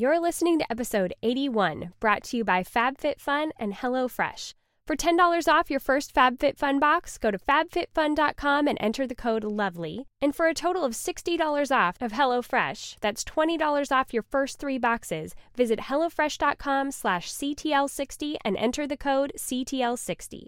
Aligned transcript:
You're 0.00 0.20
listening 0.20 0.60
to 0.60 0.70
episode 0.70 1.12
81, 1.24 1.92
brought 1.98 2.22
to 2.26 2.36
you 2.36 2.44
by 2.44 2.62
FabFitFun 2.62 3.50
and 3.58 3.72
HelloFresh. 3.72 4.54
For 4.86 4.94
$10 4.94 5.52
off 5.52 5.70
your 5.70 5.80
first 5.80 6.14
FabFitFun 6.14 6.78
box, 6.78 7.18
go 7.18 7.32
to 7.32 7.38
fabfitfun.com 7.38 8.68
and 8.68 8.78
enter 8.80 9.08
the 9.08 9.16
code 9.16 9.42
LOVELY. 9.42 10.06
And 10.22 10.36
for 10.36 10.46
a 10.46 10.54
total 10.54 10.84
of 10.84 10.92
$60 10.92 11.76
off 11.76 12.00
of 12.00 12.12
HelloFresh, 12.12 12.98
that's 13.00 13.24
$20 13.24 13.90
off 13.90 14.14
your 14.14 14.22
first 14.22 14.60
three 14.60 14.78
boxes, 14.78 15.34
visit 15.56 15.80
HelloFresh.com 15.80 16.92
slash 16.92 17.32
CTL60 17.32 18.36
and 18.44 18.56
enter 18.56 18.86
the 18.86 18.96
code 18.96 19.32
CTL60. 19.36 20.46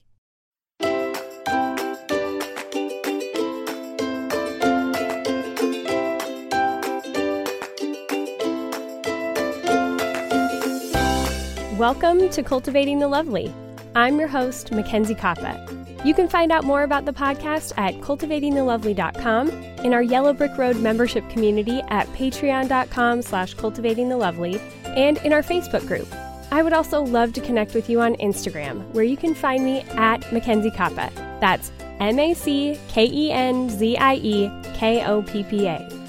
Welcome 11.80 12.29
to 12.29 12.43
Cultivating 12.43 12.98
the 12.98 13.09
Lovely. 13.09 13.51
I'm 13.95 14.19
your 14.19 14.29
host, 14.29 14.71
Mackenzie 14.71 15.15
Koppa. 15.15 16.05
You 16.05 16.12
can 16.12 16.29
find 16.29 16.52
out 16.52 16.65
more 16.65 16.83
about 16.83 17.07
the 17.07 17.12
podcast 17.15 17.73
at 17.79 17.95
cultivatingthelovely.com, 18.02 19.48
in 19.48 19.95
our 19.95 20.02
Yellow 20.02 20.35
Brick 20.35 20.59
Road 20.59 20.77
membership 20.77 21.27
community 21.30 21.80
at 21.88 22.07
patreon.com 22.09 23.23
slash 23.23 23.57
cultivatingthelovely, 23.57 24.61
and 24.95 25.16
in 25.24 25.33
our 25.33 25.43
Facebook 25.43 25.87
group. 25.87 26.07
I 26.51 26.62
would 26.62 26.74
also 26.74 27.01
love 27.01 27.33
to 27.33 27.41
connect 27.41 27.73
with 27.73 27.88
you 27.88 28.02
on 28.02 28.15
Instagram, 28.16 28.87
where 28.93 29.05
you 29.05 29.16
can 29.16 29.35
find 29.35 29.65
me 29.65 29.80
at 29.93 30.30
Mackenzie 30.35 30.71
Koppa. 30.71 31.10
That's 31.41 31.73
M 31.99 32.19
A 32.19 32.35
C 32.35 32.79
K 32.88 33.07
E 33.07 33.33
N 33.33 33.71
Z 33.71 33.97
I 33.97 34.16
E 34.16 34.51
K 34.74 35.07
O 35.07 35.23
P 35.23 35.45
P 35.45 35.66
A. 35.66 35.99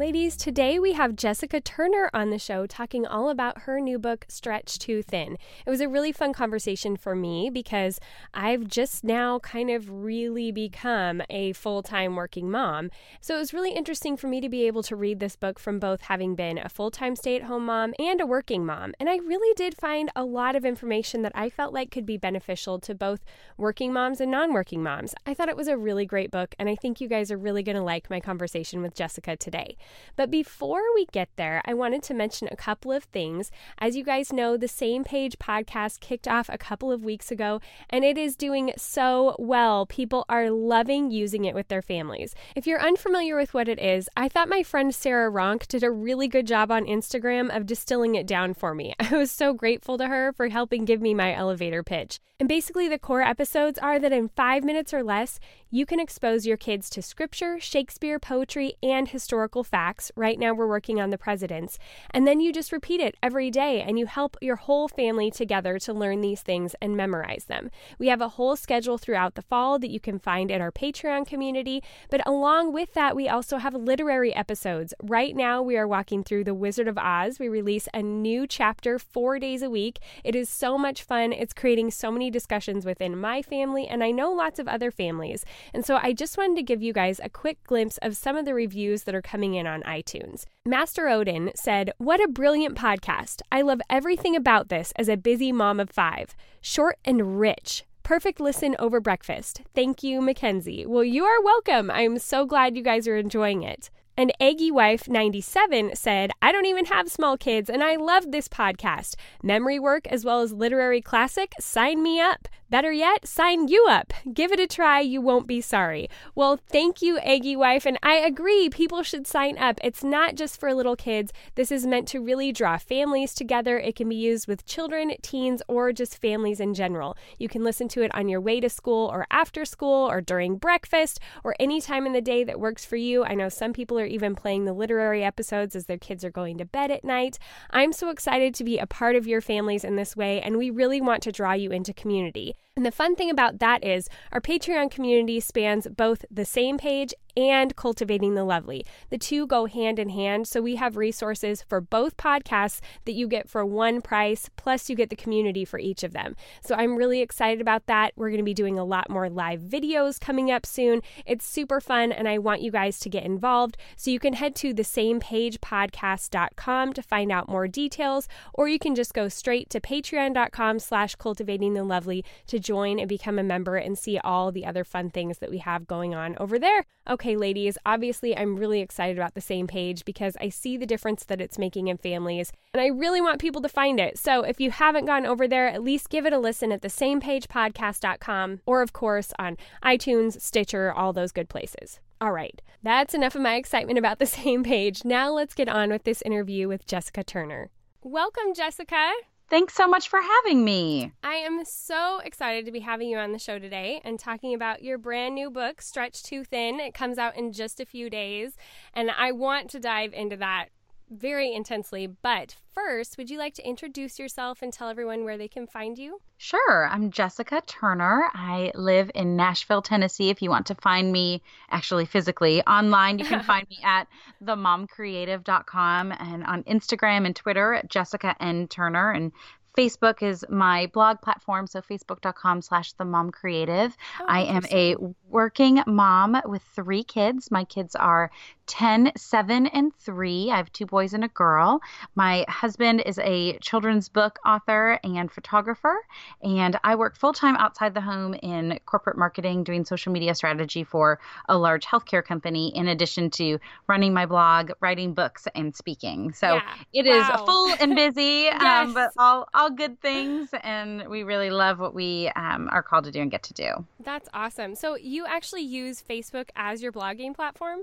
Ladies, 0.00 0.34
today 0.34 0.78
we 0.78 0.94
have 0.94 1.14
Jessica 1.14 1.60
Turner 1.60 2.08
on 2.14 2.30
the 2.30 2.38
show 2.38 2.64
talking 2.64 3.06
all 3.06 3.28
about 3.28 3.64
her 3.64 3.78
new 3.82 3.98
book, 3.98 4.24
Stretched 4.28 4.80
Too 4.80 5.02
Thin. 5.02 5.36
It 5.66 5.68
was 5.68 5.82
a 5.82 5.90
really 5.90 6.10
fun 6.10 6.32
conversation 6.32 6.96
for 6.96 7.14
me 7.14 7.50
because 7.50 8.00
I've 8.32 8.66
just 8.66 9.04
now 9.04 9.40
kind 9.40 9.68
of 9.68 9.90
really 9.90 10.52
become 10.52 11.20
a 11.28 11.52
full 11.52 11.82
time 11.82 12.16
working 12.16 12.50
mom. 12.50 12.90
So 13.20 13.36
it 13.36 13.40
was 13.40 13.52
really 13.52 13.72
interesting 13.72 14.16
for 14.16 14.26
me 14.26 14.40
to 14.40 14.48
be 14.48 14.66
able 14.66 14.82
to 14.84 14.96
read 14.96 15.20
this 15.20 15.36
book 15.36 15.58
from 15.58 15.78
both 15.78 16.00
having 16.00 16.34
been 16.34 16.56
a 16.56 16.70
full 16.70 16.90
time 16.90 17.14
stay 17.14 17.36
at 17.36 17.42
home 17.42 17.66
mom 17.66 17.92
and 17.98 18.22
a 18.22 18.26
working 18.26 18.64
mom. 18.64 18.94
And 18.98 19.10
I 19.10 19.16
really 19.16 19.52
did 19.52 19.76
find 19.76 20.10
a 20.16 20.24
lot 20.24 20.56
of 20.56 20.64
information 20.64 21.20
that 21.24 21.32
I 21.34 21.50
felt 21.50 21.74
like 21.74 21.90
could 21.90 22.06
be 22.06 22.16
beneficial 22.16 22.78
to 22.78 22.94
both 22.94 23.20
working 23.58 23.92
moms 23.92 24.18
and 24.18 24.30
non 24.30 24.54
working 24.54 24.82
moms. 24.82 25.14
I 25.26 25.34
thought 25.34 25.50
it 25.50 25.58
was 25.58 25.68
a 25.68 25.76
really 25.76 26.06
great 26.06 26.30
book, 26.30 26.54
and 26.58 26.70
I 26.70 26.74
think 26.74 27.02
you 27.02 27.06
guys 27.06 27.30
are 27.30 27.36
really 27.36 27.62
going 27.62 27.76
to 27.76 27.82
like 27.82 28.08
my 28.08 28.18
conversation 28.20 28.80
with 28.80 28.94
Jessica 28.94 29.36
today. 29.36 29.76
But 30.16 30.30
before 30.30 30.82
we 30.94 31.06
get 31.06 31.28
there, 31.36 31.62
I 31.64 31.74
wanted 31.74 32.02
to 32.04 32.14
mention 32.14 32.48
a 32.50 32.56
couple 32.56 32.92
of 32.92 33.04
things. 33.04 33.50
As 33.78 33.96
you 33.96 34.04
guys 34.04 34.32
know, 34.32 34.56
the 34.56 34.68
Same 34.68 35.04
Page 35.04 35.38
podcast 35.38 36.00
kicked 36.00 36.28
off 36.28 36.48
a 36.48 36.58
couple 36.58 36.92
of 36.92 37.04
weeks 37.04 37.30
ago, 37.30 37.60
and 37.88 38.04
it 38.04 38.18
is 38.18 38.36
doing 38.36 38.72
so 38.76 39.36
well. 39.38 39.86
People 39.86 40.24
are 40.28 40.50
loving 40.50 41.10
using 41.10 41.44
it 41.44 41.54
with 41.54 41.68
their 41.68 41.82
families. 41.82 42.34
If 42.54 42.66
you're 42.66 42.80
unfamiliar 42.80 43.36
with 43.36 43.54
what 43.54 43.68
it 43.68 43.80
is, 43.80 44.08
I 44.16 44.28
thought 44.28 44.48
my 44.48 44.62
friend 44.62 44.94
Sarah 44.94 45.30
Ronk 45.30 45.66
did 45.68 45.82
a 45.82 45.90
really 45.90 46.28
good 46.28 46.46
job 46.46 46.70
on 46.70 46.84
Instagram 46.86 47.54
of 47.54 47.66
distilling 47.66 48.14
it 48.14 48.26
down 48.26 48.54
for 48.54 48.74
me. 48.74 48.94
I 49.00 49.16
was 49.16 49.30
so 49.30 49.52
grateful 49.52 49.98
to 49.98 50.08
her 50.08 50.32
for 50.32 50.48
helping 50.48 50.84
give 50.84 51.00
me 51.00 51.14
my 51.14 51.34
elevator 51.34 51.82
pitch. 51.82 52.20
And 52.38 52.48
basically, 52.48 52.88
the 52.88 52.98
core 52.98 53.20
episodes 53.20 53.78
are 53.78 53.98
that 53.98 54.12
in 54.12 54.30
five 54.30 54.64
minutes 54.64 54.94
or 54.94 55.02
less, 55.02 55.38
you 55.70 55.84
can 55.84 56.00
expose 56.00 56.46
your 56.46 56.56
kids 56.56 56.88
to 56.90 57.02
scripture, 57.02 57.60
Shakespeare, 57.60 58.18
poetry, 58.18 58.74
and 58.82 59.08
historical 59.08 59.62
facts. 59.62 59.79
Right 60.16 60.38
now, 60.38 60.52
we're 60.52 60.66
working 60.66 61.00
on 61.00 61.10
the 61.10 61.18
presidents. 61.18 61.78
And 62.10 62.26
then 62.26 62.40
you 62.40 62.52
just 62.52 62.72
repeat 62.72 63.00
it 63.00 63.16
every 63.22 63.50
day 63.50 63.80
and 63.80 63.98
you 63.98 64.06
help 64.06 64.36
your 64.40 64.56
whole 64.56 64.88
family 64.88 65.30
together 65.30 65.78
to 65.78 65.92
learn 65.92 66.20
these 66.20 66.42
things 66.42 66.74
and 66.82 66.96
memorize 66.96 67.44
them. 67.44 67.70
We 67.98 68.08
have 68.08 68.20
a 68.20 68.28
whole 68.28 68.56
schedule 68.56 68.98
throughout 68.98 69.34
the 69.34 69.42
fall 69.42 69.78
that 69.78 69.90
you 69.90 70.00
can 70.00 70.18
find 70.18 70.50
in 70.50 70.60
our 70.60 70.72
Patreon 70.72 71.26
community. 71.26 71.82
But 72.10 72.26
along 72.26 72.72
with 72.72 72.94
that, 72.94 73.16
we 73.16 73.28
also 73.28 73.56
have 73.56 73.74
literary 73.74 74.34
episodes. 74.34 74.92
Right 75.02 75.34
now, 75.34 75.62
we 75.62 75.76
are 75.76 75.88
walking 75.88 76.22
through 76.22 76.44
The 76.44 76.54
Wizard 76.54 76.88
of 76.88 76.98
Oz. 76.98 77.38
We 77.38 77.48
release 77.48 77.88
a 77.94 78.02
new 78.02 78.46
chapter 78.46 78.98
four 78.98 79.38
days 79.38 79.62
a 79.62 79.70
week. 79.70 79.98
It 80.24 80.34
is 80.34 80.48
so 80.50 80.76
much 80.76 81.02
fun. 81.02 81.32
It's 81.32 81.54
creating 81.54 81.90
so 81.90 82.10
many 82.10 82.30
discussions 82.30 82.84
within 82.84 83.18
my 83.18 83.42
family, 83.42 83.86
and 83.86 84.04
I 84.04 84.10
know 84.10 84.30
lots 84.30 84.58
of 84.58 84.68
other 84.68 84.90
families. 84.90 85.44
And 85.72 85.84
so 85.84 85.98
I 86.02 86.12
just 86.12 86.36
wanted 86.36 86.56
to 86.56 86.62
give 86.62 86.82
you 86.82 86.92
guys 86.92 87.20
a 87.22 87.28
quick 87.28 87.62
glimpse 87.64 87.98
of 87.98 88.16
some 88.16 88.36
of 88.36 88.44
the 88.44 88.54
reviews 88.54 89.04
that 89.04 89.14
are 89.14 89.22
coming 89.22 89.54
in 89.54 89.66
on 89.70 89.82
iTunes. 89.84 90.44
Master 90.66 91.08
Odin 91.08 91.52
said, 91.54 91.92
What 91.96 92.22
a 92.22 92.28
brilliant 92.28 92.76
podcast. 92.76 93.40
I 93.50 93.62
love 93.62 93.80
everything 93.88 94.36
about 94.36 94.68
this 94.68 94.92
as 94.96 95.08
a 95.08 95.16
busy 95.16 95.52
mom 95.52 95.80
of 95.80 95.88
five. 95.88 96.34
Short 96.60 96.98
and 97.04 97.40
rich. 97.40 97.84
Perfect 98.02 98.40
listen 98.40 98.74
over 98.78 99.00
breakfast. 99.00 99.62
Thank 99.74 100.02
you, 100.02 100.20
Mackenzie. 100.20 100.84
Well, 100.84 101.04
you 101.04 101.24
are 101.24 101.42
welcome. 101.42 101.90
I'm 101.90 102.18
so 102.18 102.44
glad 102.44 102.76
you 102.76 102.82
guys 102.82 103.06
are 103.06 103.16
enjoying 103.16 103.62
it. 103.62 103.88
And 104.20 104.34
Aggie 104.38 104.70
Wife 104.70 105.08
97 105.08 105.92
said, 105.96 106.30
I 106.42 106.52
don't 106.52 106.66
even 106.66 106.84
have 106.84 107.10
small 107.10 107.38
kids, 107.38 107.70
and 107.70 107.82
I 107.82 107.96
love 107.96 108.32
this 108.32 108.48
podcast. 108.48 109.14
Memory 109.42 109.78
work 109.78 110.06
as 110.08 110.26
well 110.26 110.42
as 110.42 110.52
literary 110.52 111.00
classic, 111.00 111.54
sign 111.58 112.02
me 112.02 112.20
up. 112.20 112.46
Better 112.68 112.92
yet, 112.92 113.26
sign 113.26 113.66
you 113.66 113.86
up. 113.90 114.12
Give 114.32 114.52
it 114.52 114.60
a 114.60 114.66
try, 114.68 115.00
you 115.00 115.20
won't 115.20 115.48
be 115.48 115.60
sorry. 115.60 116.08
Well, 116.36 116.60
thank 116.68 117.02
you, 117.02 117.18
Aggie 117.18 117.56
Wife, 117.56 117.84
and 117.84 117.98
I 118.00 118.14
agree, 118.14 118.68
people 118.70 119.02
should 119.02 119.26
sign 119.26 119.58
up. 119.58 119.80
It's 119.82 120.04
not 120.04 120.36
just 120.36 120.60
for 120.60 120.72
little 120.72 120.94
kids. 120.94 121.32
This 121.56 121.72
is 121.72 121.84
meant 121.84 122.06
to 122.08 122.20
really 122.20 122.52
draw 122.52 122.78
families 122.78 123.34
together. 123.34 123.76
It 123.76 123.96
can 123.96 124.08
be 124.08 124.14
used 124.14 124.46
with 124.46 124.66
children, 124.66 125.12
teens, 125.20 125.62
or 125.66 125.92
just 125.92 126.20
families 126.20 126.60
in 126.60 126.74
general. 126.74 127.16
You 127.38 127.48
can 127.48 127.64
listen 127.64 127.88
to 127.88 128.02
it 128.02 128.14
on 128.14 128.28
your 128.28 128.40
way 128.40 128.60
to 128.60 128.68
school 128.68 129.08
or 129.08 129.26
after 129.32 129.64
school 129.64 130.08
or 130.08 130.20
during 130.20 130.56
breakfast 130.56 131.18
or 131.42 131.56
any 131.58 131.80
time 131.80 132.06
in 132.06 132.12
the 132.12 132.20
day 132.20 132.44
that 132.44 132.60
works 132.60 132.84
for 132.84 132.96
you. 132.96 133.24
I 133.24 133.34
know 133.34 133.48
some 133.48 133.72
people 133.72 133.98
are 133.98 134.06
even 134.10 134.34
playing 134.34 134.64
the 134.64 134.72
literary 134.72 135.24
episodes 135.24 135.74
as 135.74 135.86
their 135.86 135.98
kids 135.98 136.24
are 136.24 136.30
going 136.30 136.58
to 136.58 136.64
bed 136.64 136.90
at 136.90 137.04
night. 137.04 137.38
I'm 137.70 137.92
so 137.92 138.10
excited 138.10 138.54
to 138.54 138.64
be 138.64 138.78
a 138.78 138.86
part 138.86 139.16
of 139.16 139.26
your 139.26 139.40
families 139.40 139.84
in 139.84 139.96
this 139.96 140.16
way, 140.16 140.40
and 140.40 140.58
we 140.58 140.70
really 140.70 141.00
want 141.00 141.22
to 141.22 141.32
draw 141.32 141.52
you 141.52 141.70
into 141.70 141.94
community. 141.94 142.54
And 142.80 142.86
the 142.86 142.90
fun 142.90 143.14
thing 143.14 143.28
about 143.28 143.58
that 143.58 143.84
is 143.84 144.08
our 144.32 144.40
Patreon 144.40 144.90
community 144.90 145.38
spans 145.38 145.86
both 145.86 146.24
the 146.30 146.46
same 146.46 146.78
page 146.78 147.12
and 147.36 147.76
cultivating 147.76 148.34
the 148.34 148.42
lovely. 148.42 148.84
The 149.10 149.18
two 149.18 149.46
go 149.46 149.66
hand 149.66 149.98
in 149.98 150.08
hand. 150.08 150.48
So 150.48 150.62
we 150.62 150.76
have 150.76 150.96
resources 150.96 151.62
for 151.62 151.80
both 151.80 152.16
podcasts 152.16 152.80
that 153.04 153.12
you 153.12 153.28
get 153.28 153.48
for 153.48 153.64
one 153.64 154.00
price, 154.00 154.48
plus 154.56 154.88
you 154.88 154.96
get 154.96 155.10
the 155.10 155.16
community 155.16 155.64
for 155.64 155.78
each 155.78 156.02
of 156.02 156.12
them. 156.12 156.36
So 156.64 156.74
I'm 156.74 156.96
really 156.96 157.20
excited 157.20 157.60
about 157.60 157.86
that. 157.86 158.14
We're 158.16 158.30
going 158.30 158.38
to 158.38 158.44
be 158.44 158.54
doing 158.54 158.78
a 158.78 158.84
lot 158.84 159.10
more 159.10 159.28
live 159.28 159.60
videos 159.60 160.18
coming 160.18 160.50
up 160.50 160.64
soon. 160.66 161.02
It's 161.26 161.46
super 161.46 161.80
fun, 161.80 162.12
and 162.12 162.26
I 162.26 162.38
want 162.38 162.62
you 162.62 162.70
guys 162.70 162.98
to 163.00 163.08
get 163.08 163.24
involved. 163.24 163.76
So 163.94 164.10
you 164.10 164.18
can 164.18 164.32
head 164.32 164.56
to 164.56 164.72
the 164.72 164.84
same 164.84 165.20
page 165.20 165.60
podcast.com 165.60 166.94
to 166.94 167.02
find 167.02 167.30
out 167.30 167.48
more 167.48 167.68
details, 167.68 168.26
or 168.54 168.68
you 168.68 168.78
can 168.78 168.94
just 168.94 169.14
go 169.14 169.28
straight 169.28 169.70
to 169.70 169.80
patreon.com 169.80 170.78
slash 170.78 171.14
cultivating 171.14 171.74
the 171.74 171.84
lovely 171.84 172.24
to 172.46 172.58
join 172.58 172.69
and 172.70 173.08
become 173.08 173.38
a 173.38 173.42
member 173.42 173.76
and 173.76 173.98
see 173.98 174.18
all 174.18 174.52
the 174.52 174.64
other 174.64 174.84
fun 174.84 175.10
things 175.10 175.38
that 175.38 175.50
we 175.50 175.58
have 175.58 175.86
going 175.86 176.14
on 176.14 176.36
over 176.38 176.58
there. 176.58 176.84
Okay, 177.08 177.36
ladies, 177.36 177.76
obviously 177.84 178.36
I'm 178.36 178.56
really 178.56 178.80
excited 178.80 179.18
about 179.18 179.34
the 179.34 179.40
same 179.40 179.66
page 179.66 180.04
because 180.04 180.36
I 180.40 180.48
see 180.48 180.76
the 180.76 180.86
difference 180.86 181.24
that 181.24 181.40
it's 181.40 181.58
making 181.58 181.88
in 181.88 181.96
families 181.96 182.52
and 182.72 182.80
I 182.80 182.86
really 182.86 183.20
want 183.20 183.40
people 183.40 183.62
to 183.62 183.68
find 183.68 183.98
it. 183.98 184.18
So 184.18 184.42
if 184.42 184.60
you 184.60 184.70
haven't 184.70 185.06
gone 185.06 185.26
over 185.26 185.48
there, 185.48 185.68
at 185.68 185.82
least 185.82 186.08
give 186.08 186.26
it 186.26 186.32
a 186.32 186.38
listen 186.38 186.72
at 186.72 186.82
the 186.82 186.88
samepagepodcast.com 186.88 188.60
or 188.66 188.82
of 188.82 188.92
course 188.92 189.32
on 189.38 189.56
iTunes, 189.82 190.40
Stitcher, 190.40 190.92
all 190.92 191.12
those 191.12 191.32
good 191.32 191.48
places. 191.48 192.00
All 192.20 192.32
right, 192.32 192.60
that's 192.82 193.14
enough 193.14 193.34
of 193.34 193.42
my 193.42 193.54
excitement 193.54 193.98
about 193.98 194.18
the 194.18 194.26
same 194.40 194.62
page. 194.62 195.04
Now 195.04 195.30
let's 195.32 195.54
get 195.54 195.68
on 195.68 195.90
with 195.90 196.04
this 196.04 196.22
interview 196.22 196.68
with 196.68 196.86
Jessica 196.86 197.24
Turner. 197.24 197.70
Welcome, 198.02 198.54
Jessica. 198.54 199.12
Thanks 199.50 199.74
so 199.74 199.88
much 199.88 200.08
for 200.08 200.20
having 200.20 200.64
me. 200.64 201.10
I 201.24 201.34
am 201.34 201.64
so 201.64 202.20
excited 202.20 202.66
to 202.66 202.70
be 202.70 202.78
having 202.78 203.08
you 203.08 203.18
on 203.18 203.32
the 203.32 203.38
show 203.40 203.58
today 203.58 204.00
and 204.04 204.16
talking 204.16 204.54
about 204.54 204.84
your 204.84 204.96
brand 204.96 205.34
new 205.34 205.50
book, 205.50 205.82
Stretched 205.82 206.24
Too 206.24 206.44
Thin. 206.44 206.78
It 206.78 206.94
comes 206.94 207.18
out 207.18 207.36
in 207.36 207.50
just 207.50 207.80
a 207.80 207.84
few 207.84 208.08
days, 208.08 208.52
and 208.94 209.10
I 209.10 209.32
want 209.32 209.68
to 209.70 209.80
dive 209.80 210.12
into 210.12 210.36
that 210.36 210.66
very 211.10 211.52
intensely. 211.52 212.06
But 212.06 212.56
first, 212.72 213.18
would 213.18 213.28
you 213.28 213.38
like 213.38 213.54
to 213.54 213.68
introduce 213.68 214.18
yourself 214.18 214.62
and 214.62 214.72
tell 214.72 214.88
everyone 214.88 215.24
where 215.24 215.36
they 215.36 215.48
can 215.48 215.66
find 215.66 215.98
you? 215.98 216.20
Sure. 216.38 216.88
I'm 216.90 217.10
Jessica 217.10 217.62
Turner. 217.66 218.30
I 218.32 218.72
live 218.74 219.10
in 219.14 219.36
Nashville, 219.36 219.82
Tennessee. 219.82 220.30
If 220.30 220.40
you 220.40 220.50
want 220.50 220.66
to 220.66 220.74
find 220.76 221.12
me 221.12 221.42
actually 221.70 222.06
physically 222.06 222.62
online, 222.62 223.18
you 223.18 223.24
can 223.24 223.42
find 223.44 223.68
me 223.68 223.78
at 223.84 224.06
themomcreative.com 224.42 226.12
and 226.12 226.44
on 226.44 226.62
Instagram 226.64 227.26
and 227.26 227.36
Twitter 227.36 227.74
at 227.74 227.90
Jessica 227.90 228.34
N. 228.40 228.68
Turner. 228.68 229.10
And 229.10 229.32
Facebook 229.76 230.22
is 230.22 230.44
my 230.48 230.86
blog 230.92 231.20
platform, 231.20 231.66
so 231.66 231.80
facebook.com 231.80 232.62
slash 232.62 232.92
the 232.94 233.04
mom 233.04 233.30
creative. 233.30 233.96
Oh, 234.20 234.24
I 234.28 234.42
am 234.42 234.62
a 234.70 234.96
working 235.28 235.82
mom 235.86 236.40
with 236.44 236.62
three 236.74 237.04
kids. 237.04 237.50
My 237.50 237.64
kids 237.64 237.94
are 237.94 238.30
10, 238.70 239.10
7, 239.16 239.66
and 239.66 239.92
3. 239.96 240.50
I 240.52 240.56
have 240.56 240.72
two 240.72 240.86
boys 240.86 241.12
and 241.12 241.24
a 241.24 241.28
girl. 241.28 241.80
My 242.14 242.44
husband 242.48 243.02
is 243.04 243.18
a 243.18 243.58
children's 243.58 244.08
book 244.08 244.38
author 244.46 245.00
and 245.02 245.30
photographer, 245.30 245.96
and 246.40 246.78
I 246.84 246.94
work 246.94 247.16
full 247.16 247.32
time 247.32 247.56
outside 247.56 247.94
the 247.94 248.00
home 248.00 248.32
in 248.34 248.78
corporate 248.86 249.18
marketing, 249.18 249.64
doing 249.64 249.84
social 249.84 250.12
media 250.12 250.36
strategy 250.36 250.84
for 250.84 251.18
a 251.48 251.58
large 251.58 251.84
healthcare 251.84 252.24
company, 252.24 252.68
in 252.76 252.86
addition 252.86 253.28
to 253.30 253.58
running 253.88 254.14
my 254.14 254.24
blog, 254.24 254.70
writing 254.80 255.14
books, 255.14 255.48
and 255.56 255.74
speaking. 255.74 256.32
So 256.32 256.54
Yeah. 256.54 256.74
it 256.92 257.06
is 257.06 257.28
Wow. 257.28 257.44
full 257.44 257.74
and 257.80 257.96
busy, 257.96 258.44
Yes. 258.44 258.86
um, 258.86 258.94
but 258.94 259.10
all, 259.18 259.48
all 259.52 259.70
good 259.70 260.00
things, 260.00 260.48
and 260.62 261.08
we 261.08 261.24
really 261.24 261.50
love 261.50 261.80
what 261.80 261.92
we 261.92 262.28
um, 262.36 262.68
are 262.70 262.84
called 262.84 263.04
to 263.06 263.10
do 263.10 263.20
and 263.20 263.32
get 263.32 263.42
to 263.44 263.54
do. 263.54 263.84
That's 263.98 264.28
awesome. 264.32 264.76
So 264.76 264.94
you 264.96 265.26
actually 265.26 265.62
use 265.62 266.04
Facebook 266.08 266.50
as 266.54 266.82
your 266.82 266.92
blogging 266.92 267.34
platform? 267.34 267.80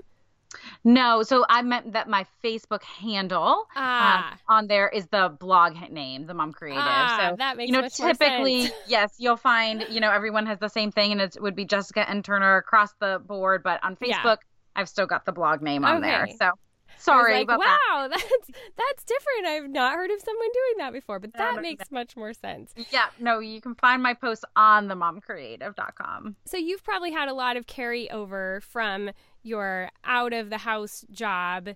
No, 0.84 1.22
so 1.22 1.44
I 1.48 1.62
meant 1.62 1.92
that 1.92 2.08
my 2.08 2.24
Facebook 2.42 2.82
handle 2.82 3.66
Ah. 3.76 4.32
um, 4.32 4.38
on 4.48 4.66
there 4.66 4.88
is 4.88 5.06
the 5.08 5.34
blog 5.38 5.74
name, 5.90 6.26
the 6.26 6.34
Mom 6.34 6.52
Creative. 6.52 6.82
Ah, 6.84 7.28
so 7.30 7.36
that 7.36 7.56
makes 7.56 7.70
you 7.70 7.80
know, 7.80 7.86
typically, 7.88 8.70
yes, 8.86 9.14
you'll 9.18 9.36
find 9.36 9.84
you 9.90 10.00
know 10.00 10.10
everyone 10.10 10.46
has 10.46 10.58
the 10.58 10.68
same 10.68 10.90
thing, 10.90 11.12
and 11.12 11.20
it 11.20 11.36
would 11.40 11.54
be 11.54 11.64
Jessica 11.64 12.08
and 12.08 12.24
Turner 12.24 12.56
across 12.56 12.92
the 13.00 13.20
board. 13.26 13.62
But 13.62 13.82
on 13.84 13.96
Yeah. 14.00 14.22
Facebook, 14.22 14.38
I've 14.74 14.88
still 14.88 15.06
got 15.06 15.26
the 15.26 15.32
blog 15.32 15.60
name 15.60 15.84
on 15.84 16.00
there. 16.00 16.26
So 16.38 16.50
sorry 16.96 17.34
like, 17.34 17.44
about 17.44 17.60
that. 17.60 17.78
wow, 17.90 18.08
that's 18.10 18.24
that's 18.76 19.04
different. 19.04 19.46
I've 19.48 19.70
not 19.70 19.94
heard 19.94 20.10
of 20.10 20.20
someone 20.20 20.48
doing 20.54 20.78
that 20.78 20.92
before, 20.92 21.18
but 21.18 21.32
that 21.34 21.60
makes 21.60 21.90
much 21.90 22.16
more 22.16 22.32
sense. 22.32 22.72
Yeah, 22.90 23.06
no, 23.20 23.40
you 23.40 23.60
can 23.60 23.74
find 23.74 24.02
my 24.02 24.14
posts 24.14 24.44
on 24.56 24.88
the 24.88 24.94
momcreative.com. 24.94 26.36
So 26.46 26.56
you've 26.56 26.82
probably 26.84 27.10
had 27.12 27.28
a 27.28 27.34
lot 27.34 27.56
of 27.56 27.66
carryover 27.66 28.62
from 28.62 29.10
your 29.48 29.90
out 30.04 30.32
of 30.32 30.50
the 30.50 30.58
house 30.58 31.04
job 31.10 31.70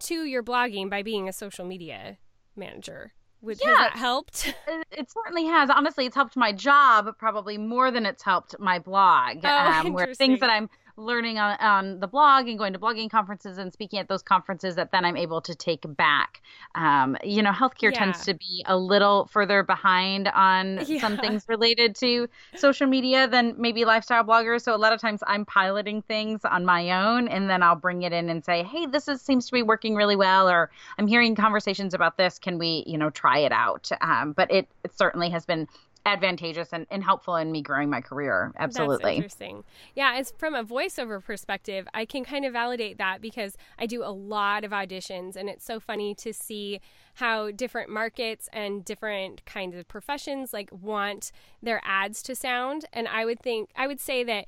to 0.00 0.24
your 0.24 0.42
blogging 0.42 0.90
by 0.90 1.02
being 1.02 1.28
a 1.28 1.32
social 1.32 1.64
media 1.64 2.18
manager. 2.56 3.12
Would, 3.40 3.60
Has 3.62 3.76
that 3.76 3.96
helped? 3.96 4.54
It, 4.90 5.08
certainly 5.12 5.44
has. 5.44 5.70
Honestly, 5.70 6.06
it's 6.06 6.16
helped 6.16 6.36
my 6.36 6.52
job 6.52 7.06
probably 7.18 7.56
more 7.56 7.90
than 7.92 8.04
it's 8.04 8.22
helped 8.22 8.58
my 8.58 8.80
blog. 8.80 9.38
Oh, 9.44 9.48
um, 9.48 9.92
where 9.92 10.12
things 10.12 10.40
that 10.40 10.50
I'm 10.50 10.68
learning 10.98 11.38
on, 11.38 11.56
on 11.60 12.00
the 12.00 12.06
blog 12.08 12.48
and 12.48 12.58
going 12.58 12.72
to 12.72 12.78
blogging 12.78 13.08
conferences 13.08 13.56
and 13.56 13.72
speaking 13.72 13.98
at 13.98 14.08
those 14.08 14.22
conferences 14.22 14.74
that 14.74 14.90
then 14.90 15.04
I'm 15.04 15.16
able 15.16 15.40
to 15.42 15.54
take 15.54 15.84
back. 15.96 16.42
Um, 16.74 17.16
you 17.22 17.40
know, 17.42 17.52
healthcare 17.52 17.92
Yeah. 17.92 18.00
tends 18.00 18.24
to 18.26 18.34
be 18.34 18.64
a 18.66 18.76
little 18.76 19.26
further 19.26 19.62
behind 19.62 20.28
on 20.28 20.84
some 21.00 21.16
things 21.16 21.44
related 21.48 21.94
to 21.96 22.28
social 22.56 22.86
media 22.86 23.28
than 23.28 23.54
maybe 23.56 23.84
lifestyle 23.84 24.24
bloggers. 24.24 24.62
So 24.62 24.74
a 24.74 24.76
lot 24.76 24.92
of 24.92 25.00
times 25.00 25.22
I'm 25.26 25.44
piloting 25.44 26.02
things 26.02 26.44
on 26.44 26.64
my 26.64 26.90
own 26.90 27.28
and 27.28 27.48
then 27.48 27.62
I'll 27.62 27.76
bring 27.76 28.02
it 28.02 28.12
in 28.12 28.28
and 28.28 28.44
say, 28.44 28.62
hey, 28.64 28.86
this 28.86 29.06
is, 29.08 29.22
seems 29.22 29.46
to 29.46 29.52
be 29.52 29.62
working 29.62 29.94
really 29.94 30.16
well, 30.16 30.48
or 30.50 30.70
I'm 30.98 31.06
hearing 31.06 31.34
conversations 31.36 31.94
about 31.94 32.16
this. 32.16 32.38
Can 32.38 32.58
we, 32.58 32.82
you 32.86 32.98
know, 32.98 33.10
try 33.10 33.38
it 33.38 33.52
out? 33.52 33.90
Um, 34.00 34.32
but 34.32 34.50
it, 34.50 34.68
it 34.84 34.96
certainly 34.96 35.30
has 35.30 35.46
been 35.46 35.68
advantageous 36.06 36.68
and, 36.72 36.86
and 36.90 37.02
helpful 37.04 37.36
in 37.36 37.52
me 37.52 37.62
growing 37.62 37.90
my 37.90 38.00
career. 38.00 38.52
That's 38.58 38.78
Absolutely. 38.78 39.16
interesting. 39.16 39.64
Yeah, 39.94 40.18
it's 40.18 40.32
from 40.38 40.54
a 40.54 40.64
voiceover 40.64 41.22
perspective, 41.22 41.86
I 41.92 42.04
can 42.04 42.24
kind 42.24 42.44
of 42.44 42.52
validate 42.52 42.98
that 42.98 43.20
because 43.20 43.56
I 43.78 43.86
do 43.86 44.02
a 44.02 44.10
lot 44.10 44.64
of 44.64 44.70
auditions 44.70 45.36
and 45.36 45.48
it's 45.48 45.64
so 45.64 45.80
funny 45.80 46.14
to 46.16 46.32
see 46.32 46.80
how 47.14 47.50
different 47.50 47.90
markets 47.90 48.48
and 48.52 48.84
different 48.84 49.44
kinds 49.44 49.76
of 49.76 49.88
professions 49.88 50.52
like 50.52 50.70
want 50.72 51.32
their 51.62 51.80
ads 51.84 52.22
to 52.22 52.34
sound 52.34 52.84
and 52.92 53.08
I 53.08 53.24
would 53.24 53.40
think 53.40 53.70
I 53.74 53.86
would 53.86 54.00
say 54.00 54.22
that 54.24 54.46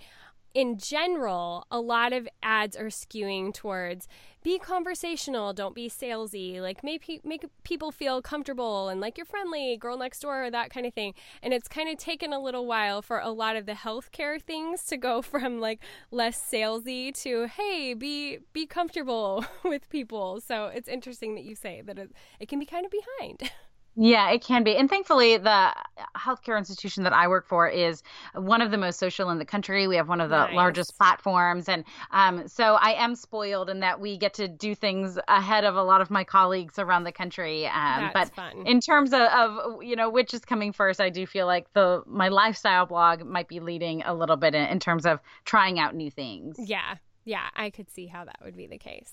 in 0.55 0.79
general, 0.79 1.67
a 1.71 1.81
lot 1.81 2.13
of 2.13 2.29
ads 2.43 2.77
are 2.77 2.87
skewing 2.87 3.55
towards 3.55 4.09
be 4.43 4.59
conversational, 4.59 5.53
don't 5.53 5.75
be 5.75 5.89
salesy, 5.89 6.61
like 6.61 6.83
make 6.83 7.21
make 7.25 7.45
people 7.63 7.93
feel 7.93 8.23
comfortable 8.23 8.89
and 8.89 9.01
like 9.01 9.19
you're 9.19 9.27
friendly, 9.27 9.77
girl 9.77 9.99
next 9.99 10.21
door, 10.21 10.51
that 10.51 10.71
kind 10.71 10.87
of 10.87 10.95
thing. 10.95 11.15
And 11.43 11.53
it's 11.53 11.69
kind 11.69 11.91
of 11.91 11.99
taken 11.99 12.33
a 12.33 12.41
little 12.41 12.67
while 12.67 13.03
for 13.03 13.19
a 13.19 13.31
lot 13.31 13.57
of 13.57 13.67
the 13.67 13.73
healthcare 13.73 14.41
things 14.41 14.85
to 14.85 14.97
go 14.97 15.21
from 15.31 15.61
like 15.61 15.81
less 16.11 16.41
salesy 16.41 17.13
to 17.23 17.47
hey, 17.47 17.95
be 17.95 18.39
be 18.53 18.67
comfortable 18.67 19.45
with 19.65 19.89
people. 19.91 20.41
So 20.41 20.67
it's 20.67 20.89
interesting 20.89 21.35
that 21.35 21.45
you 21.45 21.55
say 21.55 21.83
that 21.85 21.99
it, 21.99 22.11
it 22.39 22.49
can 22.49 22.59
be 22.59 22.67
kind 22.67 22.87
of 22.87 22.93
behind. 22.93 23.51
Yeah, 23.97 24.31
it 24.31 24.43
can 24.43 24.63
be. 24.63 24.77
And 24.77 24.89
thankfully, 24.89 25.37
the 25.37 25.75
healthcare 26.17 26.57
institution 26.57 27.03
that 27.05 27.13
I 27.13 27.29
work 27.29 27.47
for 27.47 27.69
is 27.69 28.03
one 28.35 28.63
of 28.63 28.71
the 28.71 28.79
most 28.79 28.99
social 28.99 29.31
in 29.31 29.39
the 29.39 29.45
country. 29.45 29.89
We 29.89 29.97
have 29.97 30.09
one 30.09 30.21
of 30.21 30.31
the 30.31 30.47
Nice. 30.47 30.55
largest 30.55 30.97
platforms. 30.97 31.69
And 31.69 31.85
um, 32.11 32.47
so 32.47 32.75
I 32.75 32.93
am 32.93 33.15
spoiled 33.15 33.69
in 33.69 33.81
that 33.81 34.01
we 34.01 34.17
get 34.17 34.35
to 34.35 34.49
do 34.49 34.75
things 34.75 35.19
ahead 35.29 35.65
of 35.65 35.75
a 35.75 35.83
lot 35.83 36.01
of 36.01 36.11
my 36.11 36.25
colleagues 36.25 36.79
around 36.79 37.05
the 37.05 37.13
country. 37.13 37.67
Um, 37.67 38.11
but 38.15 38.35
fun. 38.35 38.67
in 38.67 38.81
terms 38.81 39.13
of, 39.13 39.23
of, 39.23 39.83
you 39.83 39.97
know, 39.97 40.09
which 40.09 40.33
is 40.35 40.45
coming 40.45 40.73
first, 40.73 41.01
I 41.01 41.11
do 41.11 41.27
feel 41.27 41.47
like 41.47 41.73
the 41.73 42.03
my 42.07 42.29
lifestyle 42.29 42.87
blog 42.87 43.25
might 43.25 43.49
be 43.49 43.61
leading 43.61 44.03
a 44.03 44.15
little 44.15 44.37
bit 44.37 44.55
in, 44.55 44.67
in 44.67 44.79
terms 44.79 45.05
of 45.05 45.21
trying 45.45 45.79
out 45.79 45.95
new 45.95 46.11
things. 46.11 46.57
Yeah, 46.59 46.95
yeah, 47.25 47.49
I 47.55 47.71
could 47.71 47.91
see 47.91 48.07
how 48.07 48.25
that 48.25 48.39
would 48.45 48.57
be 48.57 48.67
the 48.67 48.79
case. 48.79 49.13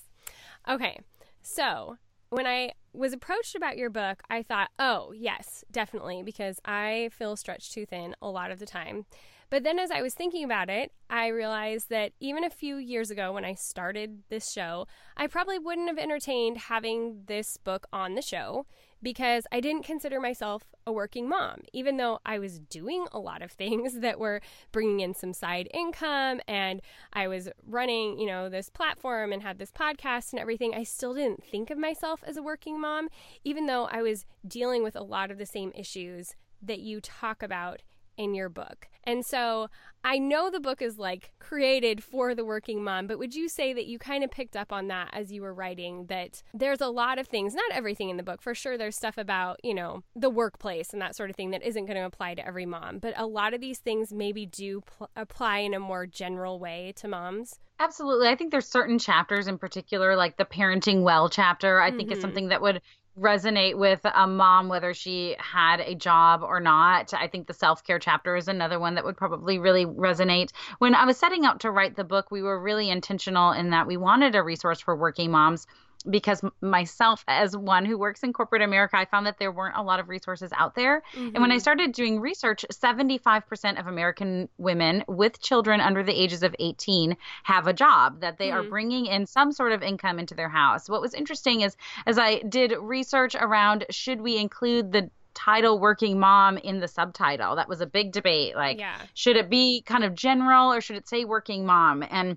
Okay, 0.68 1.00
so 1.42 1.96
when 2.30 2.46
I 2.46 2.72
was 2.92 3.12
approached 3.12 3.54
about 3.54 3.76
your 3.76 3.90
book, 3.90 4.22
I 4.28 4.42
thought, 4.42 4.70
oh, 4.78 5.12
yes, 5.14 5.64
definitely, 5.70 6.22
because 6.22 6.60
I 6.64 7.10
feel 7.12 7.36
stretched 7.36 7.72
too 7.72 7.86
thin 7.86 8.14
a 8.20 8.28
lot 8.28 8.50
of 8.50 8.58
the 8.58 8.66
time. 8.66 9.06
But 9.50 9.64
then 9.64 9.78
as 9.78 9.90
I 9.90 10.02
was 10.02 10.14
thinking 10.14 10.44
about 10.44 10.68
it, 10.68 10.92
I 11.08 11.28
realized 11.28 11.88
that 11.88 12.12
even 12.20 12.44
a 12.44 12.50
few 12.50 12.76
years 12.76 13.10
ago 13.10 13.32
when 13.32 13.46
I 13.46 13.54
started 13.54 14.22
this 14.28 14.52
show, 14.52 14.86
I 15.16 15.26
probably 15.26 15.58
wouldn't 15.58 15.88
have 15.88 15.98
entertained 15.98 16.58
having 16.58 17.22
this 17.26 17.56
book 17.56 17.86
on 17.92 18.14
the 18.14 18.22
show 18.22 18.66
because 19.02 19.46
I 19.52 19.60
didn't 19.60 19.84
consider 19.84 20.20
myself 20.20 20.64
a 20.86 20.92
working 20.92 21.28
mom, 21.28 21.60
even 21.72 21.96
though 21.96 22.18
I 22.24 22.38
was 22.38 22.58
doing 22.58 23.06
a 23.12 23.18
lot 23.18 23.42
of 23.42 23.52
things 23.58 24.00
that 24.00 24.18
were 24.18 24.40
bringing 24.72 25.00
in 25.00 25.14
some 25.14 25.32
side 25.32 25.68
income 25.72 26.40
and 26.48 26.80
I 27.12 27.28
was 27.28 27.48
running, 27.66 28.18
you 28.18 28.26
know, 28.26 28.48
this 28.48 28.70
platform 28.70 29.32
and 29.32 29.42
had 29.42 29.58
this 29.58 29.70
podcast 29.70 30.32
and 30.32 30.40
everything. 30.40 30.74
I 30.74 30.84
still 30.84 31.14
didn't 31.14 31.44
think 31.44 31.70
of 31.70 31.78
myself 31.78 32.22
as 32.26 32.36
a 32.36 32.42
working 32.42 32.80
mom, 32.80 33.08
even 33.44 33.66
though 33.66 33.86
I 33.86 34.02
was 34.02 34.26
dealing 34.46 34.82
with 34.82 34.96
a 34.96 35.02
lot 35.02 35.30
of 35.30 35.38
the 35.38 35.46
same 35.46 35.72
issues 35.74 36.34
that 36.62 36.80
you 36.80 37.00
talk 37.00 37.42
about 37.42 37.82
in 38.18 38.34
your 38.34 38.50
book. 38.50 38.88
And 39.04 39.24
so 39.24 39.68
I 40.04 40.18
know 40.18 40.50
the 40.50 40.60
book 40.60 40.82
is 40.82 40.98
like 40.98 41.32
created 41.38 42.04
for 42.04 42.34
the 42.34 42.44
working 42.44 42.84
mom, 42.84 43.06
but 43.06 43.18
would 43.18 43.34
you 43.34 43.48
say 43.48 43.72
that 43.72 43.86
you 43.86 43.98
kind 43.98 44.22
of 44.22 44.30
picked 44.30 44.54
up 44.54 44.70
on 44.72 44.88
that 44.88 45.08
as 45.14 45.32
you 45.32 45.40
were 45.40 45.54
writing 45.54 46.06
that 46.06 46.42
there's 46.52 46.82
a 46.82 46.88
lot 46.88 47.18
of 47.18 47.26
things, 47.26 47.54
not 47.54 47.72
everything 47.72 48.10
in 48.10 48.18
the 48.18 48.22
book, 48.22 48.42
for 48.42 48.54
sure 48.54 48.76
there's 48.76 48.96
stuff 48.96 49.16
about, 49.16 49.58
you 49.64 49.74
know, 49.74 50.02
the 50.14 50.28
workplace 50.30 50.92
and 50.92 51.00
that 51.00 51.16
sort 51.16 51.30
of 51.30 51.36
thing 51.36 51.52
that 51.52 51.62
isn't 51.62 51.86
going 51.86 51.96
to 51.96 52.04
apply 52.04 52.34
to 52.34 52.46
every 52.46 52.66
mom, 52.66 52.98
but 52.98 53.14
a 53.16 53.26
lot 53.26 53.54
of 53.54 53.60
these 53.60 53.78
things 53.78 54.12
maybe 54.12 54.44
do 54.44 54.82
pl- 54.82 55.08
apply 55.16 55.58
in 55.58 55.72
a 55.72 55.80
more 55.80 56.06
general 56.06 56.58
way 56.58 56.92
to 56.96 57.08
moms. 57.08 57.58
Absolutely. 57.80 58.28
I 58.28 58.34
think 58.34 58.50
there's 58.50 58.68
certain 58.68 58.98
chapters 58.98 59.46
in 59.46 59.56
particular, 59.56 60.16
like 60.16 60.36
the 60.36 60.44
parenting 60.44 61.02
well 61.02 61.28
chapter, 61.28 61.80
I 61.80 61.92
think 61.92 62.10
is 62.10 62.18
Mhm. 62.18 62.22
something 62.22 62.48
that 62.48 62.60
would 62.60 62.82
resonate 63.18 63.76
with 63.76 64.00
a 64.04 64.26
mom, 64.26 64.68
whether 64.68 64.94
she 64.94 65.36
had 65.38 65.80
a 65.80 65.94
job 65.94 66.42
or 66.42 66.60
not. 66.60 67.12
I 67.14 67.28
think 67.28 67.46
the 67.46 67.54
self 67.54 67.84
care 67.84 67.98
chapter 67.98 68.36
is 68.36 68.48
another 68.48 68.78
one 68.78 68.94
that 68.94 69.04
would 69.04 69.16
probably 69.16 69.58
really 69.58 69.86
resonate. 69.86 70.50
When 70.78 70.94
I 70.94 71.04
was 71.04 71.18
setting 71.18 71.44
out 71.44 71.60
to 71.60 71.70
write 71.70 71.96
the 71.96 72.04
book, 72.04 72.30
we 72.30 72.42
were 72.42 72.60
really 72.60 72.90
intentional 72.90 73.52
in 73.52 73.70
that 73.70 73.86
we 73.86 73.96
wanted 73.96 74.34
a 74.34 74.42
resource 74.42 74.80
for 74.80 74.96
working 74.96 75.30
moms 75.30 75.66
because 76.10 76.42
myself 76.60 77.24
as 77.28 77.56
one 77.56 77.84
who 77.84 77.98
works 77.98 78.22
in 78.22 78.32
corporate 78.32 78.62
America, 78.62 78.96
I 78.96 79.04
found 79.04 79.26
that 79.26 79.38
there 79.38 79.52
weren't 79.52 79.76
a 79.76 79.82
lot 79.82 80.00
of 80.00 80.08
resources 80.08 80.50
out 80.56 80.74
there. 80.74 81.02
And 81.14 81.38
when 81.38 81.52
I 81.52 81.58
started 81.58 81.92
doing 81.92 82.20
research, 82.20 82.64
75% 82.72 83.78
of 83.78 83.86
American 83.86 84.48
women 84.58 85.04
with 85.08 85.40
children 85.40 85.80
under 85.80 86.02
the 86.02 86.12
ages 86.18 86.42
of 86.42 86.54
18 86.58 87.16
have 87.44 87.66
a 87.66 87.72
job 87.72 88.20
that 88.20 88.38
they 88.38 88.50
are 88.50 88.62
Mhm. 88.62 88.70
bringing 88.70 89.06
in 89.06 89.26
some 89.26 89.52
sort 89.52 89.72
of 89.72 89.82
income 89.82 90.18
into 90.18 90.34
their 90.34 90.48
house. 90.48 90.88
What 90.88 91.00
was 91.00 91.14
interesting 91.14 91.62
is 91.62 91.76
as 92.06 92.18
I 92.18 92.40
did 92.40 92.72
research 92.80 93.34
around 93.34 93.84
should 93.90 94.20
we 94.20 94.38
include 94.38 94.92
the 94.92 95.10
title 95.34 95.78
working 95.78 96.18
mom 96.18 96.56
in 96.58 96.80
the 96.80 96.88
subtitle, 96.88 97.54
that 97.56 97.68
was 97.68 97.80
a 97.80 97.86
big 97.86 98.10
debate. 98.10 98.56
Like, 98.56 98.78
yeah. 98.80 98.96
should 99.14 99.36
it 99.36 99.48
be 99.48 99.82
kind 99.82 100.02
of 100.02 100.14
general 100.16 100.72
or 100.72 100.80
should 100.80 100.96
it 100.96 101.06
say 101.08 101.24
working 101.24 101.64
mom? 101.64 102.04
And 102.10 102.36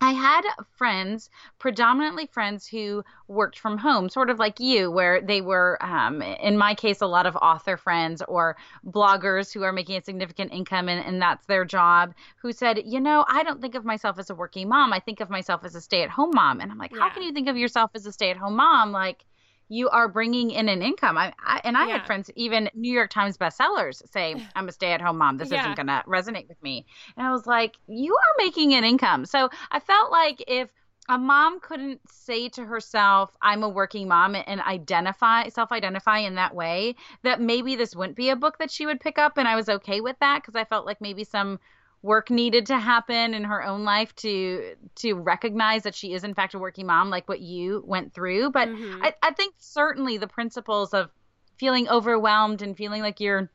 I 0.00 0.12
had 0.12 0.42
friends, 0.76 1.30
predominantly 1.58 2.26
friends 2.26 2.66
who 2.66 3.04
worked 3.26 3.58
from 3.58 3.78
home, 3.78 4.08
sort 4.08 4.28
of 4.28 4.38
like 4.38 4.60
you, 4.60 4.90
where 4.90 5.20
they 5.20 5.40
were, 5.40 5.78
um, 5.80 6.20
in 6.20 6.58
my 6.58 6.74
case, 6.74 7.00
a 7.00 7.06
lot 7.06 7.26
of 7.26 7.36
author 7.36 7.76
friends 7.76 8.22
or 8.28 8.56
bloggers 8.86 9.52
who 9.52 9.62
are 9.62 9.72
making 9.72 9.96
a 9.96 10.04
significant 10.04 10.52
income 10.52 10.88
and, 10.88 11.04
and 11.04 11.22
that's 11.22 11.46
their 11.46 11.64
job, 11.64 12.14
who 12.36 12.52
said, 12.52 12.82
you 12.84 13.00
know, 13.00 13.24
I 13.28 13.42
don't 13.44 13.62
think 13.62 13.74
of 13.74 13.84
myself 13.84 14.18
as 14.18 14.30
a 14.30 14.34
working 14.34 14.68
mom. 14.68 14.92
I 14.92 15.00
think 15.00 15.20
of 15.20 15.30
myself 15.30 15.64
as 15.64 15.74
a 15.74 15.80
stay 15.80 16.02
at 16.02 16.10
home 16.10 16.32
mom. 16.34 16.60
And 16.60 16.70
I'm 16.70 16.78
like, 16.78 16.96
how 16.96 17.08
can 17.08 17.22
you 17.22 17.32
think 17.32 17.48
of 17.48 17.56
yourself 17.56 17.90
as 17.94 18.04
a 18.04 18.12
stay 18.12 18.30
at 18.30 18.36
home 18.36 18.56
mom? 18.56 18.92
Like, 18.92 19.24
you 19.68 19.88
are 19.88 20.08
bringing 20.08 20.50
in 20.50 20.68
an 20.68 20.82
income. 20.82 21.16
I, 21.18 21.32
I 21.44 21.60
and 21.64 21.76
I 21.76 21.86
Yeah. 21.86 21.92
had 21.98 22.06
friends, 22.06 22.30
even 22.36 22.70
New 22.74 22.92
York 22.92 23.10
Times 23.10 23.36
bestsellers, 23.38 24.02
say, 24.10 24.36
"I'm 24.56 24.68
a 24.68 24.72
stay-at-home 24.72 25.18
mom. 25.18 25.36
This 25.38 25.50
Yeah. 25.50 25.60
isn't 25.60 25.76
going 25.76 25.86
to 25.86 26.02
resonate 26.06 26.48
with 26.48 26.62
me." 26.62 26.86
And 27.16 27.26
I 27.26 27.30
was 27.32 27.46
like, 27.46 27.76
"You 27.86 28.14
are 28.14 28.44
making 28.44 28.74
an 28.74 28.84
income." 28.84 29.24
So 29.26 29.48
I 29.70 29.80
felt 29.80 30.10
like 30.10 30.42
if 30.46 30.68
a 31.08 31.18
mom 31.18 31.60
couldn't 31.60 32.00
say 32.10 32.48
to 32.50 32.64
herself, 32.64 33.36
"I'm 33.42 33.62
a 33.62 33.68
working 33.68 34.08
mom," 34.08 34.34
and 34.34 34.60
identify, 34.60 35.48
self-identify 35.48 36.18
in 36.18 36.34
that 36.36 36.54
way, 36.54 36.96
that 37.22 37.40
maybe 37.40 37.76
this 37.76 37.94
wouldn't 37.94 38.16
be 38.16 38.30
a 38.30 38.36
book 38.36 38.58
that 38.58 38.70
she 38.70 38.86
would 38.86 39.00
pick 39.00 39.18
up, 39.18 39.36
and 39.36 39.46
I 39.48 39.56
was 39.56 39.68
okay 39.68 40.00
with 40.00 40.18
that 40.20 40.40
because 40.42 40.56
I 40.56 40.64
felt 40.64 40.86
like 40.86 41.00
maybe 41.00 41.24
some 41.24 41.58
work 42.04 42.28
needed 42.30 42.66
to 42.66 42.78
happen 42.78 43.32
in 43.32 43.44
her 43.44 43.64
own 43.64 43.82
life 43.82 44.14
to 44.14 44.74
to 44.94 45.14
recognize 45.14 45.84
that 45.84 45.94
she 45.94 46.12
is 46.12 46.22
in 46.22 46.34
fact 46.34 46.52
a 46.52 46.58
working 46.58 46.84
mom 46.84 47.08
like 47.08 47.26
what 47.30 47.40
you 47.40 47.82
went 47.86 48.12
through 48.12 48.50
but 48.50 48.68
Mhm. 48.68 48.98
I, 49.02 49.14
I 49.22 49.30
think 49.32 49.54
certainly 49.58 50.18
the 50.18 50.26
principles 50.26 50.92
of 50.92 51.10
feeling 51.56 51.88
overwhelmed 51.88 52.60
and 52.60 52.76
feeling 52.76 53.00
like 53.00 53.20
you're 53.20 53.50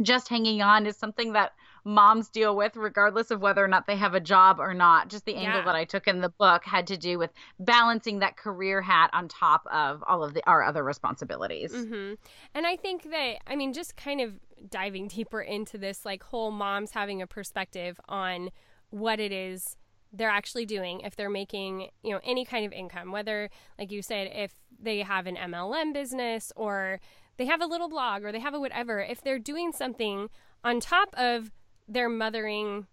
just 0.00 0.28
hanging 0.28 0.62
on 0.62 0.86
is 0.86 0.96
something 0.96 1.32
that 1.32 1.50
moms 1.84 2.28
deal 2.28 2.56
with 2.56 2.76
regardless 2.76 3.30
of 3.30 3.40
whether 3.40 3.64
or 3.64 3.68
not 3.68 3.86
they 3.86 3.96
have 3.96 4.14
a 4.14 4.20
job 4.20 4.58
or 4.60 4.74
not. 4.74 5.08
Just 5.08 5.24
the 5.24 5.34
angle 5.36 5.60
Yeah. 5.60 5.64
that 5.66 5.74
i 5.74 5.84
took 5.84 6.06
in 6.06 6.20
the 6.20 6.28
book 6.28 6.64
had 6.64 6.86
to 6.88 6.96
do 6.96 7.18
with 7.18 7.30
balancing 7.58 8.18
that 8.20 8.36
career 8.36 8.80
hat 8.82 9.10
on 9.12 9.28
top 9.28 9.66
of 9.72 10.02
all 10.06 10.22
of 10.24 10.34
the 10.34 10.42
our 10.46 10.62
other 10.62 10.82
responsibilities. 10.84 11.72
Hmm 11.72 12.14
And 12.54 12.66
I 12.66 12.76
think 12.76 13.10
that, 13.10 13.36
I 13.46 13.56
mean, 13.56 13.72
just 13.72 13.96
kind 13.96 14.20
of 14.20 14.38
diving 14.70 15.08
deeper 15.08 15.40
into 15.40 15.78
this, 15.78 16.04
like, 16.04 16.22
whole 16.22 16.50
moms 16.50 16.92
having 16.92 17.22
a 17.22 17.26
perspective 17.26 18.00
on 18.08 18.50
what 18.90 19.20
it 19.20 19.32
is 19.32 19.76
they're 20.12 20.30
actually 20.30 20.64
doing 20.64 21.00
if 21.00 21.16
they're 21.16 21.28
making, 21.28 21.90
you 22.02 22.12
know, 22.12 22.20
any 22.24 22.44
kind 22.44 22.64
of 22.64 22.72
income, 22.72 23.12
whether, 23.12 23.50
like 23.78 23.92
you 23.92 24.00
said, 24.00 24.30
if 24.34 24.54
they 24.80 25.00
have 25.00 25.26
an 25.26 25.36
MLM 25.36 25.92
business 25.92 26.50
or 26.56 26.98
they 27.36 27.44
have 27.44 27.60
a 27.60 27.66
little 27.66 27.88
blog 27.90 28.24
or 28.24 28.32
they 28.32 28.40
have 28.40 28.54
a 28.54 28.60
whatever, 28.60 29.00
if 29.00 29.20
they're 29.20 29.38
doing 29.38 29.70
something 29.70 30.30
on 30.64 30.80
top 30.80 31.10
of 31.14 31.52
their 31.88 32.08
mothering 32.08 32.86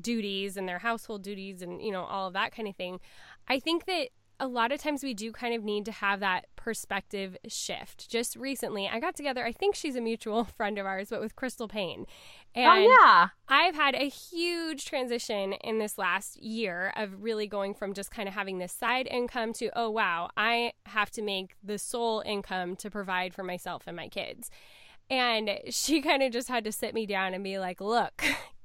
duties 0.00 0.56
and 0.56 0.68
their 0.68 0.78
household 0.78 1.22
duties 1.22 1.62
and 1.62 1.82
you 1.82 1.90
know 1.90 2.04
all 2.04 2.28
of 2.28 2.32
that 2.32 2.54
kind 2.54 2.68
of 2.68 2.76
thing 2.76 3.00
i 3.48 3.58
think 3.58 3.86
that 3.86 4.08
a 4.42 4.46
lot 4.46 4.72
of 4.72 4.80
times 4.80 5.02
we 5.02 5.12
do 5.12 5.32
kind 5.32 5.54
of 5.54 5.62
need 5.62 5.84
to 5.84 5.92
have 5.92 6.20
that 6.20 6.46
perspective 6.56 7.36
shift. 7.46 8.08
Just 8.08 8.36
recently 8.36 8.88
i 8.88 8.98
got 8.98 9.14
together 9.14 9.44
i 9.44 9.52
think 9.52 9.74
she's 9.74 9.96
a 9.96 10.00
mutual 10.00 10.44
friend 10.56 10.78
of 10.78 10.86
ours 10.86 11.08
but 11.10 11.20
with 11.20 11.36
Crystal 11.36 11.68
Paine. 11.68 12.06
Oh, 12.56 12.60
and 12.60 12.70
oh 12.70 12.88
yeah. 12.88 13.28
I've 13.48 13.74
had 13.74 13.94
a 13.94 14.08
huge 14.08 14.86
transition 14.86 15.52
in 15.52 15.78
this 15.78 15.98
last 15.98 16.42
year 16.42 16.92
of 16.96 17.22
really 17.22 17.46
going 17.46 17.74
from 17.74 17.92
just 17.92 18.10
kind 18.10 18.28
of 18.28 18.34
having 18.34 18.58
this 18.58 18.72
side 18.72 19.06
income 19.08 19.52
to, 19.54 19.70
oh, 19.76 19.88
wow, 19.90 20.30
I 20.36 20.72
have 20.86 21.10
to 21.12 21.22
make 21.22 21.54
the 21.62 21.78
sole 21.78 22.24
income 22.26 22.74
to 22.76 22.90
provide 22.90 23.34
for 23.34 23.44
myself 23.44 23.84
and 23.86 23.96
my 23.96 24.08
kids. 24.08 24.50
And 25.10 25.58
she 25.68 26.00
kind 26.00 26.22
of 26.22 26.32
just 26.32 26.48
had 26.48 26.64
to 26.64 26.72
sit 26.72 26.94
me 26.94 27.04
down 27.04 27.34
and 27.34 27.42
be 27.42 27.58
like, 27.58 27.80
look, 27.80 28.22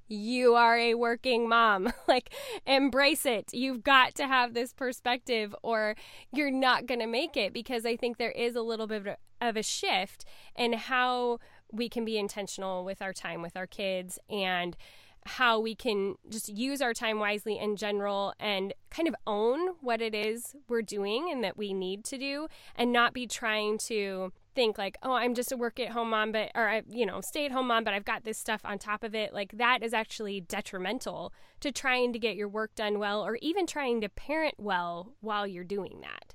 you 0.07 0.53
are 0.53 0.77
a 0.77 0.93
working 0.93 1.49
mom. 1.49 1.91
like, 2.07 2.33
embrace 2.65 3.25
it. 3.25 3.51
You've 3.51 3.83
got 3.83 4.15
to 4.15 4.27
have 4.27 4.53
this 4.53 4.71
perspective, 4.71 5.55
or 5.63 5.95
you're 6.31 6.51
not 6.51 6.85
going 6.85 6.99
to 6.99 7.07
make 7.07 7.35
it 7.35 7.51
because 7.51 7.85
I 7.85 7.95
think 7.95 8.17
there 8.17 8.31
is 8.31 8.55
a 8.55 8.61
little 8.61 8.87
bit 8.87 9.19
of 9.41 9.57
a 9.57 9.63
shift 9.63 10.23
in 10.55 10.73
how 10.73 11.39
we 11.71 11.89
can 11.89 12.05
be 12.05 12.17
intentional 12.17 12.85
with 12.85 13.01
our 13.01 13.11
time 13.11 13.41
with 13.41 13.57
our 13.57 13.67
kids 13.67 14.19
and 14.29 14.77
how 15.25 15.59
we 15.59 15.73
can 15.73 16.15
just 16.29 16.49
use 16.49 16.81
our 16.81 16.93
time 16.93 17.19
wisely 17.19 17.57
in 17.57 17.75
general 17.75 18.33
and 18.39 18.73
kind 18.91 19.07
of 19.07 19.15
own 19.25 19.69
what 19.81 19.99
it 19.99 20.13
is 20.13 20.55
we're 20.69 20.83
doing 20.83 21.29
and 21.31 21.43
that 21.43 21.57
we 21.57 21.73
need 21.73 22.03
to 22.05 22.17
do 22.17 22.47
and 22.75 22.93
not 22.93 23.11
be 23.11 23.25
trying 23.25 23.77
to 23.79 24.31
think 24.55 24.77
like 24.77 24.97
oh 25.03 25.11
i'm 25.11 25.35
just 25.35 25.51
a 25.51 25.57
work 25.57 25.79
at 25.79 25.89
home 25.89 26.09
mom 26.09 26.31
but 26.31 26.49
or 26.55 26.67
I, 26.67 26.81
you 26.89 27.05
know 27.05 27.21
stay 27.21 27.45
at 27.45 27.51
home 27.51 27.67
mom 27.67 27.83
but 27.83 27.93
i've 27.93 28.05
got 28.05 28.23
this 28.23 28.37
stuff 28.37 28.61
on 28.63 28.79
top 28.79 29.03
of 29.03 29.13
it 29.13 29.33
like 29.33 29.51
that 29.57 29.83
is 29.83 29.93
actually 29.93 30.41
detrimental 30.41 31.33
to 31.59 31.71
trying 31.71 32.13
to 32.13 32.19
get 32.19 32.35
your 32.35 32.47
work 32.47 32.73
done 32.75 32.97
well 32.97 33.25
or 33.25 33.37
even 33.41 33.67
trying 33.67 34.01
to 34.01 34.09
parent 34.09 34.55
well 34.57 35.13
while 35.21 35.45
you're 35.45 35.63
doing 35.63 35.99
that 36.01 36.33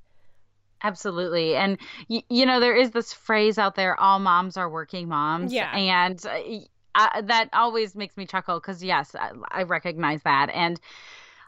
Absolutely. 0.82 1.56
And, 1.56 1.78
y- 2.08 2.22
you 2.28 2.46
know, 2.46 2.60
there 2.60 2.74
is 2.74 2.90
this 2.92 3.12
phrase 3.12 3.58
out 3.58 3.74
there 3.74 3.98
all 3.98 4.18
moms 4.18 4.56
are 4.56 4.70
working 4.70 5.08
moms. 5.08 5.52
Yeah. 5.52 5.70
And 5.76 6.24
uh, 6.24 6.38
I, 6.94 7.20
that 7.22 7.50
always 7.52 7.94
makes 7.94 8.16
me 8.16 8.26
chuckle 8.26 8.58
because, 8.58 8.82
yes, 8.82 9.14
I, 9.14 9.32
I 9.50 9.62
recognize 9.64 10.22
that. 10.22 10.48
And 10.54 10.80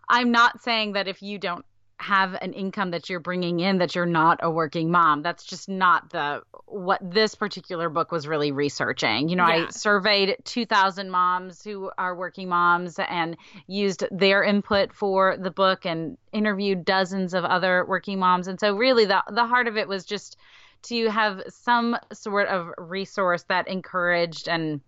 I'm 0.08 0.30
not 0.30 0.62
saying 0.62 0.92
that 0.92 1.08
if 1.08 1.22
you 1.22 1.38
don't 1.38 1.64
have 2.02 2.35
an 2.42 2.52
income 2.52 2.90
that 2.90 3.09
you're 3.09 3.21
bringing 3.21 3.61
in 3.61 3.78
that 3.78 3.94
you're 3.94 4.06
not 4.06 4.40
a 4.42 4.50
working 4.50 4.90
mom. 4.90 5.23
That's 5.23 5.44
just 5.44 5.68
not 5.68 6.11
the 6.11 6.42
what 6.66 7.00
this 7.02 7.35
particular 7.35 7.88
book 7.88 8.11
was 8.11 8.26
really 8.26 8.50
researching. 8.52 9.28
You 9.28 9.37
know 9.37 9.47
Yeah. 9.47 9.66
i 9.68 9.71
surveyed 9.71 10.37
2000 10.44 11.11
moms 11.11 11.62
who 11.62 11.90
are 11.97 12.14
working 12.14 12.49
moms 12.49 12.99
and 12.99 13.37
used 13.66 14.04
their 14.11 14.42
input 14.42 14.92
for 14.92 15.37
the 15.38 15.50
book 15.50 15.87
and 15.87 16.18
interviewed 16.32 16.85
dozens 16.85 17.35
of 17.35 17.44
other 17.44 17.85
working 17.87 18.18
moms. 18.18 18.49
And 18.49 18.59
so 18.59 18.75
really 18.76 19.04
the 19.04 19.23
the 19.30 19.47
heart 19.47 19.68
of 19.68 19.76
it 19.76 19.88
was 19.88 20.04
just 20.04 20.37
to 20.85 21.09
have 21.11 21.42
some 21.49 21.97
sort 22.12 22.49
of 22.49 22.68
resource 22.76 23.44
that 23.44 23.68
encouraged 23.68 24.49
and 24.49 24.80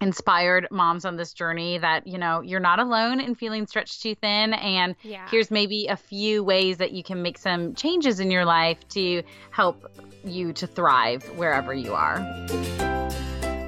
inspired 0.00 0.66
moms 0.70 1.04
on 1.04 1.16
this 1.16 1.32
journey 1.34 1.76
that 1.78 2.06
you 2.06 2.16
know 2.16 2.40
you're 2.40 2.58
not 2.60 2.78
alone 2.78 3.20
in 3.20 3.34
feeling 3.34 3.66
stretched 3.66 4.00
too 4.02 4.14
thin 4.14 4.54
and 4.54 4.94
Yeah. 5.02 5.28
here's 5.30 5.50
maybe 5.50 5.86
a 5.88 5.96
few 5.96 6.42
ways 6.42 6.78
that 6.78 6.92
you 6.92 7.02
can 7.02 7.22
make 7.22 7.36
some 7.36 7.74
changes 7.74 8.18
in 8.18 8.30
your 8.30 8.44
life 8.46 8.78
to 8.90 9.22
help 9.50 9.84
you 10.24 10.52
to 10.54 10.66
thrive 10.66 11.22
wherever 11.36 11.74
you 11.74 11.92
are 11.94 12.18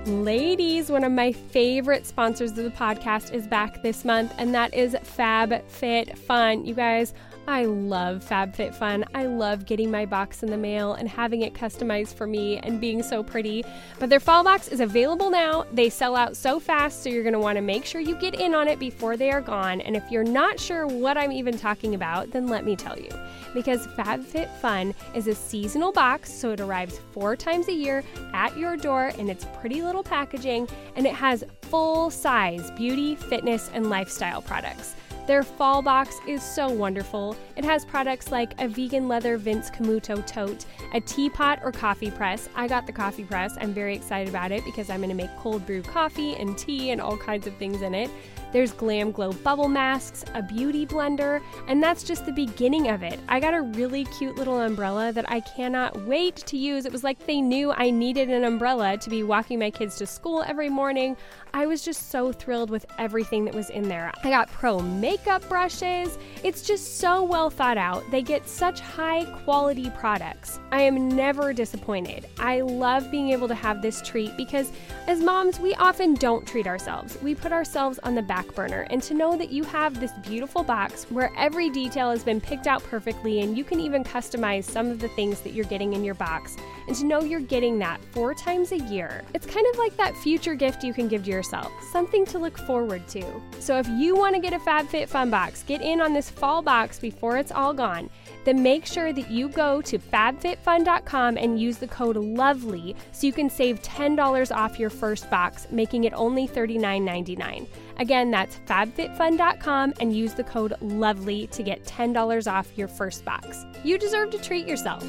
Ladies, 0.06 0.90
one 0.90 1.04
of 1.04 1.12
my 1.12 1.30
favorite 1.30 2.06
sponsors 2.06 2.50
of 2.50 2.64
the 2.64 2.70
podcast 2.70 3.32
is 3.32 3.46
back 3.46 3.82
this 3.84 4.04
month, 4.04 4.34
and 4.36 4.52
that 4.52 4.74
is 4.74 4.96
Fab 5.04 5.64
Fit 5.68 6.18
Fun. 6.18 6.64
You 6.64 6.74
guys, 6.74 7.14
I 7.48 7.64
love 7.64 8.24
FabFitFun. 8.24 9.04
I 9.14 9.26
love 9.26 9.66
getting 9.66 9.90
my 9.90 10.06
box 10.06 10.44
in 10.44 10.50
the 10.50 10.56
mail 10.56 10.94
and 10.94 11.08
having 11.08 11.42
it 11.42 11.54
customized 11.54 12.14
for 12.14 12.26
me 12.26 12.58
and 12.58 12.80
being 12.80 13.02
so 13.02 13.24
pretty. 13.24 13.64
But 13.98 14.10
their 14.10 14.20
fall 14.20 14.44
box 14.44 14.68
is 14.68 14.78
available 14.78 15.28
now. 15.28 15.66
They 15.72 15.90
sell 15.90 16.14
out 16.14 16.36
so 16.36 16.60
fast, 16.60 17.02
so 17.02 17.10
you're 17.10 17.24
going 17.24 17.32
to 17.32 17.40
want 17.40 17.56
to 17.56 17.62
make 17.62 17.84
sure 17.84 18.00
you 18.00 18.14
get 18.14 18.36
in 18.36 18.54
on 18.54 18.68
it 18.68 18.78
before 18.78 19.16
they 19.16 19.32
are 19.32 19.40
gone. 19.40 19.80
And 19.80 19.96
if 19.96 20.08
you're 20.08 20.22
not 20.22 20.60
sure 20.60 20.86
what 20.86 21.18
I'm 21.18 21.32
even 21.32 21.58
talking 21.58 21.96
about, 21.96 22.30
then 22.30 22.46
let 22.46 22.64
me 22.64 22.76
tell 22.76 22.98
you. 22.98 23.10
Because 23.54 23.88
FabFitFun 23.88 24.94
is 25.14 25.26
a 25.26 25.34
seasonal 25.34 25.90
box, 25.90 26.32
so 26.32 26.52
it 26.52 26.60
arrives 26.60 27.00
four 27.10 27.34
times 27.34 27.66
a 27.66 27.72
year 27.72 28.04
at 28.32 28.56
your 28.56 28.76
door 28.76 29.08
in 29.18 29.28
its 29.28 29.46
pretty 29.60 29.82
little 29.82 30.04
packaging, 30.04 30.68
and 30.94 31.06
it 31.06 31.14
has 31.14 31.42
full 31.62 32.08
size 32.08 32.70
beauty, 32.72 33.16
fitness, 33.16 33.68
and 33.74 33.90
lifestyle 33.90 34.42
products. 34.42 34.94
Their 35.26 35.44
fall 35.44 35.82
box 35.82 36.18
is 36.26 36.42
so 36.42 36.68
wonderful. 36.68 37.36
It 37.56 37.64
has 37.64 37.84
products 37.84 38.32
like 38.32 38.60
a 38.60 38.66
vegan 38.66 39.06
leather 39.06 39.36
Vince 39.36 39.70
Camuto 39.70 40.26
tote, 40.26 40.66
a 40.94 41.00
teapot 41.00 41.60
or 41.62 41.70
coffee 41.70 42.10
press. 42.10 42.48
I 42.56 42.66
got 42.66 42.86
the 42.86 42.92
coffee 42.92 43.24
press. 43.24 43.56
I'm 43.60 43.72
very 43.72 43.94
excited 43.94 44.28
about 44.28 44.50
it 44.50 44.64
because 44.64 44.90
I'm 44.90 44.98
going 44.98 45.10
to 45.10 45.14
make 45.14 45.30
cold 45.38 45.64
brew 45.64 45.82
coffee 45.82 46.34
and 46.34 46.58
tea 46.58 46.90
and 46.90 47.00
all 47.00 47.16
kinds 47.16 47.46
of 47.46 47.54
things 47.56 47.82
in 47.82 47.94
it. 47.94 48.10
There's 48.52 48.72
Glam 48.72 49.12
Glow 49.12 49.32
bubble 49.32 49.68
masks, 49.68 50.26
a 50.34 50.42
beauty 50.42 50.84
blender, 50.84 51.40
and 51.68 51.82
that's 51.82 52.02
just 52.02 52.26
the 52.26 52.32
beginning 52.32 52.88
of 52.88 53.02
it. 53.02 53.18
I 53.26 53.40
got 53.40 53.54
a 53.54 53.62
really 53.62 54.04
cute 54.04 54.36
little 54.36 54.60
umbrella 54.60 55.10
that 55.12 55.30
I 55.30 55.40
cannot 55.40 56.04
wait 56.04 56.36
to 56.36 56.58
use. 56.58 56.84
It 56.84 56.92
was 56.92 57.02
like 57.02 57.24
they 57.24 57.40
knew 57.40 57.72
I 57.72 57.88
needed 57.88 58.28
an 58.28 58.44
umbrella 58.44 58.98
to 58.98 59.08
be 59.08 59.22
walking 59.22 59.58
my 59.58 59.70
kids 59.70 59.96
to 59.96 60.06
school 60.06 60.44
every 60.46 60.68
morning. 60.68 61.16
I 61.54 61.64
was 61.64 61.82
just 61.82 62.10
so 62.10 62.30
thrilled 62.30 62.68
with 62.68 62.84
everything 62.98 63.46
that 63.46 63.54
was 63.54 63.70
in 63.70 63.88
there. 63.88 64.12
I 64.22 64.28
got 64.28 64.50
pro 64.50 64.80
makeup 65.12 65.46
brushes. 65.46 66.16
It's 66.42 66.62
just 66.62 66.96
so 66.96 67.22
well 67.22 67.50
thought 67.50 67.76
out. 67.76 68.02
They 68.10 68.22
get 68.22 68.48
such 68.48 68.80
high 68.80 69.26
quality 69.44 69.90
products. 69.90 70.58
I 70.70 70.80
am 70.80 71.06
never 71.06 71.52
disappointed. 71.52 72.26
I 72.38 72.62
love 72.62 73.10
being 73.10 73.28
able 73.28 73.46
to 73.48 73.54
have 73.54 73.82
this 73.82 74.00
treat 74.00 74.34
because 74.38 74.72
as 75.06 75.20
moms, 75.20 75.60
we 75.60 75.74
often 75.74 76.14
don't 76.14 76.46
treat 76.46 76.66
ourselves. 76.66 77.18
We 77.20 77.34
put 77.34 77.52
ourselves 77.52 77.98
on 78.04 78.14
the 78.14 78.22
back 78.22 78.54
burner. 78.54 78.86
And 78.88 79.02
to 79.02 79.12
know 79.12 79.36
that 79.36 79.50
you 79.50 79.64
have 79.64 80.00
this 80.00 80.12
beautiful 80.22 80.62
box 80.62 81.04
where 81.10 81.30
every 81.36 81.68
detail 81.68 82.10
has 82.10 82.24
been 82.24 82.40
picked 82.40 82.66
out 82.66 82.82
perfectly 82.84 83.42
and 83.42 83.58
you 83.58 83.64
can 83.64 83.80
even 83.80 84.04
customize 84.04 84.64
some 84.64 84.90
of 84.90 84.98
the 84.98 85.08
things 85.08 85.40
that 85.40 85.52
you're 85.52 85.66
getting 85.66 85.92
in 85.92 86.04
your 86.04 86.14
box, 86.14 86.56
and 86.86 86.96
to 86.96 87.04
know 87.04 87.20
you're 87.20 87.40
getting 87.40 87.78
that 87.78 88.04
four 88.12 88.34
times 88.34 88.72
a 88.72 88.78
year, 88.78 89.22
it's 89.34 89.46
kind 89.46 89.66
of 89.66 89.78
like 89.78 89.96
that 89.96 90.16
future 90.16 90.54
gift 90.54 90.84
you 90.84 90.92
can 90.92 91.08
give 91.08 91.24
to 91.24 91.30
yourself, 91.30 91.70
something 91.92 92.24
to 92.26 92.38
look 92.38 92.58
forward 92.58 93.06
to. 93.08 93.24
So 93.60 93.78
if 93.78 93.88
you 93.88 94.16
want 94.16 94.34
to 94.34 94.40
get 94.40 94.52
a 94.52 94.58
FabFitFun 94.58 95.30
box, 95.30 95.62
get 95.62 95.80
in 95.80 96.00
on 96.00 96.12
this 96.12 96.30
fall 96.30 96.62
box 96.62 96.98
before 96.98 97.36
it's 97.36 97.52
all 97.52 97.72
gone 97.72 98.10
then 98.44 98.62
make 98.62 98.86
sure 98.86 99.12
that 99.12 99.30
you 99.30 99.48
go 99.48 99.80
to 99.82 99.98
fabfitfun.com 99.98 101.36
and 101.36 101.60
use 101.60 101.78
the 101.78 101.88
code 101.88 102.16
LOVELY 102.16 102.96
so 103.12 103.26
you 103.26 103.32
can 103.32 103.48
save 103.48 103.82
$10 103.82 104.54
off 104.54 104.78
your 104.78 104.90
first 104.90 105.30
box, 105.30 105.66
making 105.70 106.04
it 106.04 106.12
only 106.14 106.48
$39.99. 106.48 107.66
Again, 107.98 108.30
that's 108.30 108.56
fabfitfun.com 108.66 109.94
and 110.00 110.16
use 110.16 110.34
the 110.34 110.44
code 110.44 110.74
LOVELY 110.80 111.48
to 111.48 111.62
get 111.62 111.84
$10 111.84 112.50
off 112.50 112.68
your 112.76 112.88
first 112.88 113.24
box. 113.24 113.64
You 113.84 113.98
deserve 113.98 114.30
to 114.30 114.38
treat 114.38 114.66
yourself. 114.66 115.02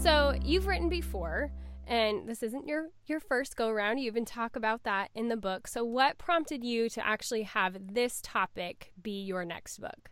So 0.00 0.34
you've 0.42 0.66
written 0.66 0.88
before, 0.88 1.52
and 1.86 2.26
this 2.26 2.42
isn't 2.42 2.66
your 2.66 2.88
your 3.04 3.20
first 3.20 3.54
go 3.54 3.68
around. 3.68 3.98
You 3.98 4.06
even 4.06 4.24
talk 4.24 4.56
about 4.56 4.84
that 4.84 5.10
in 5.14 5.28
the 5.28 5.36
book. 5.36 5.68
So 5.68 5.84
what 5.84 6.16
prompted 6.16 6.64
you 6.64 6.88
to 6.88 7.06
actually 7.06 7.42
have 7.42 7.76
this 7.92 8.20
topic 8.22 8.92
be 9.02 9.22
your 9.22 9.44
next 9.44 9.78
book? 9.78 10.09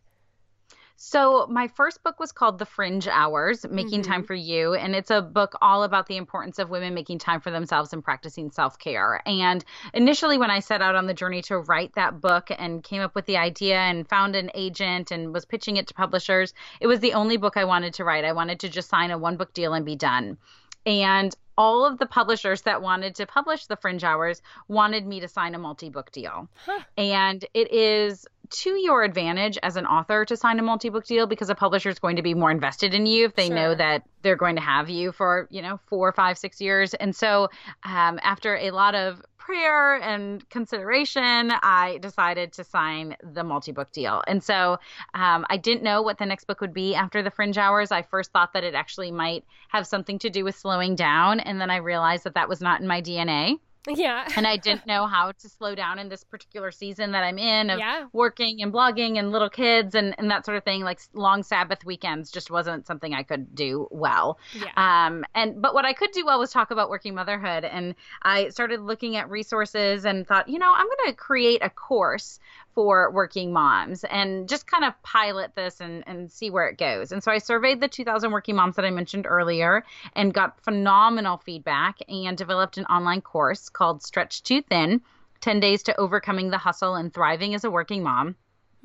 So, 1.00 1.46
my 1.48 1.68
first 1.68 2.02
book 2.02 2.18
was 2.18 2.32
called 2.32 2.58
The 2.58 2.66
Fringe 2.66 3.06
Hours 3.06 3.64
Making 3.64 4.00
mm-hmm. 4.02 4.10
Time 4.10 4.24
for 4.24 4.34
You. 4.34 4.74
And 4.74 4.96
it's 4.96 5.12
a 5.12 5.22
book 5.22 5.56
all 5.62 5.84
about 5.84 6.08
the 6.08 6.16
importance 6.16 6.58
of 6.58 6.70
women 6.70 6.92
making 6.92 7.20
time 7.20 7.40
for 7.40 7.52
themselves 7.52 7.92
and 7.92 8.02
practicing 8.02 8.50
self 8.50 8.80
care. 8.80 9.22
And 9.24 9.64
initially, 9.94 10.38
when 10.38 10.50
I 10.50 10.58
set 10.58 10.82
out 10.82 10.96
on 10.96 11.06
the 11.06 11.14
journey 11.14 11.40
to 11.42 11.58
write 11.60 11.94
that 11.94 12.20
book 12.20 12.50
and 12.50 12.82
came 12.82 13.00
up 13.00 13.14
with 13.14 13.26
the 13.26 13.36
idea 13.36 13.78
and 13.78 14.08
found 14.08 14.34
an 14.34 14.50
agent 14.54 15.12
and 15.12 15.32
was 15.32 15.44
pitching 15.44 15.76
it 15.76 15.86
to 15.86 15.94
publishers, 15.94 16.52
it 16.80 16.88
was 16.88 16.98
the 16.98 17.12
only 17.12 17.36
book 17.36 17.56
I 17.56 17.64
wanted 17.64 17.94
to 17.94 18.04
write. 18.04 18.24
I 18.24 18.32
wanted 18.32 18.58
to 18.60 18.68
just 18.68 18.88
sign 18.88 19.12
a 19.12 19.18
one 19.18 19.36
book 19.36 19.54
deal 19.54 19.74
and 19.74 19.86
be 19.86 19.94
done. 19.94 20.36
And 20.84 21.32
all 21.56 21.84
of 21.84 21.98
the 21.98 22.06
publishers 22.06 22.62
that 22.62 22.82
wanted 22.82 23.16
to 23.16 23.26
publish 23.26 23.66
the 23.66 23.76
Fringe 23.76 24.02
Hours 24.02 24.42
wanted 24.66 25.06
me 25.06 25.20
to 25.20 25.28
sign 25.28 25.54
a 25.54 25.58
multi 25.58 25.90
book 25.90 26.10
deal. 26.10 26.48
Huh. 26.64 26.80
And 26.96 27.44
it 27.54 27.72
is 27.72 28.26
to 28.50 28.70
your 28.70 29.02
advantage 29.02 29.58
as 29.62 29.76
an 29.76 29.86
author 29.86 30.24
to 30.24 30.36
sign 30.36 30.58
a 30.58 30.62
multi-book 30.62 31.04
deal 31.04 31.26
because 31.26 31.50
a 31.50 31.54
publisher 31.54 31.88
is 31.88 31.98
going 31.98 32.16
to 32.16 32.22
be 32.22 32.34
more 32.34 32.50
invested 32.50 32.94
in 32.94 33.06
you 33.06 33.26
if 33.26 33.34
they 33.34 33.46
sure. 33.46 33.56
know 33.56 33.74
that 33.74 34.04
they're 34.22 34.36
going 34.36 34.56
to 34.56 34.62
have 34.62 34.90
you 34.90 35.12
for 35.12 35.46
you 35.50 35.62
know 35.62 35.78
four 35.86 36.12
five 36.12 36.38
six 36.38 36.60
years. 36.60 36.94
And 36.94 37.14
so 37.14 37.48
um, 37.84 38.18
after 38.22 38.56
a 38.56 38.70
lot 38.70 38.94
of 38.94 39.22
prayer 39.38 39.94
and 39.94 40.46
consideration 40.50 41.50
i 41.62 41.96
decided 42.02 42.52
to 42.52 42.62
sign 42.64 43.16
the 43.22 43.42
multi-book 43.42 43.90
deal. 43.92 44.22
And 44.26 44.42
so 44.42 44.78
um, 45.14 45.46
i 45.48 45.56
didn't 45.56 45.82
know 45.82 46.02
what 46.02 46.18
the 46.18 46.26
next 46.26 46.46
book 46.46 46.60
would 46.60 46.74
be 46.74 46.94
after 46.94 47.22
the 47.22 47.30
fringe 47.30 47.56
hours. 47.56 47.90
I 47.90 48.02
first 48.02 48.30
thought 48.30 48.52
that 48.52 48.64
it 48.64 48.74
actually 48.74 49.10
might 49.10 49.44
have 49.68 49.86
something 49.86 50.18
to 50.20 50.30
do 50.30 50.44
with 50.44 50.56
slowing 50.56 50.96
down. 50.96 51.40
And 51.40 51.60
then 51.60 51.70
i 51.70 51.76
realized 51.76 52.24
that 52.24 52.34
that 52.34 52.48
was 52.48 52.60
not 52.60 52.80
in 52.80 52.86
my 52.86 53.00
dna 53.00 53.58
yeah. 53.86 54.28
and 54.36 54.46
I 54.46 54.56
didn't 54.56 54.86
know 54.86 55.06
how 55.06 55.32
to 55.32 55.48
slow 55.48 55.74
down 55.74 55.98
in 55.98 56.08
this 56.08 56.24
particular 56.24 56.70
season 56.70 57.12
that 57.12 57.24
I'm 57.24 57.38
in 57.38 57.70
of 57.70 57.78
yeah. 57.78 58.06
working 58.12 58.62
and 58.62 58.72
blogging 58.72 59.18
and 59.18 59.32
little 59.32 59.50
kids 59.50 59.94
and, 59.94 60.14
and 60.18 60.30
that 60.30 60.44
sort 60.44 60.56
of 60.56 60.64
thing. 60.64 60.82
Like 60.82 61.00
long 61.12 61.42
Sabbath 61.42 61.84
weekends 61.84 62.30
just 62.30 62.50
wasn't 62.50 62.86
something 62.86 63.14
I 63.14 63.22
could 63.22 63.54
do 63.54 63.88
well. 63.90 64.38
Yeah. 64.54 64.72
Um, 65.06 65.24
and 65.34 65.60
but 65.60 65.74
what 65.74 65.84
I 65.84 65.92
could 65.92 66.10
do 66.12 66.24
well 66.24 66.38
was 66.38 66.50
talk 66.50 66.70
about 66.70 66.90
working 66.90 67.14
motherhood. 67.14 67.64
And 67.64 67.94
I 68.22 68.48
started 68.48 68.80
looking 68.80 69.16
at 69.16 69.30
resources 69.30 70.04
and 70.04 70.26
thought, 70.26 70.48
you 70.48 70.58
know, 70.58 70.72
I'm 70.74 70.86
going 70.86 71.10
to 71.10 71.14
create 71.14 71.62
a 71.62 71.70
course 71.70 72.38
for 72.78 73.10
working 73.10 73.52
moms 73.52 74.04
and 74.04 74.48
just 74.48 74.64
kind 74.68 74.84
of 74.84 74.94
pilot 75.02 75.50
this 75.56 75.80
and, 75.80 76.04
and 76.06 76.30
see 76.30 76.48
where 76.48 76.68
it 76.68 76.78
goes. 76.78 77.10
And 77.10 77.20
so 77.20 77.32
I 77.32 77.38
surveyed 77.38 77.80
the 77.80 77.88
2,000 77.88 78.30
working 78.30 78.54
moms 78.54 78.76
that 78.76 78.84
I 78.84 78.90
mentioned 78.90 79.26
earlier 79.28 79.84
and 80.14 80.32
got 80.32 80.60
phenomenal 80.62 81.38
feedback 81.38 81.98
and 82.08 82.38
developed 82.38 82.78
an 82.78 82.84
online 82.84 83.20
course 83.20 83.67
called 83.70 84.02
Stretched 84.02 84.46
Too 84.46 84.62
Thin 84.62 85.02
10 85.40 85.60
Days 85.60 85.82
to 85.84 86.00
Overcoming 86.00 86.50
the 86.50 86.58
Hustle 86.58 86.96
and 86.96 87.12
Thriving 87.12 87.54
as 87.54 87.64
a 87.64 87.70
Working 87.70 88.02
Mom. 88.02 88.36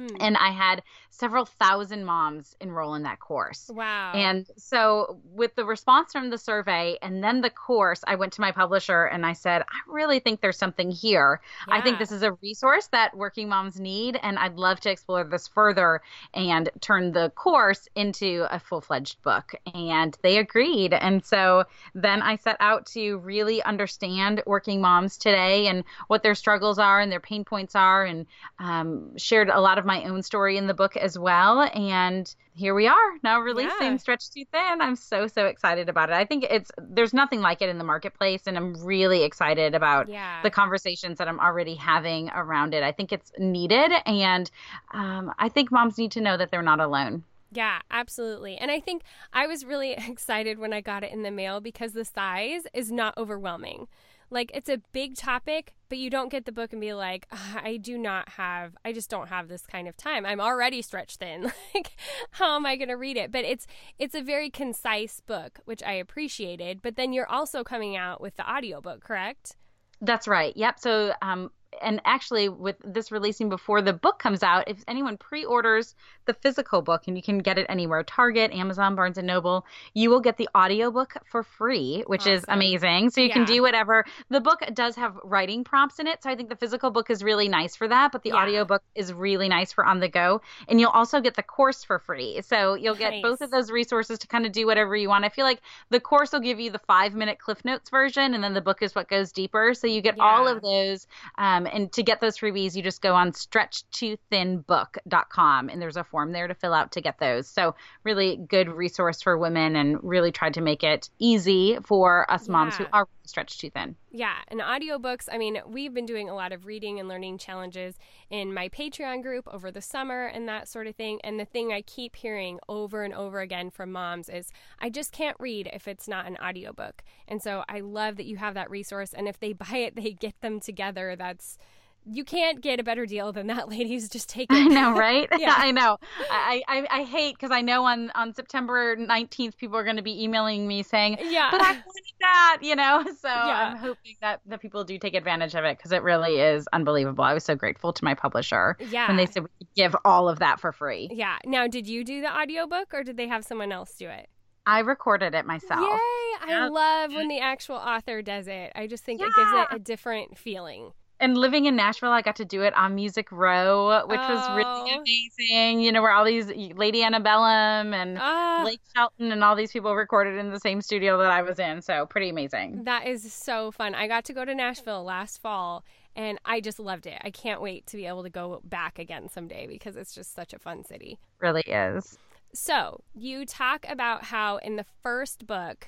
Hmm. 0.09 0.15
And 0.19 0.37
I 0.37 0.49
had 0.49 0.83
several 1.09 1.45
thousand 1.45 2.05
moms 2.05 2.55
enroll 2.59 2.95
in 2.95 3.03
that 3.03 3.19
course. 3.19 3.69
Wow. 3.73 4.13
And 4.13 4.49
so, 4.57 5.19
with 5.33 5.55
the 5.55 5.65
response 5.65 6.11
from 6.11 6.29
the 6.29 6.37
survey 6.37 6.97
and 7.01 7.23
then 7.23 7.41
the 7.41 7.49
course, 7.49 8.01
I 8.05 8.15
went 8.15 8.33
to 8.33 8.41
my 8.41 8.51
publisher 8.51 9.05
and 9.05 9.25
I 9.25 9.33
said, 9.33 9.61
I 9.61 9.79
really 9.87 10.19
think 10.19 10.41
there's 10.41 10.57
something 10.57 10.89
here. 10.89 11.41
Yeah. 11.67 11.75
I 11.75 11.81
think 11.81 11.99
this 11.99 12.11
is 12.11 12.23
a 12.23 12.33
resource 12.41 12.87
that 12.87 13.15
working 13.15 13.49
moms 13.49 13.79
need. 13.79 14.19
And 14.21 14.39
I'd 14.39 14.55
love 14.55 14.79
to 14.81 14.91
explore 14.91 15.23
this 15.23 15.47
further 15.47 16.01
and 16.33 16.69
turn 16.81 17.11
the 17.11 17.29
course 17.35 17.87
into 17.95 18.47
a 18.49 18.59
full 18.59 18.81
fledged 18.81 19.21
book. 19.21 19.53
And 19.73 20.17
they 20.23 20.37
agreed. 20.37 20.93
And 20.93 21.23
so, 21.23 21.65
then 21.93 22.21
I 22.21 22.37
set 22.37 22.57
out 22.59 22.87
to 22.87 23.17
really 23.19 23.61
understand 23.63 24.41
working 24.45 24.81
moms 24.81 25.17
today 25.17 25.67
and 25.67 25.83
what 26.07 26.23
their 26.23 26.35
struggles 26.35 26.79
are 26.79 26.99
and 26.99 27.11
their 27.11 27.19
pain 27.19 27.45
points 27.45 27.75
are, 27.75 28.03
and 28.03 28.25
um, 28.59 29.17
shared 29.17 29.49
a 29.49 29.59
lot 29.59 29.77
of 29.77 29.85
my 29.85 29.92
own 30.01 30.23
story 30.23 30.57
in 30.57 30.65
the 30.65 30.73
book 30.73 30.97
as 30.97 31.19
well. 31.19 31.61
And 31.61 32.33
here 32.55 32.73
we 32.73 32.87
are 32.87 33.13
now 33.23 33.39
releasing 33.39 33.71
yeah. 33.81 33.97
Stretched 33.97 34.33
Too 34.33 34.45
Thin. 34.51 34.81
I'm 34.81 34.95
so, 34.95 35.27
so 35.27 35.45
excited 35.45 35.89
about 35.89 36.09
it. 36.09 36.13
I 36.13 36.25
think 36.25 36.45
it's, 36.49 36.71
there's 36.77 37.13
nothing 37.13 37.41
like 37.41 37.61
it 37.61 37.69
in 37.69 37.77
the 37.77 37.83
marketplace. 37.83 38.43
And 38.47 38.57
I'm 38.57 38.73
really 38.83 39.23
excited 39.23 39.75
about 39.75 40.09
yeah. 40.09 40.41
the 40.41 40.49
conversations 40.49 41.17
that 41.19 41.27
I'm 41.27 41.39
already 41.39 41.75
having 41.75 42.29
around 42.29 42.73
it. 42.73 42.81
I 42.83 42.91
think 42.91 43.11
it's 43.11 43.31
needed. 43.37 43.91
And 44.05 44.49
um, 44.93 45.33
I 45.37 45.49
think 45.49 45.71
moms 45.71 45.97
need 45.97 46.11
to 46.13 46.21
know 46.21 46.37
that 46.37 46.49
they're 46.49 46.61
not 46.61 46.79
alone. 46.79 47.23
Yeah, 47.53 47.79
absolutely. 47.91 48.57
And 48.57 48.71
I 48.71 48.79
think 48.79 49.03
I 49.31 49.47
was 49.47 49.63
really 49.63 49.91
excited 50.07 50.59
when 50.59 50.73
I 50.73 50.81
got 50.81 51.03
it 51.03 51.11
in 51.11 51.23
the 51.23 51.31
mail 51.31 51.61
because 51.61 51.93
the 51.93 52.05
size 52.05 52.63
is 52.73 52.91
not 52.91 53.17
overwhelming. 53.17 53.87
Like 54.33 54.51
it's 54.53 54.69
a 54.69 54.79
big 54.91 55.15
topic, 55.15 55.75
but 55.89 55.99
you 55.99 56.09
don't 56.09 56.29
get 56.29 56.45
the 56.45 56.51
book 56.51 56.73
and 56.73 56.81
be 56.81 56.93
like, 56.93 57.27
I 57.31 57.77
do 57.77 57.97
not 57.97 58.29
have, 58.29 58.75
I 58.83 58.91
just 58.91 59.09
don't 59.09 59.27
have 59.27 59.47
this 59.47 59.65
kind 59.65 59.87
of 59.87 59.95
time. 59.95 60.25
I'm 60.25 60.41
already 60.41 60.81
stretched 60.81 61.19
thin. 61.19 61.43
like, 61.75 61.95
how 62.31 62.55
am 62.55 62.65
I 62.65 62.75
going 62.75 62.89
to 62.89 62.97
read 62.97 63.15
it? 63.15 63.31
But 63.31 63.45
it's 63.45 63.67
it's 63.99 64.15
a 64.15 64.21
very 64.21 64.49
concise 64.49 65.19
book, 65.19 65.59
which 65.65 65.83
I 65.83 65.93
appreciated. 65.93 66.81
But 66.81 66.95
then 66.95 67.13
you're 67.13 67.29
also 67.29 67.63
coming 67.63 67.95
out 67.95 68.19
with 68.19 68.35
the 68.35 68.51
audiobook, 68.51 69.03
correct? 69.03 69.55
That's 70.01 70.27
right. 70.27 70.55
Yep. 70.57 70.79
So 70.79 71.13
um, 71.21 71.51
and 71.81 72.01
actually 72.05 72.49
with 72.49 72.75
this 72.83 73.11
releasing 73.11 73.49
before 73.49 73.81
the 73.81 73.93
book 73.93 74.19
comes 74.19 74.43
out 74.43 74.67
if 74.67 74.83
anyone 74.87 75.17
pre-orders 75.17 75.95
the 76.25 76.33
physical 76.33 76.81
book 76.81 77.03
and 77.07 77.17
you 77.17 77.23
can 77.23 77.39
get 77.39 77.57
it 77.57 77.65
anywhere 77.69 78.03
target 78.03 78.51
amazon 78.51 78.95
barnes 78.95 79.17
and 79.17 79.27
noble 79.27 79.65
you 79.93 80.09
will 80.09 80.19
get 80.19 80.37
the 80.37 80.49
audiobook 80.55 81.13
for 81.25 81.43
free 81.43 82.03
which 82.07 82.21
awesome. 82.21 82.33
is 82.33 82.45
amazing 82.47 83.09
so 83.09 83.21
you 83.21 83.27
yeah. 83.27 83.33
can 83.33 83.45
do 83.45 83.61
whatever 83.61 84.05
the 84.29 84.41
book 84.41 84.59
does 84.73 84.95
have 84.95 85.17
writing 85.23 85.63
prompts 85.63 85.99
in 85.99 86.07
it 86.07 86.21
so 86.23 86.29
i 86.29 86.35
think 86.35 86.49
the 86.49 86.55
physical 86.55 86.91
book 86.91 87.09
is 87.09 87.23
really 87.23 87.49
nice 87.49 87.75
for 87.75 87.87
that 87.87 88.11
but 88.11 88.23
the 88.23 88.29
yeah. 88.29 88.35
audiobook 88.35 88.83
is 88.95 89.13
really 89.13 89.49
nice 89.49 89.71
for 89.71 89.85
on 89.85 89.99
the 89.99 90.07
go 90.07 90.41
and 90.67 90.79
you'll 90.79 90.89
also 90.91 91.21
get 91.21 91.35
the 91.35 91.43
course 91.43 91.83
for 91.83 91.99
free 91.99 92.41
so 92.41 92.75
you'll 92.75 92.95
get 92.95 93.11
nice. 93.11 93.21
both 93.21 93.41
of 93.41 93.51
those 93.51 93.71
resources 93.71 94.19
to 94.19 94.27
kind 94.27 94.45
of 94.45 94.51
do 94.51 94.65
whatever 94.65 94.95
you 94.95 95.09
want 95.09 95.25
i 95.25 95.29
feel 95.29 95.45
like 95.45 95.61
the 95.89 95.99
course 95.99 96.31
will 96.31 96.39
give 96.39 96.59
you 96.59 96.71
the 96.71 96.79
five 96.79 97.13
minute 97.13 97.39
cliff 97.39 97.63
notes 97.65 97.89
version 97.89 98.33
and 98.33 98.43
then 98.43 98.53
the 98.53 98.61
book 98.61 98.81
is 98.81 98.95
what 98.95 99.07
goes 99.07 99.31
deeper 99.31 99.73
so 99.73 99.87
you 99.87 100.01
get 100.01 100.17
yeah. 100.17 100.23
all 100.23 100.47
of 100.47 100.61
those 100.61 101.07
um, 101.37 101.62
um, 101.65 101.71
and 101.71 101.91
to 101.93 102.03
get 102.03 102.19
those 102.21 102.37
freebies, 102.37 102.75
you 102.75 102.83
just 102.83 103.01
go 103.01 103.15
on 103.15 103.31
stretchtothinbook.com 103.31 105.69
and 105.69 105.81
there's 105.81 105.97
a 105.97 106.03
form 106.03 106.31
there 106.31 106.47
to 106.47 106.53
fill 106.53 106.73
out 106.73 106.91
to 106.93 107.01
get 107.01 107.17
those. 107.19 107.47
So, 107.47 107.75
really 108.03 108.37
good 108.37 108.69
resource 108.69 109.21
for 109.21 109.37
women 109.37 109.75
and 109.75 110.01
really 110.03 110.31
tried 110.31 110.53
to 110.55 110.61
make 110.61 110.83
it 110.83 111.09
easy 111.19 111.77
for 111.83 112.31
us 112.31 112.47
moms 112.47 112.79
yeah. 112.79 112.85
who 112.85 112.91
are 112.93 113.07
stretched 113.25 113.59
too 113.59 113.69
thin. 113.69 113.95
Yeah, 114.11 114.35
and 114.47 114.59
audiobooks, 114.59 115.27
I 115.31 115.37
mean, 115.37 115.59
we've 115.65 115.93
been 115.93 116.05
doing 116.05 116.29
a 116.29 116.35
lot 116.35 116.51
of 116.51 116.65
reading 116.65 116.99
and 116.99 117.07
learning 117.07 117.37
challenges 117.37 117.95
in 118.29 118.53
my 118.53 118.69
Patreon 118.69 119.21
group 119.21 119.47
over 119.51 119.71
the 119.71 119.81
summer 119.81 120.25
and 120.25 120.47
that 120.47 120.67
sort 120.67 120.87
of 120.87 120.95
thing. 120.95 121.19
And 121.23 121.39
the 121.39 121.45
thing 121.45 121.71
I 121.71 121.81
keep 121.81 122.15
hearing 122.15 122.59
over 122.67 123.03
and 123.03 123.13
over 123.13 123.39
again 123.39 123.69
from 123.69 123.91
moms 123.91 124.29
is 124.29 124.51
I 124.79 124.89
just 124.89 125.11
can't 125.11 125.37
read 125.39 125.69
if 125.73 125.87
it's 125.87 126.07
not 126.07 126.27
an 126.27 126.37
audiobook. 126.37 127.03
And 127.27 127.41
so 127.41 127.63
I 127.69 127.79
love 127.79 128.17
that 128.17 128.25
you 128.25 128.37
have 128.37 128.53
that 128.55 128.69
resource. 128.69 129.13
And 129.13 129.27
if 129.27 129.39
they 129.39 129.53
buy 129.53 129.77
it, 129.77 129.95
they 129.95 130.11
get 130.11 130.39
them 130.41 130.59
together. 130.59 131.15
That's 131.15 131.57
you 132.05 132.23
can't 132.23 132.61
get 132.61 132.79
a 132.79 132.83
better 132.83 133.05
deal 133.05 133.31
than 133.31 133.47
that, 133.47 133.69
ladies. 133.69 134.09
Just 134.09 134.29
take 134.29 134.51
it. 134.51 134.55
I 134.55 134.65
know, 134.65 134.97
right? 134.97 135.27
yeah, 135.37 135.53
I 135.57 135.71
know. 135.71 135.97
I 136.29 136.61
I, 136.67 136.87
I 136.89 137.03
hate 137.03 137.35
because 137.35 137.51
I 137.51 137.61
know 137.61 137.85
on 137.85 138.11
on 138.11 138.33
September 138.33 138.95
nineteenth, 138.95 139.57
people 139.57 139.77
are 139.77 139.83
going 139.83 139.97
to 139.97 140.01
be 140.01 140.23
emailing 140.23 140.67
me 140.67 140.83
saying, 140.83 141.17
"Yeah, 141.21 141.49
but 141.51 141.61
I 141.61 141.71
wanted 141.71 142.13
that," 142.21 142.57
you 142.61 142.75
know. 142.75 143.03
So 143.03 143.29
yeah. 143.29 143.71
I'm 143.71 143.77
hoping 143.77 144.15
that 144.21 144.41
the 144.45 144.57
people 144.57 144.83
do 144.83 144.97
take 144.97 145.15
advantage 145.15 145.55
of 145.55 145.63
it 145.65 145.77
because 145.77 145.91
it 145.91 146.03
really 146.03 146.39
is 146.39 146.67
unbelievable. 146.73 147.23
I 147.23 147.33
was 147.33 147.43
so 147.43 147.55
grateful 147.55 147.93
to 147.93 148.03
my 148.03 148.13
publisher 148.13 148.77
yeah. 148.89 149.07
when 149.07 149.17
they 149.17 149.25
said 149.25 149.43
we 149.43 149.49
could 149.59 149.73
give 149.75 149.95
all 150.05 150.29
of 150.29 150.39
that 150.39 150.59
for 150.59 150.71
free. 150.71 151.09
Yeah. 151.11 151.37
Now, 151.45 151.67
did 151.67 151.87
you 151.87 152.03
do 152.03 152.21
the 152.21 152.35
audiobook 152.35 152.93
or 152.93 153.03
did 153.03 153.17
they 153.17 153.27
have 153.27 153.43
someone 153.43 153.71
else 153.71 153.95
do 153.95 154.07
it? 154.09 154.29
I 154.65 154.79
recorded 154.79 155.35
it 155.35 155.45
myself. 155.45 155.81
Yay! 155.81 156.53
I 156.55 156.69
love 156.69 157.13
when 157.13 157.27
the 157.27 157.39
actual 157.39 157.75
author 157.75 158.21
does 158.21 158.47
it. 158.47 158.71
I 158.75 158.87
just 158.87 159.03
think 159.03 159.19
yeah. 159.19 159.27
it 159.27 159.35
gives 159.35 159.51
it 159.51 159.67
a 159.71 159.79
different 159.79 160.37
feeling 160.37 160.93
and 161.23 161.37
living 161.37 161.65
in 161.65 161.77
Nashville, 161.77 162.11
I 162.11 162.21
got 162.21 162.35
to 162.35 162.45
do 162.45 162.63
it 162.63 162.75
on 162.75 162.95
Music 162.95 163.31
Row, 163.31 164.05
which 164.07 164.19
oh. 164.21 164.35
was 164.35 164.49
really 164.49 164.91
oh. 164.91 164.99
amazing. 164.99 165.79
You 165.79 165.93
know, 165.93 166.01
where 166.01 166.11
all 166.11 166.25
these 166.25 166.47
Lady 166.75 167.01
Antebellum 167.01 167.93
and 167.93 168.17
ah. 168.19 168.59
oh. 168.59 168.63
Blake 168.63 168.81
Shelton 168.93 169.31
and 169.31 169.41
all 169.41 169.55
these 169.55 169.71
people 169.71 169.95
recorded 169.95 170.37
in 170.37 170.51
the 170.51 170.59
same 170.59 170.81
studio 170.81 171.17
that 171.19 171.31
I 171.31 171.41
was 171.41 171.59
in. 171.59 171.81
So 171.81 172.05
pretty 172.05 172.27
amazing. 172.27 172.83
That 172.83 173.07
is 173.07 173.31
so 173.31 173.71
fun. 173.71 173.95
I 173.95 174.07
got 174.07 174.25
to 174.25 174.33
go 174.33 174.43
to 174.43 174.53
Nashville 174.53 175.05
last 175.05 175.41
fall 175.41 175.85
and 176.13 176.37
I 176.43 176.59
just 176.59 176.77
loved 176.77 177.07
it. 177.07 177.19
I 177.23 177.29
can't 177.31 177.61
wait 177.61 177.87
to 177.87 177.97
be 177.97 178.05
able 178.05 178.23
to 178.23 178.29
go 178.29 178.61
back 178.65 178.99
again 178.99 179.29
someday 179.29 179.65
because 179.65 179.95
it's 179.95 180.13
just 180.13 180.35
such 180.35 180.53
a 180.53 180.59
fun 180.59 180.83
city. 180.83 181.19
Really 181.39 181.63
is. 181.65 182.17
So, 182.53 182.99
you 183.15 183.45
talk 183.45 183.85
about 183.89 184.25
how 184.25 184.57
in 184.57 184.75
the 184.75 184.85
first 185.01 185.47
book, 185.47 185.87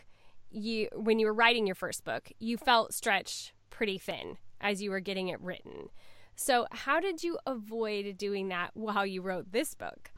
you 0.50 0.88
when 0.96 1.20
you 1.20 1.28
were 1.28 1.34
writing 1.34 1.68
your 1.68 1.76
first 1.76 2.06
book, 2.06 2.32
you 2.40 2.58
felt 2.58 2.94
stretched 2.94 3.52
pretty 3.70 3.98
thin 3.98 4.38
as 4.62 4.82
you 4.82 4.92
were 4.92 5.00
getting 5.00 5.30
it 5.30 5.42
written. 5.42 5.90
So, 6.36 6.68
how 6.72 7.00
did 7.00 7.24
you 7.24 7.38
avoid 7.46 8.18
doing 8.18 8.50
that 8.50 8.72
while 8.74 9.06
you 9.06 9.22
wrote 9.22 9.52
this 9.52 9.74
book? 9.74 10.12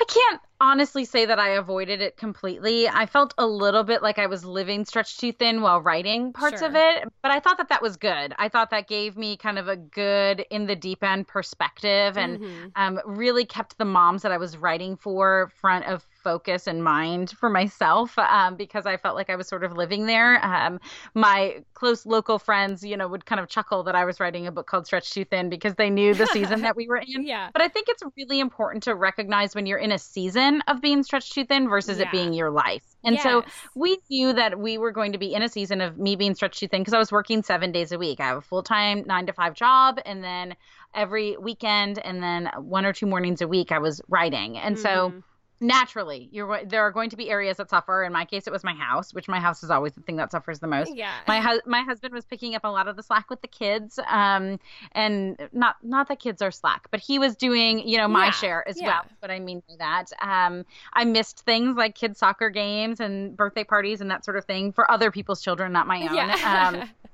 I 0.00 0.04
can't 0.04 0.40
honestly 0.60 1.04
say 1.04 1.26
that 1.26 1.40
I 1.40 1.50
avoided 1.50 2.00
it 2.00 2.16
completely. 2.16 2.88
I 2.88 3.06
felt 3.06 3.34
a 3.36 3.46
little 3.46 3.82
bit 3.82 4.00
like 4.00 4.18
I 4.18 4.26
was 4.26 4.44
living 4.44 4.84
stretched 4.84 5.18
too 5.18 5.32
thin 5.32 5.60
while 5.60 5.80
writing 5.80 6.32
parts 6.32 6.60
sure. 6.60 6.68
of 6.68 6.76
it, 6.76 7.08
but 7.20 7.32
I 7.32 7.40
thought 7.40 7.58
that 7.58 7.68
that 7.70 7.82
was 7.82 7.96
good. 7.96 8.32
I 8.38 8.48
thought 8.48 8.70
that 8.70 8.86
gave 8.86 9.16
me 9.16 9.36
kind 9.36 9.58
of 9.58 9.66
a 9.66 9.76
good 9.76 10.46
in 10.50 10.66
the 10.66 10.76
deep 10.76 11.02
end 11.02 11.26
perspective 11.26 12.16
and 12.16 12.38
mm-hmm. 12.38 12.66
um, 12.76 13.00
really 13.06 13.44
kept 13.44 13.76
the 13.78 13.84
moms 13.84 14.22
that 14.22 14.30
I 14.30 14.38
was 14.38 14.56
writing 14.56 14.96
for 14.96 15.50
front 15.60 15.84
of 15.86 16.06
focus 16.22 16.66
and 16.66 16.82
mind 16.82 17.30
for 17.30 17.48
myself 17.48 18.18
um, 18.18 18.56
because 18.56 18.86
I 18.86 18.96
felt 18.96 19.14
like 19.14 19.30
I 19.30 19.36
was 19.36 19.48
sort 19.48 19.64
of 19.64 19.72
living 19.72 20.06
there. 20.06 20.44
Um, 20.44 20.80
my 21.14 21.62
close 21.74 22.04
local 22.04 22.38
friends, 22.38 22.84
you 22.84 22.96
know, 22.96 23.08
would 23.08 23.24
kind 23.24 23.40
of 23.40 23.48
chuckle 23.48 23.82
that 23.84 23.94
I 23.94 24.04
was 24.04 24.20
writing 24.20 24.46
a 24.46 24.52
book 24.52 24.66
called 24.66 24.86
Stretched 24.86 25.12
Too 25.12 25.24
Thin 25.24 25.48
because 25.48 25.74
they 25.74 25.90
knew 25.90 26.14
the 26.14 26.26
season 26.26 26.62
that 26.62 26.76
we 26.76 26.88
were 26.88 26.96
in. 27.06 27.26
Yeah. 27.26 27.50
But 27.52 27.62
I 27.62 27.68
think 27.68 27.88
it's 27.88 28.02
really 28.16 28.40
important 28.40 28.82
to 28.84 28.94
recognize 28.94 29.54
when 29.54 29.66
you're 29.66 29.78
in 29.78 29.92
a 29.92 29.98
season 29.98 30.62
of 30.66 30.80
being 30.80 31.02
stretched 31.02 31.32
too 31.32 31.44
thin 31.44 31.68
versus 31.68 31.98
yeah. 31.98 32.06
it 32.06 32.12
being 32.12 32.32
your 32.32 32.50
life. 32.50 32.82
And 33.04 33.14
yes. 33.14 33.22
so 33.22 33.44
we 33.74 33.98
knew 34.10 34.32
that 34.32 34.58
we 34.58 34.78
were 34.78 34.92
going 34.92 35.12
to 35.12 35.18
be 35.18 35.34
in 35.34 35.42
a 35.42 35.48
season 35.48 35.80
of 35.80 35.98
me 35.98 36.16
being 36.16 36.34
stretched 36.34 36.58
too 36.58 36.68
thin 36.68 36.80
because 36.82 36.94
I 36.94 36.98
was 36.98 37.12
working 37.12 37.42
seven 37.42 37.72
days 37.72 37.92
a 37.92 37.98
week. 37.98 38.20
I 38.20 38.26
have 38.26 38.38
a 38.38 38.42
full 38.42 38.62
time 38.62 39.04
nine 39.06 39.26
to 39.26 39.32
five 39.32 39.54
job, 39.54 40.00
and 40.04 40.22
then 40.22 40.56
every 40.94 41.36
weekend, 41.36 41.98
and 41.98 42.22
then 42.22 42.50
one 42.58 42.84
or 42.84 42.92
two 42.92 43.06
mornings 43.06 43.40
a 43.40 43.48
week, 43.48 43.72
I 43.72 43.78
was 43.78 44.00
writing. 44.08 44.58
And 44.58 44.76
mm-hmm. 44.76 44.82
so 44.82 45.22
naturally 45.60 46.28
you're 46.30 46.64
there 46.64 46.82
are 46.82 46.92
going 46.92 47.10
to 47.10 47.16
be 47.16 47.30
areas 47.30 47.56
that 47.56 47.68
suffer 47.68 48.04
in 48.04 48.12
my 48.12 48.24
case 48.24 48.46
it 48.46 48.52
was 48.52 48.62
my 48.62 48.72
house 48.72 49.12
which 49.12 49.26
my 49.26 49.40
house 49.40 49.62
is 49.64 49.70
always 49.70 49.92
the 49.92 50.00
thing 50.02 50.16
that 50.16 50.30
suffers 50.30 50.60
the 50.60 50.66
most 50.66 50.94
yeah 50.94 51.14
my 51.26 51.40
hu- 51.40 51.60
my 51.66 51.82
husband 51.82 52.14
was 52.14 52.24
picking 52.24 52.54
up 52.54 52.62
a 52.64 52.68
lot 52.68 52.86
of 52.86 52.96
the 52.96 53.02
slack 53.02 53.28
with 53.28 53.40
the 53.42 53.48
kids 53.48 53.98
um 54.08 54.60
and 54.92 55.48
not 55.52 55.76
not 55.82 56.06
that 56.08 56.20
kids 56.20 56.40
are 56.42 56.52
slack 56.52 56.86
but 56.90 57.00
he 57.00 57.18
was 57.18 57.34
doing 57.34 57.86
you 57.88 57.98
know 57.98 58.06
my 58.06 58.26
yeah. 58.26 58.30
share 58.30 58.68
as 58.68 58.80
yeah. 58.80 58.86
well 58.86 59.04
what 59.18 59.30
i 59.32 59.40
mean 59.40 59.60
by 59.68 59.74
that 59.78 60.12
um 60.22 60.64
i 60.92 61.04
missed 61.04 61.40
things 61.40 61.76
like 61.76 61.94
kids 61.94 62.18
soccer 62.18 62.50
games 62.50 63.00
and 63.00 63.36
birthday 63.36 63.64
parties 63.64 64.00
and 64.00 64.10
that 64.10 64.24
sort 64.24 64.36
of 64.36 64.44
thing 64.44 64.72
for 64.72 64.88
other 64.90 65.10
people's 65.10 65.42
children 65.42 65.72
not 65.72 65.88
my 65.88 66.06
own 66.08 66.14
yeah. 66.14 66.68
um 66.68 66.88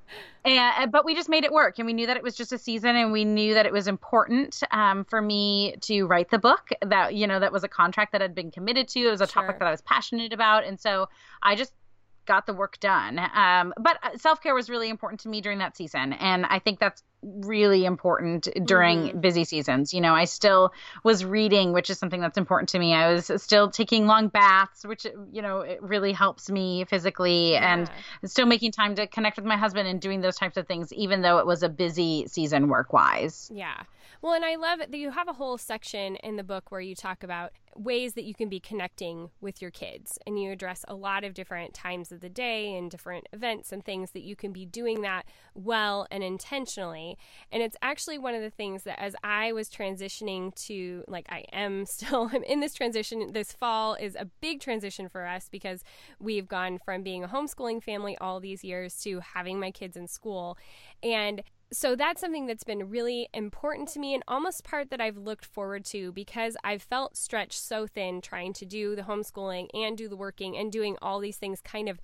and 0.45 0.93
but 0.93 1.05
we 1.05 1.15
just 1.15 1.29
made 1.29 1.45
it 1.45 1.53
work 1.53 1.79
and 1.79 1.87
we 1.87 1.93
knew 1.93 2.07
that 2.07 2.17
it 2.17 2.23
was 2.23 2.35
just 2.35 2.53
a 2.53 2.59
season 2.59 2.97
and 2.97 3.13
we 3.13 3.25
knew 3.25 3.55
that 3.55 3.67
it 3.67 3.73
was 3.73 3.87
important 3.89 4.63
um, 4.71 5.05
for 5.05 5.23
me 5.23 5.75
to 5.81 6.05
write 6.05 6.31
the 6.31 6.39
book 6.39 6.69
that 6.85 7.15
you 7.15 7.27
know 7.27 7.41
that 7.41 7.53
was 7.53 7.65
a 7.65 7.69
contract 7.69 8.13
that 8.13 8.21
i'd 8.23 8.35
been 8.35 8.51
committed 8.51 8.89
to 8.89 9.01
it 9.01 9.11
was 9.11 9.21
a 9.21 9.27
sure. 9.27 9.43
topic 9.43 9.59
that 9.59 9.67
i 9.67 9.71
was 9.71 9.83
passionate 9.83 10.33
about 10.33 10.65
and 10.65 10.81
so 10.81 11.09
i 11.43 11.55
just 11.55 11.73
got 12.27 12.47
the 12.47 12.55
work 12.55 12.79
done. 12.81 13.19
Um, 13.35 13.75
but 13.81 13.99
uh, 14.03 14.17
self 14.17 14.41
care 14.41 14.55
was 14.55 14.71
really 14.71 14.89
important 14.89 15.21
to 15.21 15.29
me 15.29 15.41
during 15.41 15.59
that 15.59 15.77
season, 15.77 16.13
and 16.15 16.47
I 16.47 16.59
think 16.59 16.79
that's 16.79 17.03
really 17.25 17.85
important 17.85 18.49
during 18.65 19.09
mm-hmm. 19.09 19.21
busy 19.21 19.45
seasons. 19.45 19.95
You 19.95 20.01
know, 20.01 20.15
I 20.15 20.25
still 20.25 20.73
was 21.03 21.25
reading, 21.25 21.73
which 21.73 21.91
is 21.91 21.99
something 21.99 22.21
that's 22.21 22.39
important 22.39 22.69
to 22.71 22.79
me. 22.79 22.95
I 22.95 23.13
was 23.13 23.31
still 23.43 23.71
taking 23.71 24.07
long 24.07 24.29
baths, 24.29 24.85
which 24.85 25.07
you 25.33 25.43
know 25.43 25.61
it 25.61 25.83
really 25.83 26.13
helps 26.13 26.51
me 26.51 26.85
physically, 26.85 27.53
yeah. 27.53 27.75
and 27.75 28.31
still 28.31 28.47
making 28.47 28.73
time 28.73 28.95
to 28.97 29.07
connect 29.07 29.37
with 29.37 29.47
my 29.47 29.57
husband 29.57 29.89
and 29.89 30.01
doing 30.01 30.21
those 30.21 30.37
types 30.37 30.57
of 30.57 30.67
things, 30.67 30.93
even 30.93 31.23
though 31.23 31.39
it 31.39 31.47
was 31.47 31.63
a 31.63 31.69
busy 31.69 32.27
season 32.27 32.69
work 32.69 32.93
wise. 32.93 33.51
Yeah. 33.53 33.83
Well, 34.25 34.33
and 34.33 34.45
I 34.45 34.57
love 34.57 34.79
that 34.79 34.95
you 34.95 35.11
have 35.11 35.29
a 35.29 35.35
whole 35.35 35.59
section 35.59 36.17
in 36.17 36.37
the 36.37 36.43
book 36.43 36.71
where 36.73 36.81
you 36.81 36.95
talk 36.95 37.23
about 37.23 37.53
ways 37.77 38.15
that 38.15 38.25
you 38.25 38.35
can 38.35 38.49
be 38.49 38.59
connecting 38.61 39.29
with 39.41 39.61
your 39.61 39.71
kids. 39.71 40.19
And 40.27 40.41
you 40.41 40.51
address 40.51 40.83
a 40.89 40.95
lot 40.95 41.25
of 41.25 41.35
different 41.35 41.75
times 41.75 42.11
of 42.11 42.21
the 42.21 42.31
day 42.31 42.75
and 42.75 42.91
different 42.91 43.29
events 43.35 43.71
and 43.71 43.85
things 43.85 44.13
that 44.13 44.23
you 44.23 44.35
can 44.35 44.51
be 44.51 44.65
doing 44.65 45.03
that 45.03 45.27
well 45.55 46.07
and 46.11 46.23
intentionally. 46.23 47.14
And 47.53 47.63
it's 47.63 47.77
actually 47.83 48.19
one 48.19 48.35
of 48.35 48.43
the 48.43 48.51
things 48.51 48.85
that 48.85 49.01
as 49.01 49.15
I 49.23 49.53
was 49.53 49.69
transitioning 49.69 50.55
to, 50.67 51.05
like, 51.09 51.27
I 51.29 51.45
am 51.53 51.87
still, 51.87 52.31
I'm 52.33 52.43
in 52.43 52.61
this 52.61 52.75
transition. 52.75 53.33
This 53.33 53.53
fall 53.53 53.95
is 53.95 54.17
a 54.17 54.27
big 54.41 54.61
transition 54.61 55.09
for 55.09 55.27
us 55.27 55.49
because 55.51 55.85
we've 56.19 56.49
gone 56.49 56.79
from 56.85 57.03
being 57.03 57.25
a 57.25 57.29
homeschooling 57.29 57.83
family 57.83 58.17
all 58.21 58.41
these 58.41 58.65
years 58.65 58.97
to 59.03 59.21
having 59.21 59.59
my 59.59 59.71
kids 59.71 59.97
in 59.97 60.09
school. 60.09 60.59
And 61.03 61.43
so 61.73 61.97
that's 61.97 62.21
something 62.21 62.47
that's 62.47 62.63
been 62.63 62.89
really 62.89 63.29
important 63.35 63.89
to 63.89 63.99
me 63.99 64.15
and 64.15 64.23
almost 64.29 64.65
part 64.65 64.91
that 64.91 65.01
I've 65.01 65.17
looked 65.17 65.45
forward 65.45 65.85
to 65.87 66.13
because 66.13 66.57
I've 66.63 66.83
felt 66.83 67.17
stretched 67.17 67.59
so 67.61 67.87
thin 67.87 68.21
trying 68.21 68.53
to 68.55 68.67
do 68.67 68.95
the 68.95 69.03
homeschooling 69.03 69.69
and 69.75 69.99
do 69.99 70.09
the 70.09 70.17
working 70.17 70.57
and 70.57 70.71
doing 70.71 70.97
all 71.03 71.19
these 71.19 71.37
things 71.37 71.61
kind 71.61 71.89
of 71.89 72.01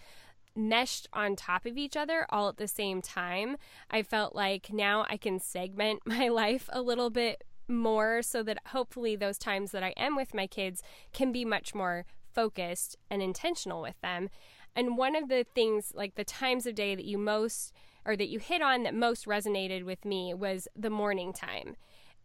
meshed 0.54 1.08
on 1.12 1.36
top 1.36 1.66
of 1.66 1.78
each 1.78 1.96
other 1.96 2.26
all 2.30 2.48
at 2.48 2.56
the 2.56 2.68
same 2.68 3.02
time. 3.02 3.56
I 3.90 4.02
felt 4.02 4.34
like 4.34 4.72
now 4.72 5.06
I 5.08 5.16
can 5.16 5.38
segment 5.38 6.00
my 6.06 6.28
life 6.28 6.68
a 6.72 6.82
little 6.82 7.10
bit 7.10 7.44
more 7.68 8.22
so 8.22 8.42
that 8.42 8.58
hopefully 8.66 9.14
those 9.16 9.38
times 9.38 9.70
that 9.70 9.82
I 9.82 9.94
am 9.96 10.16
with 10.16 10.34
my 10.34 10.46
kids 10.46 10.82
can 11.12 11.30
be 11.30 11.44
much 11.44 11.74
more 11.74 12.04
focused 12.32 12.96
and 13.10 13.22
intentional 13.22 13.80
with 13.80 14.00
them. 14.00 14.28
And 14.74 14.96
one 14.96 15.16
of 15.16 15.28
the 15.28 15.44
things, 15.54 15.92
like 15.94 16.14
the 16.14 16.24
times 16.24 16.66
of 16.66 16.74
day 16.74 16.94
that 16.94 17.04
you 17.04 17.18
most 17.18 17.72
or 18.04 18.16
that 18.16 18.28
you 18.28 18.38
hit 18.38 18.62
on 18.62 18.82
that 18.82 18.94
most 18.94 19.26
resonated 19.26 19.84
with 19.84 20.04
me 20.04 20.32
was 20.34 20.68
the 20.76 20.90
morning 20.90 21.32
time 21.32 21.76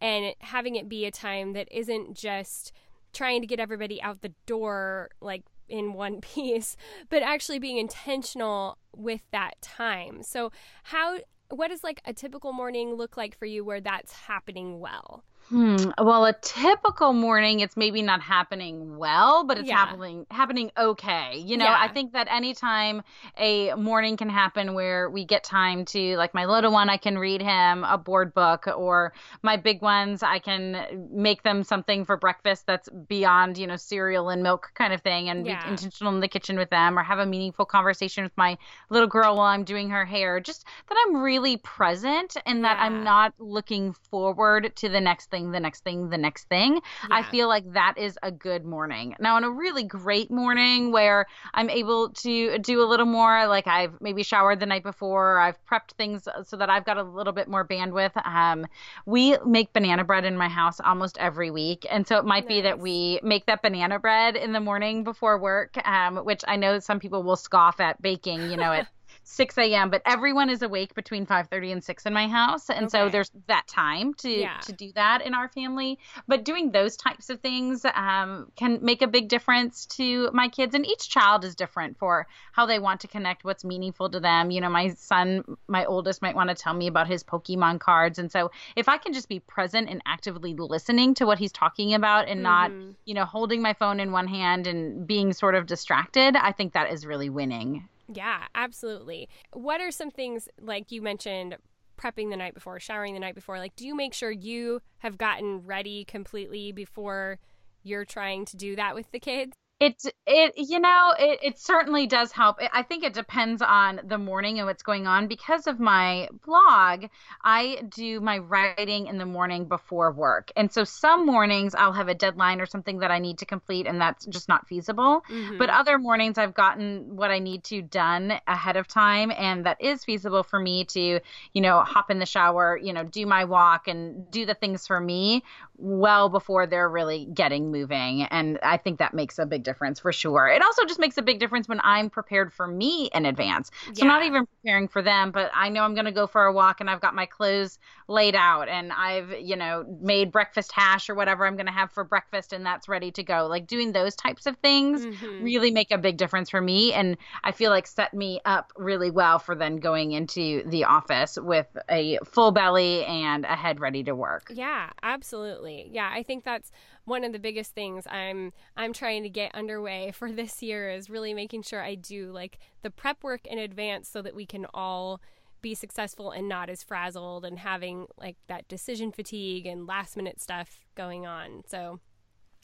and 0.02 0.36
having 0.40 0.76
it 0.76 0.90
be 0.90 1.06
a 1.06 1.12
time 1.12 1.54
that 1.54 1.68
isn't 1.72 2.16
just 2.16 2.72
trying 3.14 3.42
to 3.42 3.48
get 3.48 3.60
everybody 3.60 4.02
out 4.02 4.22
the 4.22 4.34
door 4.46 5.10
like 5.22 5.44
in 5.68 5.94
one 5.94 6.22
piece 6.34 6.76
but 7.10 7.24
actually 7.24 7.60
being 7.60 7.78
intentional 7.78 8.78
with 8.96 9.22
that 9.32 9.62
time. 9.62 10.24
So 10.24 10.52
how 10.84 11.20
what 11.50 11.70
does 11.70 11.84
like 11.84 12.02
a 12.06 12.14
typical 12.14 12.54
morning 12.54 12.96
look 12.96 13.18
like 13.18 13.38
for 13.38 13.46
you 13.46 13.64
where 13.64 13.82
that's 13.82 14.14
happening 14.14 14.80
well 14.80 15.24
Hmm. 15.50 15.92
Well, 16.02 16.26
a 16.26 16.34
typical 16.34 17.14
morning, 17.14 17.60
it's 17.60 17.78
maybe 17.78 18.02
not 18.02 18.20
happening 18.20 18.98
well, 18.98 19.44
but 19.44 19.60
it's 19.60 19.68
yeah. 19.68 19.78
happening 19.78 20.26
happening 20.32 20.72
okay. 20.76 21.38
You 21.38 21.58
know, 21.58 21.66
yeah. 21.66 21.78
I 21.80 21.88
think 21.88 22.14
that 22.14 22.28
anytime 22.32 23.04
a 23.38 23.76
morning 23.76 24.18
can 24.18 24.28
happen 24.28 24.74
where 24.74 25.08
we 25.08 25.24
get 25.24 25.44
time 25.44 25.86
to, 25.86 26.18
like 26.18 26.34
my 26.34 26.46
little 26.46 26.72
one, 26.72 26.90
I 26.90 26.98
can 26.98 27.20
read 27.20 27.44
him 27.44 27.84
a 27.84 27.96
board 27.96 28.34
book, 28.34 28.68
or 28.76 29.14
my 29.44 29.56
big 29.56 29.84
ones, 29.84 30.24
I 30.24 30.40
can 30.40 31.08
make 31.12 31.44
them 31.44 31.64
something 31.64 32.06
for 32.06 32.18
breakfast 32.18 32.66
that's 32.66 32.90
beyond, 32.90 33.60
you 33.60 33.68
know, 33.68 33.76
cereal 33.76 34.30
and 34.30 34.42
milk 34.42 34.72
kind 34.74 34.94
of 34.94 35.02
thing, 35.02 35.30
and 35.30 35.46
yeah. 35.46 35.64
be 35.64 35.70
intentional 35.70 36.12
in 36.16 36.22
the 36.22 36.28
kitchen 36.28 36.58
with 36.58 36.72
them, 36.72 36.98
or 36.98 37.04
have 37.04 37.20
a 37.20 37.26
meaningful 37.26 37.66
conversation 37.66 38.24
with 38.24 38.36
my 38.36 38.58
little 38.90 39.08
girl 39.08 39.36
while 39.36 39.46
I'm 39.48 39.64
doing 39.64 39.92
her 39.92 40.06
hair. 40.06 40.40
Just 40.40 40.66
that 40.90 40.98
I'm 41.06 41.18
really 41.18 41.58
present 41.58 42.36
and 42.48 42.64
that 42.66 42.80
I'm 42.80 43.04
not 43.04 43.36
looking 43.38 43.94
forward 44.10 44.76
to 44.78 44.90
the 44.90 45.02
next 45.02 45.30
thing, 45.30 45.35
the 45.44 45.60
next 45.60 45.84
thing, 45.84 46.10
the 46.10 46.18
next 46.18 46.46
thing. 46.46 46.76
Yeah. 46.76 46.80
I 47.12 47.24
feel 47.24 47.48
like 47.48 47.74
that 47.74 47.96
is 47.98 48.18
a 48.24 48.32
good 48.32 48.66
morning. 48.66 49.16
Now, 49.20 49.36
on 49.36 49.44
a 49.44 49.50
really 49.50 49.84
great 49.84 50.32
morning 50.32 50.92
where 50.92 51.26
I'm 51.54 51.70
able 51.70 52.10
to 52.10 52.58
do 52.60 52.82
a 52.82 52.86
little 52.86 53.06
more, 53.06 53.48
like 53.48 53.68
I've 53.68 54.00
maybe 54.02 54.24
showered 54.24 54.60
the 54.60 54.66
night 54.66 54.84
before, 54.84 55.40
I've 55.40 55.58
prepped 55.66 55.92
things 55.98 56.28
so 56.44 56.58
that 56.58 56.70
I've 56.70 56.86
got 56.86 56.98
a 56.98 57.04
little 57.04 57.34
bit 57.34 57.48
more 57.48 57.68
bandwidth. 57.68 58.16
Um, 58.26 58.66
we 59.06 59.38
make 59.46 59.74
banana 59.74 60.04
bread 60.04 60.26
in 60.26 60.38
my 60.38 60.50
house 60.50 60.80
almost 60.80 61.18
every 61.18 61.52
week. 61.52 61.86
And 61.90 62.08
so 62.08 62.18
it 62.18 62.26
might 62.26 62.46
nice. 62.46 62.56
be 62.56 62.62
that 62.62 62.80
we 62.80 63.20
make 63.24 63.46
that 63.48 63.62
banana 63.62 64.00
bread 64.00 64.36
in 64.36 64.54
the 64.54 64.60
morning 64.60 65.04
before 65.04 65.38
work, 65.38 65.76
um, 65.86 66.18
which 66.18 66.44
I 66.48 66.56
know 66.56 66.80
some 66.80 67.00
people 67.00 67.24
will 67.24 67.36
scoff 67.36 67.80
at 67.80 68.02
baking, 68.02 68.50
you 68.52 68.58
know, 68.58 68.72
at 68.72 68.88
6 69.26 69.58
a.m. 69.58 69.90
But 69.90 70.04
everyone 70.06 70.50
is 70.50 70.62
awake 70.62 70.94
between 70.94 71.26
5:30 71.26 71.72
and 71.74 71.84
6 71.84 72.06
in 72.06 72.14
my 72.14 72.28
house, 72.28 72.70
and 72.70 72.86
okay. 72.86 72.90
so 72.90 73.10
there's 73.10 73.32
that 73.48 73.68
time 73.68 74.14
to 74.16 74.30
yeah. 74.30 74.60
to 74.60 74.72
do 74.72 74.92
that 74.94 75.22
in 75.22 75.34
our 75.34 75.50
family. 75.50 76.00
But 76.28 76.46
doing 76.46 76.72
those 76.72 76.96
types 76.96 77.30
of 77.30 77.42
things 77.42 77.86
um, 77.96 78.52
can 78.56 78.80
make 78.82 79.02
a 79.02 79.08
big 79.08 79.28
difference 79.28 79.88
to 79.98 80.30
my 80.32 80.48
kids, 80.48 80.76
and 80.76 80.86
each 80.86 81.10
child 81.10 81.44
is 81.44 81.56
different 81.56 81.98
for 81.98 82.28
how 82.52 82.68
they 82.68 82.80
want 82.80 83.02
to 83.02 83.08
connect, 83.08 83.44
what's 83.44 83.66
meaningful 83.66 84.10
to 84.12 84.20
them. 84.20 84.52
You 84.52 84.62
know, 84.62 84.70
my 84.70 84.90
son, 84.90 85.58
my 85.68 85.86
oldest, 85.86 86.22
might 86.22 86.36
want 86.36 86.50
to 86.50 86.56
tell 86.56 86.76
me 86.76 86.86
about 86.88 87.08
his 87.08 87.24
Pokemon 87.24 87.80
cards, 87.80 88.20
and 88.20 88.32
so 88.32 88.52
if 88.76 88.88
I 88.88 88.98
can 88.98 89.12
just 89.12 89.28
be 89.28 89.40
present 89.40 89.90
and 89.90 90.02
actively 90.06 90.54
listening 90.54 91.16
to 91.16 91.26
what 91.26 91.40
he's 91.40 91.52
talking 91.52 91.96
about, 91.96 92.28
and 92.28 92.44
mm-hmm. 92.44 92.44
not 92.44 92.96
you 93.06 93.16
know 93.16 93.26
holding 93.26 93.62
my 93.62 93.74
phone 93.74 94.00
in 94.00 94.12
one 94.12 94.28
hand 94.28 94.68
and 94.68 95.08
being 95.08 95.34
sort 95.34 95.56
of 95.56 95.66
distracted, 95.66 96.36
I 96.36 96.52
think 96.52 96.74
that 96.74 96.92
is 96.92 97.08
really 97.08 97.30
winning. 97.30 97.90
Yeah, 98.14 98.44
absolutely. 98.54 99.30
What 99.54 99.82
are 99.82 99.92
some 99.92 100.12
things 100.12 100.48
like 100.62 100.92
you 100.92 101.02
mentioned 101.02 101.58
prepping 101.98 102.30
the 102.30 102.38
night 102.38 102.54
before, 102.54 102.80
showering 102.80 103.14
the 103.14 103.20
night 103.20 103.36
before? 103.36 103.58
Like, 103.58 103.76
do 103.76 103.86
you 103.86 103.96
make 103.96 104.14
sure 104.14 104.32
you 104.32 104.82
have 105.00 105.18
gotten 105.18 105.66
ready 105.66 106.06
completely 106.06 106.72
before 106.72 107.40
you're 107.84 108.06
trying 108.06 108.46
to 108.46 108.58
do 108.58 108.76
that 108.76 108.96
with 108.96 109.12
the 109.12 109.20
kids? 109.20 109.54
It 109.78 110.02
it 110.26 110.54
you 110.56 110.80
know 110.80 111.14
it, 111.20 111.40
it 111.44 111.60
certainly 111.60 112.08
does 112.08 112.32
help. 112.32 112.60
I 112.72 112.82
think 112.82 113.04
it 113.04 113.14
depends 113.14 113.62
on 113.62 114.00
the 114.06 114.18
morning 114.18 114.58
and 114.58 114.68
what's 114.68 114.84
going 114.84 115.06
on. 115.06 115.28
Because 115.28 115.68
of 115.68 115.82
my 115.82 116.30
blog, 116.46 117.08
I 117.44 117.82
do 117.90 118.22
my 118.22 118.38
writing 118.38 119.08
in 119.08 119.18
the 119.18 119.26
morning 119.26 119.68
before 119.68 120.14
work, 120.14 120.50
and 120.56 120.72
so 120.72 120.86
some 120.86 121.26
mornings 121.26 121.76
I'll 121.76 121.92
have 121.92 122.08
a 122.08 122.14
deadline 122.14 122.62
or 122.62 122.66
something 122.66 123.00
that 123.00 123.12
I 123.12 123.20
need 123.20 123.40
to 123.40 123.46
complete, 123.46 123.86
and 123.86 124.00
that's 124.00 124.26
just 124.28 124.48
not 124.48 124.66
feasible. 124.66 125.24
Mm-hmm. 125.30 125.58
But 125.58 125.70
other 125.70 125.98
mornings 125.98 126.38
I've 126.38 126.54
gotten 126.54 127.18
what 127.18 127.30
I 127.30 127.40
need 127.40 127.66
to 127.66 127.82
done 127.82 128.32
ahead 128.48 128.78
of 128.78 128.88
time, 128.88 129.30
and 129.30 129.66
that 129.66 129.82
is 129.82 130.06
feasible 130.06 130.44
for 130.44 130.58
me 130.58 130.86
to 130.86 131.20
you 131.52 131.62
know 131.62 131.82
hop 131.82 132.10
in 132.10 132.20
the 132.20 132.26
shower, 132.26 132.80
you 132.82 132.94
know, 132.94 133.04
do 133.04 133.26
my 133.26 133.44
walk 133.44 133.90
and 133.90 134.32
do 134.32 134.46
the 134.46 134.56
things 134.56 134.88
for 134.88 135.02
me 135.02 135.44
well 135.76 136.30
before 136.30 136.66
they're 136.66 136.88
really 136.88 137.26
getting 137.26 137.74
moving, 137.74 138.24
and 138.24 138.58
I 138.64 138.78
think 138.78 139.00
that 139.00 139.14
makes 139.14 139.38
a 139.38 139.46
big 139.46 139.65
difference 139.66 140.00
for 140.00 140.14
sure. 140.14 140.48
It 140.48 140.62
also 140.62 140.86
just 140.86 141.00
makes 141.00 141.18
a 141.18 141.22
big 141.22 141.40
difference 141.40 141.68
when 141.68 141.82
I'm 141.84 142.10
prepared 142.10 142.54
for 142.54 142.68
me 142.68 143.10
in 143.14 143.26
advance. 143.26 143.72
So 143.88 144.06
yeah. 144.06 144.06
not 144.06 144.24
even 144.24 144.46
preparing 144.46 144.88
for 144.88 145.02
them, 145.02 145.32
but 145.32 145.52
I 145.54 145.68
know 145.68 145.84
I'm 145.84 145.94
going 145.94 146.06
to 146.06 146.12
go 146.12 146.28
for 146.28 146.46
a 146.46 146.54
walk 146.54 146.80
and 146.80 146.90
I've 146.90 147.02
got 147.02 147.14
my 147.14 147.26
clothes 147.26 147.78
laid 148.08 148.36
out 148.36 148.70
and 148.70 148.94
I've, 148.94 149.34
you 149.42 149.56
know, 149.56 149.84
made 150.00 150.32
breakfast 150.32 150.72
hash 150.72 151.10
or 151.10 151.16
whatever 151.16 151.46
I'm 151.46 151.56
going 151.56 151.66
to 151.66 151.72
have 151.72 151.92
for 151.92 152.04
breakfast 152.04 152.54
and 152.54 152.66
that's 152.66 152.88
ready 152.88 153.12
to 153.12 153.24
go. 153.24 153.48
Like 153.48 153.68
doing 153.68 153.92
those 153.92 154.16
types 154.16 154.46
of 154.46 154.56
things 154.58 155.06
mm-hmm. 155.06 155.44
really 155.44 155.72
make 155.72 155.92
a 155.92 155.98
big 155.98 156.18
difference 156.18 156.50
for 156.50 156.62
me 156.62 156.94
and 156.94 157.18
I 157.44 157.52
feel 157.52 157.72
like 157.72 157.88
set 157.88 158.14
me 158.14 158.40
up 158.46 158.72
really 158.78 159.12
well 159.12 159.40
for 159.40 159.56
then 159.56 159.78
going 159.78 160.12
into 160.12 160.64
the 160.70 160.86
office 160.86 161.38
with 161.42 161.68
a 161.90 162.20
full 162.24 162.52
belly 162.52 163.04
and 163.06 163.44
a 163.46 163.56
head 163.56 163.80
ready 163.80 164.04
to 164.04 164.16
work. 164.16 164.52
Yeah, 164.54 164.92
absolutely. 165.02 165.90
Yeah, 165.92 166.10
I 166.14 166.24
think 166.24 166.44
that's 166.44 166.72
one 167.06 167.24
of 167.24 167.32
the 167.32 167.40
biggest 167.40 167.74
things 167.74 168.06
I'm 168.10 168.52
I'm 168.76 168.94
trying 168.94 169.24
to 169.24 169.30
get 169.30 169.56
underway 169.56 170.12
for 170.16 170.32
this 170.32 170.62
year 170.62 170.90
is 170.90 171.10
really 171.10 171.34
making 171.34 171.64
sure 171.64 171.82
I 171.82 171.96
do 171.96 172.32
like 172.32 172.60
the 172.82 172.90
prep 172.92 173.24
work 173.24 173.46
in 173.48 173.58
advance 173.58 174.10
so 174.10 174.22
that 174.22 174.36
we 174.36 174.46
can 174.46 174.66
all 174.74 175.22
be 175.62 175.74
successful 175.74 176.30
and 176.30 176.48
not 176.48 176.70
as 176.70 176.84
frazzled 176.84 177.44
and 177.44 177.58
having 177.60 178.06
like 178.18 178.36
that 178.48 178.68
decision 178.68 179.12
fatigue 179.12 179.66
and 179.66 179.88
last 179.88 180.16
minute 180.16 180.40
stuff 180.40 180.86
going 180.94 181.26
on. 181.26 181.64
So 181.66 182.00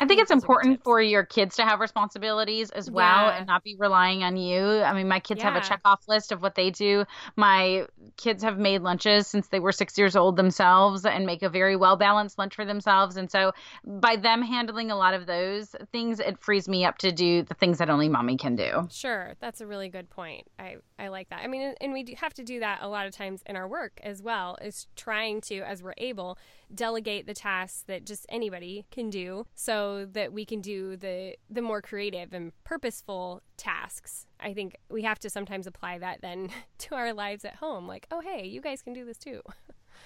I 0.01 0.07
think 0.07 0.19
it's 0.19 0.31
important 0.31 0.83
for 0.83 0.99
your 0.99 1.23
kids 1.23 1.57
to 1.57 1.63
have 1.63 1.79
responsibilities 1.79 2.71
as 2.71 2.89
well 2.89 3.27
yeah. 3.27 3.37
and 3.37 3.45
not 3.45 3.63
be 3.63 3.75
relying 3.77 4.23
on 4.23 4.35
you. 4.35 4.81
I 4.81 4.93
mean, 4.93 5.07
my 5.07 5.19
kids 5.19 5.41
yeah. 5.41 5.51
have 5.51 5.63
a 5.63 5.65
check 5.65 5.81
off 5.85 6.01
list 6.07 6.31
of 6.31 6.41
what 6.41 6.55
they 6.55 6.71
do. 6.71 7.05
My 7.35 7.85
kids 8.17 8.43
have 8.43 8.57
made 8.57 8.81
lunches 8.81 9.27
since 9.27 9.47
they 9.49 9.59
were 9.59 9.71
six 9.71 9.99
years 9.99 10.15
old 10.15 10.37
themselves 10.37 11.05
and 11.05 11.27
make 11.27 11.43
a 11.43 11.49
very 11.49 11.75
well 11.75 11.97
balanced 11.97 12.39
lunch 12.39 12.55
for 12.55 12.65
themselves. 12.65 13.15
And 13.15 13.29
so 13.29 13.51
by 13.85 14.15
them 14.15 14.41
handling 14.41 14.89
a 14.89 14.95
lot 14.95 15.13
of 15.13 15.27
those 15.27 15.75
things, 15.91 16.19
it 16.19 16.39
frees 16.39 16.67
me 16.67 16.83
up 16.83 16.97
to 16.99 17.11
do 17.11 17.43
the 17.43 17.53
things 17.53 17.77
that 17.77 17.91
only 17.91 18.09
mommy 18.09 18.37
can 18.37 18.55
do. 18.55 18.87
Sure. 18.89 19.35
That's 19.39 19.61
a 19.61 19.67
really 19.67 19.89
good 19.89 20.09
point. 20.09 20.47
I, 20.57 20.77
I 20.97 21.09
like 21.09 21.29
that. 21.29 21.41
I 21.43 21.47
mean, 21.47 21.75
and 21.79 21.93
we 21.93 22.17
have 22.19 22.33
to 22.33 22.43
do 22.43 22.59
that 22.61 22.79
a 22.81 22.87
lot 22.87 23.05
of 23.05 23.13
times 23.13 23.43
in 23.45 23.55
our 23.55 23.67
work 23.67 23.99
as 24.01 24.23
well, 24.23 24.57
is 24.63 24.87
trying 24.95 25.41
to, 25.41 25.59
as 25.59 25.83
we're 25.83 25.93
able, 25.99 26.39
delegate 26.73 27.27
the 27.27 27.33
tasks 27.33 27.83
that 27.87 28.05
just 28.05 28.25
anybody 28.29 28.85
can 28.91 29.09
do 29.09 29.45
so 29.55 30.05
that 30.11 30.33
we 30.33 30.45
can 30.45 30.61
do 30.61 30.95
the 30.95 31.35
the 31.49 31.61
more 31.61 31.81
creative 31.81 32.33
and 32.33 32.51
purposeful 32.63 33.41
tasks. 33.57 34.25
I 34.39 34.53
think 34.53 34.77
we 34.89 35.03
have 35.03 35.19
to 35.19 35.29
sometimes 35.29 35.67
apply 35.67 35.99
that 35.99 36.21
then 36.21 36.49
to 36.79 36.95
our 36.95 37.13
lives 37.13 37.45
at 37.45 37.55
home 37.55 37.87
like, 37.87 38.07
"Oh, 38.11 38.21
hey, 38.21 38.45
you 38.45 38.61
guys 38.61 38.81
can 38.81 38.93
do 38.93 39.05
this 39.05 39.17
too." 39.17 39.41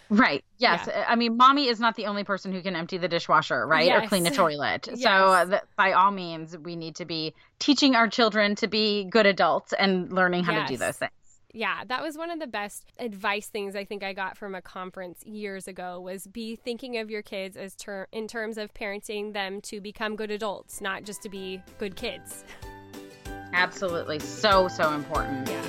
Right. 0.10 0.44
Yes. 0.58 0.88
Yeah. 0.88 1.06
I 1.08 1.16
mean, 1.16 1.38
mommy 1.38 1.68
is 1.68 1.80
not 1.80 1.96
the 1.96 2.06
only 2.06 2.24
person 2.24 2.52
who 2.52 2.62
can 2.62 2.76
empty 2.76 2.98
the 2.98 3.08
dishwasher, 3.08 3.66
right? 3.66 3.86
Yes. 3.86 4.04
Or 4.04 4.08
clean 4.08 4.24
the 4.24 4.30
toilet. 4.30 4.88
yes. 4.94 5.02
So, 5.02 5.10
uh, 5.10 5.60
by 5.78 5.94
all 5.94 6.12
means, 6.12 6.56
we 6.58 6.76
need 6.76 6.96
to 6.98 7.06
be 7.06 7.34
teaching 7.60 7.96
our 7.96 8.08
children 8.08 8.56
to 8.56 8.68
be 8.68 9.06
good 9.06 9.26
adults 9.26 9.74
and 9.74 10.12
learning 10.12 10.44
how 10.44 10.52
yes. 10.52 10.68
to 10.68 10.74
do 10.74 10.78
those 10.78 10.98
things 10.98 11.12
yeah, 11.56 11.86
that 11.88 12.04
was 12.04 12.18
one 12.18 12.32
of 12.32 12.40
the 12.40 12.48
best 12.48 12.86
advice 13.00 13.48
things 13.48 13.76
I 13.76 13.86
think 13.86 14.04
I 14.04 14.12
got 14.12 14.38
from 14.38 14.54
a 14.56 14.62
conference 14.62 15.24
years 15.26 15.70
ago 15.70 16.02
was 16.02 16.28
be 16.28 16.58
thinking 16.58 16.98
of 16.98 17.10
your 17.10 17.22
kids 17.22 17.56
as 17.56 17.76
ter- 17.76 18.08
in 18.12 18.28
terms 18.28 18.58
of 18.58 18.74
parenting 18.74 19.32
them 19.32 19.62
to 19.62 19.80
become 19.80 20.18
good 20.18 20.32
adults, 20.32 20.82
not 20.82 21.06
just 21.06 21.22
to 21.24 21.30
be 21.30 21.64
good 21.78 21.96
kids. 21.96 22.44
Absolutely. 23.54 24.20
So, 24.20 24.68
so 24.68 24.92
important. 24.92 25.50
Yeah. 25.50 25.62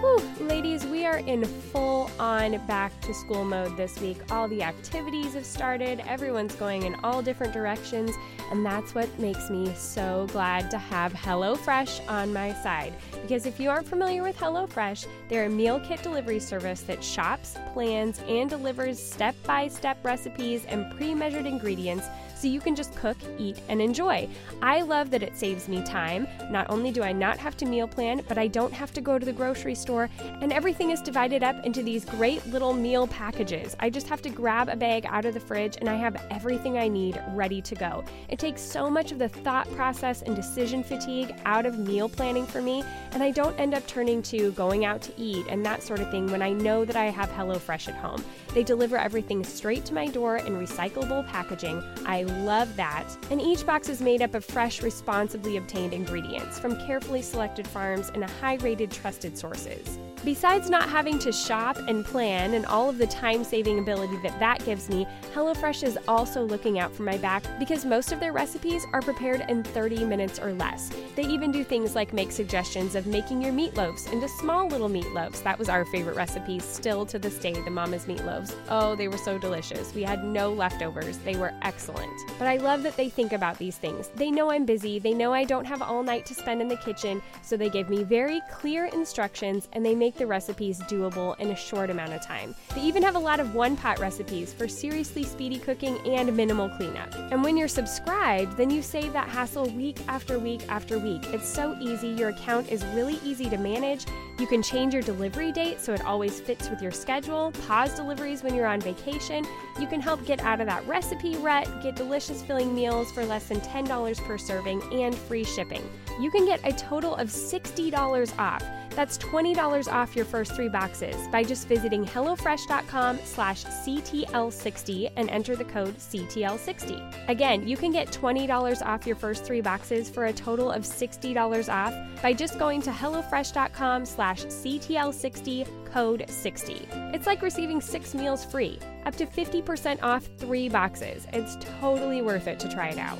Whew, 0.00 0.22
ladies, 0.46 0.73
we 1.04 1.08
are 1.08 1.18
in 1.18 1.44
full 1.44 2.10
on 2.18 2.56
back 2.66 2.98
to 3.02 3.12
school 3.12 3.44
mode 3.44 3.76
this 3.76 4.00
week. 4.00 4.16
All 4.30 4.48
the 4.48 4.62
activities 4.62 5.34
have 5.34 5.44
started, 5.44 6.00
everyone's 6.08 6.54
going 6.54 6.84
in 6.84 6.94
all 7.04 7.20
different 7.20 7.52
directions, 7.52 8.10
and 8.50 8.64
that's 8.64 8.94
what 8.94 9.18
makes 9.18 9.50
me 9.50 9.70
so 9.74 10.26
glad 10.32 10.70
to 10.70 10.78
have 10.78 11.12
HelloFresh 11.12 12.08
on 12.08 12.32
my 12.32 12.54
side. 12.54 12.94
Because 13.20 13.44
if 13.44 13.60
you 13.60 13.68
aren't 13.68 13.86
familiar 13.86 14.22
with 14.22 14.38
HelloFresh, 14.38 15.06
they're 15.28 15.44
a 15.44 15.50
meal 15.50 15.78
kit 15.78 16.02
delivery 16.02 16.40
service 16.40 16.80
that 16.82 17.04
shops, 17.04 17.58
plans, 17.74 18.22
and 18.26 18.48
delivers 18.48 18.98
step 18.98 19.34
by 19.42 19.68
step 19.68 20.02
recipes 20.02 20.64
and 20.64 20.90
pre 20.96 21.14
measured 21.14 21.44
ingredients 21.44 22.06
so 22.44 22.50
you 22.50 22.60
can 22.60 22.76
just 22.76 22.94
cook, 22.94 23.16
eat, 23.38 23.58
and 23.70 23.80
enjoy. 23.80 24.28
I 24.60 24.82
love 24.82 25.10
that 25.12 25.22
it 25.22 25.34
saves 25.34 25.66
me 25.66 25.82
time. 25.82 26.28
Not 26.50 26.68
only 26.68 26.90
do 26.90 27.02
I 27.02 27.10
not 27.10 27.38
have 27.38 27.56
to 27.56 27.64
meal 27.64 27.88
plan, 27.88 28.20
but 28.28 28.36
I 28.36 28.48
don't 28.48 28.72
have 28.74 28.92
to 28.92 29.00
go 29.00 29.18
to 29.18 29.24
the 29.24 29.32
grocery 29.32 29.74
store, 29.74 30.10
and 30.42 30.52
everything 30.52 30.90
is 30.90 31.00
divided 31.00 31.42
up 31.42 31.64
into 31.64 31.82
these 31.82 32.04
great 32.04 32.44
little 32.48 32.74
meal 32.74 33.06
packages. 33.06 33.74
I 33.80 33.88
just 33.88 34.08
have 34.08 34.20
to 34.20 34.28
grab 34.28 34.68
a 34.68 34.76
bag 34.76 35.06
out 35.06 35.24
of 35.24 35.32
the 35.32 35.40
fridge 35.40 35.78
and 35.78 35.88
I 35.88 35.94
have 35.94 36.22
everything 36.30 36.76
I 36.76 36.86
need 36.86 37.18
ready 37.30 37.62
to 37.62 37.74
go. 37.74 38.04
It 38.28 38.38
takes 38.38 38.60
so 38.60 38.90
much 38.90 39.10
of 39.10 39.18
the 39.18 39.30
thought 39.30 39.70
process 39.72 40.20
and 40.20 40.36
decision 40.36 40.84
fatigue 40.84 41.34
out 41.46 41.64
of 41.64 41.78
meal 41.78 42.10
planning 42.10 42.44
for 42.46 42.60
me, 42.60 42.84
and 43.12 43.22
I 43.22 43.30
don't 43.30 43.58
end 43.58 43.72
up 43.72 43.86
turning 43.86 44.20
to 44.24 44.52
going 44.52 44.84
out 44.84 45.00
to 45.00 45.12
eat 45.16 45.46
and 45.48 45.64
that 45.64 45.82
sort 45.82 46.00
of 46.00 46.10
thing 46.10 46.30
when 46.30 46.42
I 46.42 46.52
know 46.52 46.84
that 46.84 46.96
I 46.96 47.06
have 47.06 47.30
HelloFresh 47.30 47.88
at 47.88 47.94
home. 47.94 48.22
They 48.52 48.64
deliver 48.64 48.98
everything 48.98 49.42
straight 49.44 49.86
to 49.86 49.94
my 49.94 50.08
door 50.08 50.36
in 50.36 50.58
recyclable 50.58 51.26
packaging. 51.26 51.82
I 52.04 52.33
love 52.42 52.74
that. 52.76 53.06
And 53.30 53.40
each 53.40 53.64
box 53.66 53.88
is 53.88 54.00
made 54.00 54.22
up 54.22 54.34
of 54.34 54.44
fresh, 54.44 54.82
responsibly 54.82 55.56
obtained 55.56 55.92
ingredients 55.92 56.58
from 56.58 56.76
carefully 56.86 57.22
selected 57.22 57.66
farms 57.66 58.10
and 58.14 58.24
high 58.24 58.56
rated 58.56 58.90
trusted 58.90 59.38
sources. 59.38 59.98
Besides 60.24 60.70
not 60.70 60.88
having 60.88 61.18
to 61.18 61.30
shop 61.30 61.76
and 61.76 62.02
plan 62.02 62.54
and 62.54 62.64
all 62.64 62.88
of 62.88 62.96
the 62.96 63.06
time 63.06 63.44
saving 63.44 63.78
ability 63.78 64.16
that 64.22 64.38
that 64.40 64.64
gives 64.64 64.88
me, 64.88 65.06
HelloFresh 65.34 65.82
is 65.82 65.98
also 66.08 66.42
looking 66.42 66.78
out 66.78 66.94
for 66.94 67.02
my 67.02 67.18
back 67.18 67.44
because 67.58 67.84
most 67.84 68.10
of 68.10 68.20
their 68.20 68.32
recipes 68.32 68.86
are 68.94 69.02
prepared 69.02 69.44
in 69.50 69.62
30 69.62 70.02
minutes 70.06 70.38
or 70.38 70.54
less. 70.54 70.90
They 71.14 71.24
even 71.24 71.52
do 71.52 71.62
things 71.62 71.94
like 71.94 72.14
make 72.14 72.32
suggestions 72.32 72.94
of 72.94 73.06
making 73.06 73.42
your 73.42 73.52
meatloaves 73.52 74.10
into 74.10 74.26
small 74.26 74.66
little 74.66 74.88
meatloaves. 74.88 75.42
That 75.42 75.58
was 75.58 75.68
our 75.68 75.84
favorite 75.84 76.16
recipe 76.16 76.58
still 76.58 77.04
to 77.04 77.18
this 77.18 77.36
day, 77.38 77.52
the 77.52 77.70
Mama's 77.70 78.06
meatloaves. 78.06 78.54
Oh, 78.70 78.96
they 78.96 79.08
were 79.08 79.18
so 79.18 79.36
delicious. 79.36 79.92
We 79.92 80.04
had 80.04 80.24
no 80.24 80.50
leftovers. 80.50 81.18
They 81.18 81.36
were 81.36 81.52
excellent. 81.60 82.18
But 82.38 82.48
I 82.48 82.56
love 82.56 82.82
that 82.84 82.96
they 82.96 83.10
think 83.10 83.34
about 83.34 83.58
these 83.58 83.76
things. 83.76 84.08
They 84.14 84.30
know 84.30 84.50
I'm 84.50 84.64
busy, 84.64 84.98
they 84.98 85.12
know 85.12 85.34
I 85.34 85.44
don't 85.44 85.66
have 85.66 85.82
all 85.82 86.02
night 86.02 86.24
to 86.26 86.34
spend 86.34 86.62
in 86.62 86.68
the 86.68 86.78
kitchen, 86.78 87.20
so 87.42 87.58
they 87.58 87.68
give 87.68 87.90
me 87.90 88.04
very 88.04 88.40
clear 88.50 88.86
instructions 88.86 89.68
and 89.74 89.84
they 89.84 89.94
make 89.94 90.13
make 90.14 90.18
the 90.18 90.26
recipes 90.26 90.78
doable 90.82 91.38
in 91.40 91.50
a 91.50 91.56
short 91.56 91.90
amount 91.90 92.12
of 92.12 92.22
time. 92.22 92.54
They 92.74 92.82
even 92.82 93.02
have 93.02 93.16
a 93.16 93.18
lot 93.18 93.40
of 93.40 93.54
one 93.54 93.76
pot 93.76 93.98
recipes 93.98 94.52
for 94.52 94.68
seriously 94.68 95.24
speedy 95.24 95.58
cooking 95.58 95.98
and 96.06 96.36
minimal 96.36 96.68
cleanup. 96.68 97.12
And 97.32 97.42
when 97.42 97.56
you're 97.56 97.66
subscribed, 97.66 98.56
then 98.56 98.70
you 98.70 98.80
save 98.80 99.12
that 99.12 99.28
hassle 99.28 99.68
week 99.70 99.98
after 100.06 100.38
week 100.38 100.62
after 100.68 101.00
week. 101.00 101.22
It's 101.32 101.48
so 101.48 101.76
easy, 101.80 102.08
your 102.08 102.28
account 102.28 102.70
is 102.70 102.84
really 102.94 103.18
easy 103.24 103.50
to 103.50 103.58
manage. 103.58 104.06
You 104.38 104.46
can 104.46 104.62
change 104.62 104.94
your 104.94 105.02
delivery 105.02 105.52
date 105.52 105.80
so 105.80 105.92
it 105.92 106.04
always 106.04 106.40
fits 106.40 106.68
with 106.68 106.82
your 106.82 106.92
schedule, 106.92 107.52
pause 107.66 107.94
deliveries 107.94 108.42
when 108.42 108.54
you're 108.54 108.66
on 108.66 108.80
vacation. 108.80 109.44
You 109.80 109.86
can 109.86 110.00
help 110.00 110.24
get 110.26 110.40
out 110.40 110.60
of 110.60 110.66
that 110.66 110.86
recipe 110.86 111.36
rut, 111.36 111.68
get 111.82 111.96
delicious 111.96 112.42
filling 112.42 112.74
meals 112.74 113.10
for 113.12 113.24
less 113.24 113.48
than 113.48 113.60
$10 113.60 114.24
per 114.24 114.38
serving, 114.38 114.82
and 114.92 115.14
free 115.14 115.44
shipping. 115.44 115.88
You 116.20 116.30
can 116.30 116.46
get 116.46 116.60
a 116.64 116.72
total 116.72 117.16
of 117.16 117.28
$60 117.28 118.38
off. 118.38 118.62
That's 118.94 119.18
$20 119.18 119.92
off 119.92 120.14
your 120.14 120.24
first 120.24 120.54
three 120.54 120.68
boxes 120.68 121.16
by 121.32 121.42
just 121.42 121.66
visiting 121.66 122.04
HelloFresh.com 122.04 123.18
slash 123.24 123.64
CTL60 123.64 125.12
and 125.16 125.28
enter 125.30 125.56
the 125.56 125.64
code 125.64 125.96
CTL60. 125.98 127.28
Again, 127.28 127.66
you 127.66 127.76
can 127.76 127.90
get 127.90 128.08
$20 128.08 128.82
off 128.82 129.06
your 129.06 129.16
first 129.16 129.44
three 129.44 129.60
boxes 129.60 130.08
for 130.08 130.26
a 130.26 130.32
total 130.32 130.70
of 130.70 130.82
$60 130.82 131.72
off 131.72 132.22
by 132.22 132.32
just 132.32 132.58
going 132.58 132.80
to 132.82 132.90
HelloFresh.com 132.90 134.04
slash 134.06 134.44
CTL60 134.44 135.84
code 135.92 136.24
60. 136.28 136.88
It's 137.12 137.26
like 137.26 137.42
receiving 137.42 137.80
six 137.80 138.14
meals 138.14 138.44
free, 138.44 138.78
up 139.06 139.16
to 139.16 139.26
50% 139.26 140.02
off 140.02 140.28
three 140.38 140.68
boxes. 140.68 141.26
It's 141.32 141.56
totally 141.80 142.22
worth 142.22 142.46
it 142.46 142.60
to 142.60 142.68
try 142.68 142.88
it 142.88 142.98
out. 142.98 143.18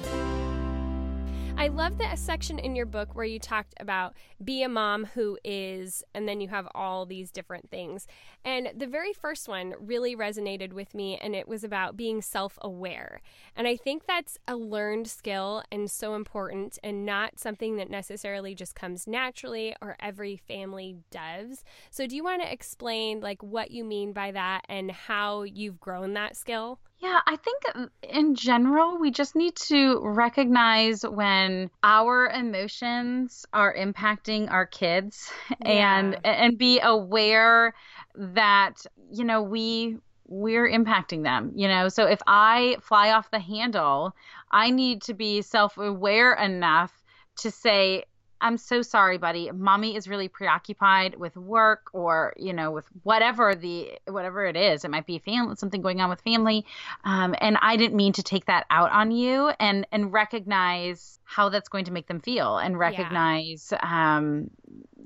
I 1.57 1.69
love 1.69 1.99
the 1.99 2.15
section 2.17 2.59
in 2.59 2.75
your 2.75 2.85
book 2.85 3.15
where 3.15 3.25
you 3.25 3.39
talked 3.39 3.75
about 3.79 4.15
be 4.45 4.63
a 4.63 4.69
mom 4.69 5.07
who 5.07 5.39
is, 5.45 6.03
and 6.13 6.29
then 6.29 6.41
you 6.41 6.49
have 6.49 6.69
all 6.75 7.07
these 7.07 7.31
different 7.31 7.71
things. 7.71 8.07
And 8.45 8.71
the 8.77 8.89
very 8.89 9.13
first 9.13 9.49
one 9.49 9.75
really 9.79 10.17
resonated 10.17 10.73
with 10.73 10.95
me, 10.95 11.17
and 11.23 11.35
it 11.35 11.49
was 11.49 11.65
about 11.65 11.97
being 11.97 12.21
self 12.21 12.59
aware. 12.61 13.23
And 13.57 13.69
I 13.69 13.77
think 13.77 14.05
that's 14.05 14.37
a 14.49 14.57
learned 14.57 15.07
skill 15.07 15.63
and 15.71 15.91
so 15.91 16.17
important, 16.17 16.79
and 16.83 17.07
not 17.07 17.39
something 17.39 17.77
that 17.77 17.89
necessarily 17.89 18.55
just 18.55 18.75
comes 18.75 19.07
naturally 19.07 19.75
or 19.81 19.97
every 20.01 20.37
family 20.37 20.97
does. 21.11 21.65
So, 21.89 22.07
do 22.07 22.17
you 22.17 22.25
want 22.25 22.43
to 22.43 22.53
explain 22.53 23.21
like 23.21 23.43
what 23.43 23.71
you 23.71 23.85
mean 23.85 24.13
by 24.13 24.33
that 24.33 24.63
and 24.69 24.91
how 24.91 25.45
you've 25.45 25.81
grown 25.81 26.15
that 26.15 26.37
skill? 26.37 26.81
Yeah, 27.05 27.21
I 27.27 27.37
think 27.37 27.63
um, 27.75 27.91
in 28.03 28.35
general, 28.35 28.99
we 28.99 29.11
just 29.11 29.37
need 29.37 29.57
to 29.57 30.01
recognize 30.03 31.03
when 31.03 31.71
our 31.83 32.29
emotions 32.29 33.45
are 33.53 33.77
impacting 33.77 34.51
our 34.51 34.65
kids 34.65 35.31
yeah. 35.67 35.99
and 35.99 36.19
and 36.25 36.57
be 36.57 36.81
aware 36.81 37.75
that 38.15 38.87
you 39.11 39.23
know 39.23 39.43
we 39.43 39.99
we're 40.29 40.67
impacting 40.67 41.23
them 41.23 41.53
you 41.55 41.69
know 41.69 41.91
so 41.91 42.07
if 42.07 42.21
i 42.27 42.79
fly 42.81 43.11
off 43.11 43.31
the 43.31 43.39
handle 43.39 44.17
i 44.51 44.71
need 44.71 45.03
to 45.03 45.13
be 45.13 45.43
self-aware 45.43 46.33
enough 46.33 47.05
to 47.37 47.51
say 47.51 48.05
I'm 48.45 48.59
so 48.59 48.83
sorry, 48.83 49.17
buddy. 49.17 49.51
Mommy 49.51 49.97
is 49.97 50.07
really 50.07 50.29
preoccupied 50.29 51.17
with 51.19 51.35
work 51.35 51.89
or, 51.95 52.35
you 52.37 52.53
know, 52.53 52.71
with 52.71 52.85
whatever 53.03 53.55
the 53.55 53.93
whatever 54.07 54.45
it 54.45 54.55
is. 54.55 54.85
It 54.85 54.91
might 54.91 55.07
be 55.07 55.19
family 55.19 55.57
something 55.57 55.81
going 55.81 56.03
on 56.03 56.11
with 56.11 56.21
family. 56.21 56.67
Um, 57.05 57.35
and 57.41 57.57
I 57.63 57.77
didn't 57.77 57.97
mean 57.97 58.13
to 58.13 58.23
take 58.23 58.45
that 58.45 58.67
out 58.69 58.93
on 58.93 59.13
you 59.13 59.51
and 59.59 59.87
and 59.91 60.13
recognize 60.13 61.19
how 61.25 61.49
that's 61.49 61.71
going 61.71 61.87
to 61.87 61.91
make 61.91 62.07
them 62.07 62.21
feel 62.21 62.59
and 62.59 62.79
recognize 62.79 63.73
yeah. 63.73 64.17
um, 64.19 64.51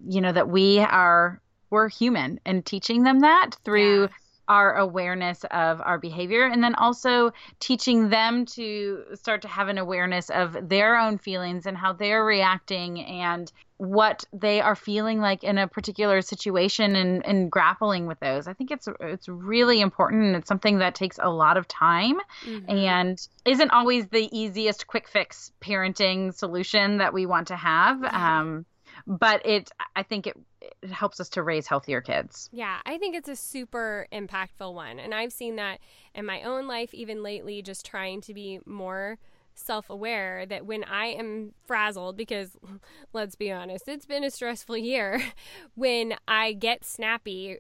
you 0.05 0.21
know, 0.21 0.33
that 0.33 0.49
we 0.49 0.81
are 0.81 1.41
we're 1.71 1.89
human 1.89 2.41
and 2.45 2.67
teaching 2.67 3.05
them 3.05 3.21
that 3.21 3.53
through 3.65 4.03
yeah 4.03 4.09
our 4.49 4.75
awareness 4.77 5.45
of 5.51 5.81
our 5.83 5.99
behavior 5.99 6.47
and 6.47 6.65
then 6.65 6.75
also 6.75 7.33
teaching 7.61 8.09
them 8.09 8.47
to 8.47 9.05
start 9.15 9.43
to 9.43 9.49
have 9.49 9.69
an 9.69 9.79
awareness 9.79 10.31
of 10.31 10.57
their 10.69 10.97
own 10.97 11.19
feelings 11.19 11.67
and 11.67 11.77
how 11.77 11.93
they're 11.93 12.25
reacting 12.25 13.05
and 13.05 13.53
what 13.77 14.25
they 14.33 14.61
are 14.61 14.75
feeling 14.75 15.21
like 15.21 15.45
in 15.45 15.57
a 15.57 15.69
particular 15.69 16.21
situation 16.21 16.97
and, 16.97 17.25
and 17.25 17.51
grappling 17.51 18.07
with 18.07 18.19
those. 18.19 18.49
I 18.49 18.53
think 18.53 18.73
it's 18.73 18.89
it's 19.01 19.29
really 19.29 19.81
important 19.81 20.25
and 20.25 20.37
it's 20.37 20.49
something 20.49 20.79
that 20.79 20.97
takes 20.97 21.19
a 21.23 21.31
lot 21.31 21.57
of 21.57 21.69
time 21.69 22.19
mm-hmm. 22.45 22.69
and 22.69 23.29
isn't 23.45 23.71
always 23.71 24.09
the 24.09 24.29
easiest 24.37 24.89
quick 24.89 25.09
fix 25.09 25.53
parenting 25.61 26.35
solution 26.35 26.99
that 26.99 27.15
we 27.15 27.25
want 27.27 27.49
to 27.49 27.57
have. 27.57 27.99
Mm-hmm. 27.99 28.17
Um, 28.17 28.67
but 29.07 29.47
it 29.47 29.71
I 29.95 30.03
think 30.03 30.27
it 30.27 30.37
it 30.83 30.91
helps 30.91 31.21
us 31.21 31.29
to 31.31 31.43
raise 31.43 31.67
healthier 31.67 32.01
kids. 32.01 32.49
Yeah, 32.53 32.79
I 32.87 32.99
think 32.99 33.17
it's 33.17 33.29
a 33.29 33.37
super 33.37 34.07
impactful 34.13 34.73
one. 34.73 34.99
And 34.99 35.15
I've 35.15 35.33
seen 35.33 35.57
that 35.57 35.81
in 36.15 36.25
my 36.25 36.43
own 36.43 36.67
life, 36.67 36.95
even 36.95 37.23
lately, 37.23 37.63
just 37.63 37.85
trying 37.85 38.21
to 38.23 38.35
be 38.35 38.61
more 38.65 39.19
self 39.55 39.91
aware 39.91 40.47
that 40.47 40.67
when 40.67 40.85
I 40.85 41.07
am 41.07 41.53
frazzled, 41.67 42.17
because 42.17 42.57
let's 43.13 43.35
be 43.35 43.51
honest, 43.51 43.89
it's 43.89 44.07
been 44.07 44.25
a 44.25 44.31
stressful 44.31 44.77
year, 44.77 45.21
when 45.75 46.15
I 46.27 46.53
get 46.53 46.85
snappy, 46.85 47.59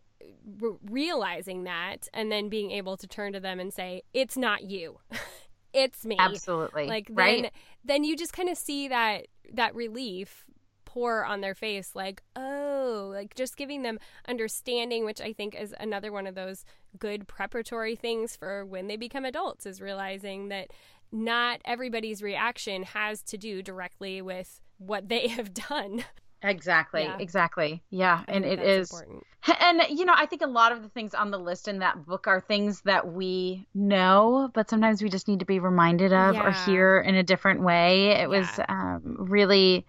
realizing 0.84 1.64
that 1.64 2.08
and 2.12 2.30
then 2.30 2.48
being 2.48 2.70
able 2.70 2.96
to 2.96 3.06
turn 3.06 3.32
to 3.32 3.40
them 3.40 3.60
and 3.60 3.72
say, 3.72 4.02
it's 4.14 4.36
not 4.36 4.64
you. 4.64 4.98
it's 5.72 6.04
me. 6.06 6.16
Absolutely. 6.18 6.86
Like 6.86 7.08
then, 7.08 7.16
right? 7.16 7.52
then 7.84 8.04
you 8.04 8.16
just 8.16 8.32
kind 8.32 8.48
of 8.48 8.56
see 8.56 8.88
that 8.88 9.26
that 9.52 9.74
relief 9.74 10.44
pour 10.88 11.22
on 11.22 11.42
their 11.42 11.54
face 11.54 11.90
like 11.94 12.22
oh 12.34 13.10
like 13.12 13.34
just 13.34 13.58
giving 13.58 13.82
them 13.82 13.98
understanding 14.26 15.04
which 15.04 15.20
i 15.20 15.34
think 15.34 15.54
is 15.54 15.74
another 15.78 16.10
one 16.10 16.26
of 16.26 16.34
those 16.34 16.64
good 16.98 17.28
preparatory 17.28 17.94
things 17.94 18.34
for 18.34 18.64
when 18.64 18.86
they 18.86 18.96
become 18.96 19.26
adults 19.26 19.66
is 19.66 19.82
realizing 19.82 20.48
that 20.48 20.68
not 21.12 21.60
everybody's 21.66 22.22
reaction 22.22 22.84
has 22.84 23.20
to 23.20 23.36
do 23.36 23.62
directly 23.62 24.22
with 24.22 24.62
what 24.78 25.10
they 25.10 25.28
have 25.36 25.52
done 25.52 26.02
Exactly, 26.40 27.02
yeah. 27.02 27.16
exactly. 27.18 27.82
Yeah, 27.90 28.22
and 28.28 28.44
it 28.44 28.60
is 28.60 28.92
important. 28.92 29.24
And 29.60 29.82
you 29.90 30.04
know, 30.04 30.14
I 30.16 30.26
think 30.26 30.42
a 30.42 30.46
lot 30.46 30.70
of 30.70 30.84
the 30.84 30.88
things 30.88 31.12
on 31.12 31.32
the 31.32 31.38
list 31.38 31.66
in 31.66 31.80
that 31.80 32.06
book 32.06 32.28
are 32.28 32.40
things 32.40 32.80
that 32.82 33.12
we 33.12 33.66
know, 33.74 34.48
but 34.54 34.70
sometimes 34.70 35.02
we 35.02 35.08
just 35.08 35.26
need 35.26 35.40
to 35.40 35.44
be 35.44 35.58
reminded 35.58 36.12
of 36.12 36.36
yeah. 36.36 36.46
or 36.46 36.52
hear 36.52 37.00
in 37.00 37.16
a 37.16 37.24
different 37.24 37.62
way. 37.62 38.10
It 38.10 38.20
yeah. 38.20 38.26
was 38.28 38.48
um, 38.68 39.16
really 39.18 39.84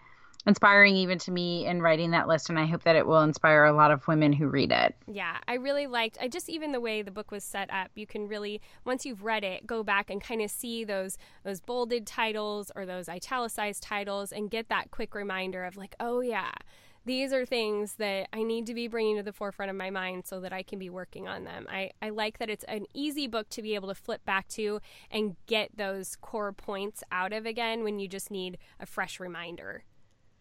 inspiring 0.46 0.96
even 0.96 1.18
to 1.18 1.32
me 1.32 1.66
in 1.66 1.82
writing 1.82 2.12
that 2.12 2.28
list 2.28 2.50
and 2.50 2.58
i 2.58 2.66
hope 2.66 2.84
that 2.84 2.96
it 2.96 3.06
will 3.06 3.22
inspire 3.22 3.66
a 3.66 3.74
lot 3.74 3.92
of 3.92 4.08
women 4.08 4.32
who 4.32 4.48
read 4.48 4.72
it 4.72 4.96
yeah 5.08 5.38
i 5.48 5.56
really 5.56 5.86
liked 5.86 6.18
i 6.22 6.28
just 6.28 6.50
even 6.50 6.72
the 6.72 6.80
way 6.80 7.02
the 7.02 7.12
book 7.12 7.30
was 7.30 7.44
set 7.44 7.70
up 7.72 7.90
you 7.96 8.08
can 8.08 8.28
really 8.28 8.62
once 8.86 9.06
you've 9.06 9.24
read 9.24 9.44
it 9.44 9.68
go 9.68 9.84
back 9.84 10.10
and 10.10 10.24
kind 10.24 10.42
of 10.42 10.50
see 10.50 10.84
those 10.84 11.18
those 11.44 11.60
bolded 11.60 12.08
titles 12.08 12.72
or 12.76 12.86
those 12.86 13.10
italicized 13.10 13.84
titles 13.84 14.32
and 14.32 14.50
get 14.50 14.70
that 14.70 14.92
quick 14.92 15.14
reminder 15.14 15.66
of 15.66 15.76
like 15.76 15.96
oh 16.00 16.22
yeah 16.22 16.52
these 17.06 17.34
are 17.34 17.46
things 17.46 17.96
that 17.96 18.28
I 18.34 18.44
need 18.44 18.68
to 18.68 18.74
be 18.74 18.88
bringing 18.88 19.18
to 19.18 19.24
the 19.24 19.34
forefront 19.34 19.72
of 19.72 19.76
my 19.76 19.90
mind 19.90 20.28
so 20.28 20.40
that 20.42 20.54
I 20.54 20.64
can 20.64 20.78
be 20.80 20.90
working 20.90 21.28
on 21.28 21.44
them. 21.44 21.66
I, 21.70 21.92
I 22.02 22.10
like 22.10 22.38
that 22.38 22.50
it's 22.50 22.66
an 22.66 22.86
easy 22.94 23.26
book 23.26 23.50
to 23.50 23.62
be 23.62 23.74
able 23.74 23.88
to 23.88 23.96
flip 23.96 24.24
back 24.26 24.48
to 24.50 24.80
and 25.10 25.36
get 25.48 25.76
those 25.76 26.16
core 26.18 26.52
points 26.52 27.04
out 27.12 27.34
of 27.34 27.46
again 27.46 27.84
when 27.84 28.00
you 28.00 28.08
just 28.08 28.30
need 28.30 28.58
a 28.80 28.86
fresh 28.86 29.20
reminder. 29.20 29.86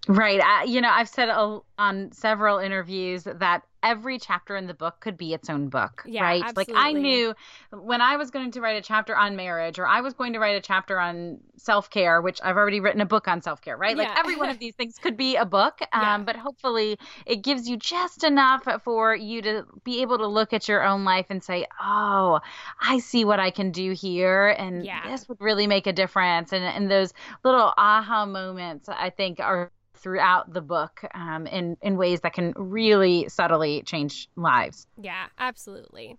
Right. 0.08 0.40
I, 0.40 0.64
you 0.64 0.80
know, 0.80 0.88
I've 0.90 1.08
said 1.08 1.28
on 1.28 2.12
several 2.12 2.58
interviews 2.58 3.24
that 3.24 3.62
every 3.82 4.18
chapter 4.18 4.56
in 4.56 4.66
the 4.66 4.74
book 4.74 5.00
could 5.00 5.16
be 5.16 5.34
its 5.34 5.50
own 5.50 5.68
book. 5.68 6.02
Yeah, 6.06 6.22
right. 6.22 6.42
Absolutely. 6.42 6.74
Like 6.74 6.84
I 6.84 6.92
knew 6.92 7.34
when 7.72 8.00
I 8.00 8.16
was 8.16 8.30
going 8.30 8.50
to 8.52 8.60
write 8.60 8.76
a 8.76 8.82
chapter 8.82 9.16
on 9.16 9.36
marriage 9.36 9.78
or 9.78 9.86
I 9.86 10.00
was 10.00 10.14
going 10.14 10.32
to 10.32 10.38
write 10.38 10.56
a 10.56 10.60
chapter 10.60 10.98
on 10.98 11.38
self 11.56 11.90
care, 11.90 12.22
which 12.22 12.40
I've 12.42 12.56
already 12.56 12.80
written 12.80 13.02
a 13.02 13.06
book 13.06 13.28
on 13.28 13.42
self 13.42 13.60
care, 13.60 13.76
right? 13.76 13.96
Yeah. 13.96 14.04
Like 14.04 14.18
every 14.18 14.36
one 14.36 14.48
of 14.48 14.58
these 14.60 14.74
things 14.74 14.96
could 14.98 15.16
be 15.16 15.36
a 15.36 15.44
book. 15.44 15.80
Um, 15.92 16.02
yeah. 16.02 16.18
But 16.18 16.36
hopefully 16.36 16.98
it 17.26 17.42
gives 17.42 17.68
you 17.68 17.76
just 17.76 18.24
enough 18.24 18.66
for 18.82 19.14
you 19.14 19.42
to 19.42 19.64
be 19.84 20.00
able 20.00 20.18
to 20.18 20.26
look 20.26 20.54
at 20.54 20.68
your 20.68 20.82
own 20.82 21.04
life 21.04 21.26
and 21.28 21.42
say, 21.42 21.66
oh, 21.80 22.40
I 22.80 22.98
see 22.98 23.26
what 23.26 23.40
I 23.40 23.50
can 23.50 23.72
do 23.72 23.92
here. 23.92 24.48
And 24.58 24.84
yeah. 24.84 25.08
this 25.08 25.28
would 25.28 25.40
really 25.40 25.66
make 25.66 25.86
a 25.86 25.92
difference. 25.92 26.52
And, 26.52 26.64
and 26.64 26.90
those 26.90 27.12
little 27.44 27.74
aha 27.76 28.24
moments, 28.24 28.88
I 28.88 29.10
think, 29.10 29.38
are 29.38 29.70
throughout 29.98 30.52
the 30.52 30.60
book 30.60 31.04
um, 31.14 31.46
in 31.46 31.76
in 31.82 31.96
ways 31.96 32.20
that 32.20 32.32
can 32.32 32.52
really 32.56 33.28
subtly 33.28 33.82
change 33.82 34.28
lives. 34.36 34.86
Yeah, 35.00 35.26
absolutely. 35.38 36.16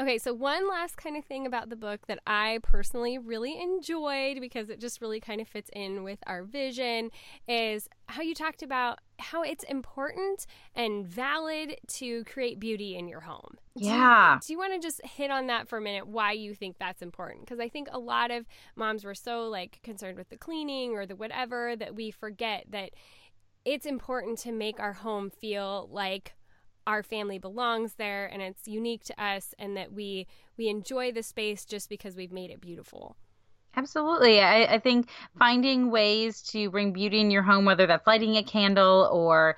Okay, 0.00 0.16
so 0.16 0.32
one 0.32 0.66
last 0.66 0.96
kind 0.96 1.14
of 1.14 1.26
thing 1.26 1.46
about 1.46 1.68
the 1.68 1.76
book 1.76 2.06
that 2.06 2.20
I 2.26 2.60
personally 2.62 3.18
really 3.18 3.60
enjoyed 3.60 4.40
because 4.40 4.70
it 4.70 4.80
just 4.80 5.02
really 5.02 5.20
kind 5.20 5.42
of 5.42 5.48
fits 5.48 5.68
in 5.74 6.04
with 6.04 6.18
our 6.26 6.42
vision 6.42 7.10
is 7.46 7.86
how 8.08 8.22
you 8.22 8.34
talked 8.34 8.62
about 8.62 9.00
how 9.18 9.42
it's 9.42 9.62
important 9.64 10.46
and 10.74 11.06
valid 11.06 11.76
to 11.86 12.24
create 12.24 12.58
beauty 12.58 12.96
in 12.96 13.08
your 13.08 13.20
home. 13.20 13.58
Yeah. 13.76 14.38
Do 14.40 14.50
you, 14.50 14.56
you 14.56 14.58
want 14.58 14.72
to 14.80 14.86
just 14.86 15.04
hit 15.04 15.30
on 15.30 15.48
that 15.48 15.68
for 15.68 15.76
a 15.76 15.82
minute 15.82 16.06
why 16.06 16.32
you 16.32 16.54
think 16.54 16.76
that's 16.78 17.02
important? 17.02 17.40
Because 17.40 17.60
I 17.60 17.68
think 17.68 17.88
a 17.92 17.98
lot 17.98 18.30
of 18.30 18.46
moms 18.76 19.04
were 19.04 19.14
so 19.14 19.48
like 19.50 19.80
concerned 19.82 20.16
with 20.16 20.30
the 20.30 20.38
cleaning 20.38 20.92
or 20.92 21.04
the 21.04 21.16
whatever 21.16 21.76
that 21.76 21.94
we 21.94 22.10
forget 22.10 22.64
that 22.70 22.92
it's 23.66 23.84
important 23.84 24.38
to 24.38 24.52
make 24.52 24.80
our 24.80 24.94
home 24.94 25.28
feel 25.28 25.90
like 25.92 26.32
our 26.86 27.02
family 27.02 27.38
belongs 27.38 27.94
there 27.94 28.26
and 28.26 28.42
it's 28.42 28.66
unique 28.66 29.04
to 29.04 29.22
us 29.22 29.54
and 29.58 29.76
that 29.76 29.92
we 29.92 30.26
we 30.56 30.68
enjoy 30.68 31.12
the 31.12 31.22
space 31.22 31.64
just 31.64 31.88
because 31.88 32.16
we've 32.16 32.32
made 32.32 32.50
it 32.50 32.60
beautiful 32.60 33.16
absolutely 33.76 34.40
I, 34.40 34.64
I 34.64 34.78
think 34.78 35.08
finding 35.38 35.90
ways 35.90 36.42
to 36.52 36.70
bring 36.70 36.92
beauty 36.92 37.20
in 37.20 37.30
your 37.30 37.42
home 37.42 37.64
whether 37.64 37.86
that's 37.86 38.06
lighting 38.06 38.36
a 38.36 38.42
candle 38.42 39.08
or 39.12 39.56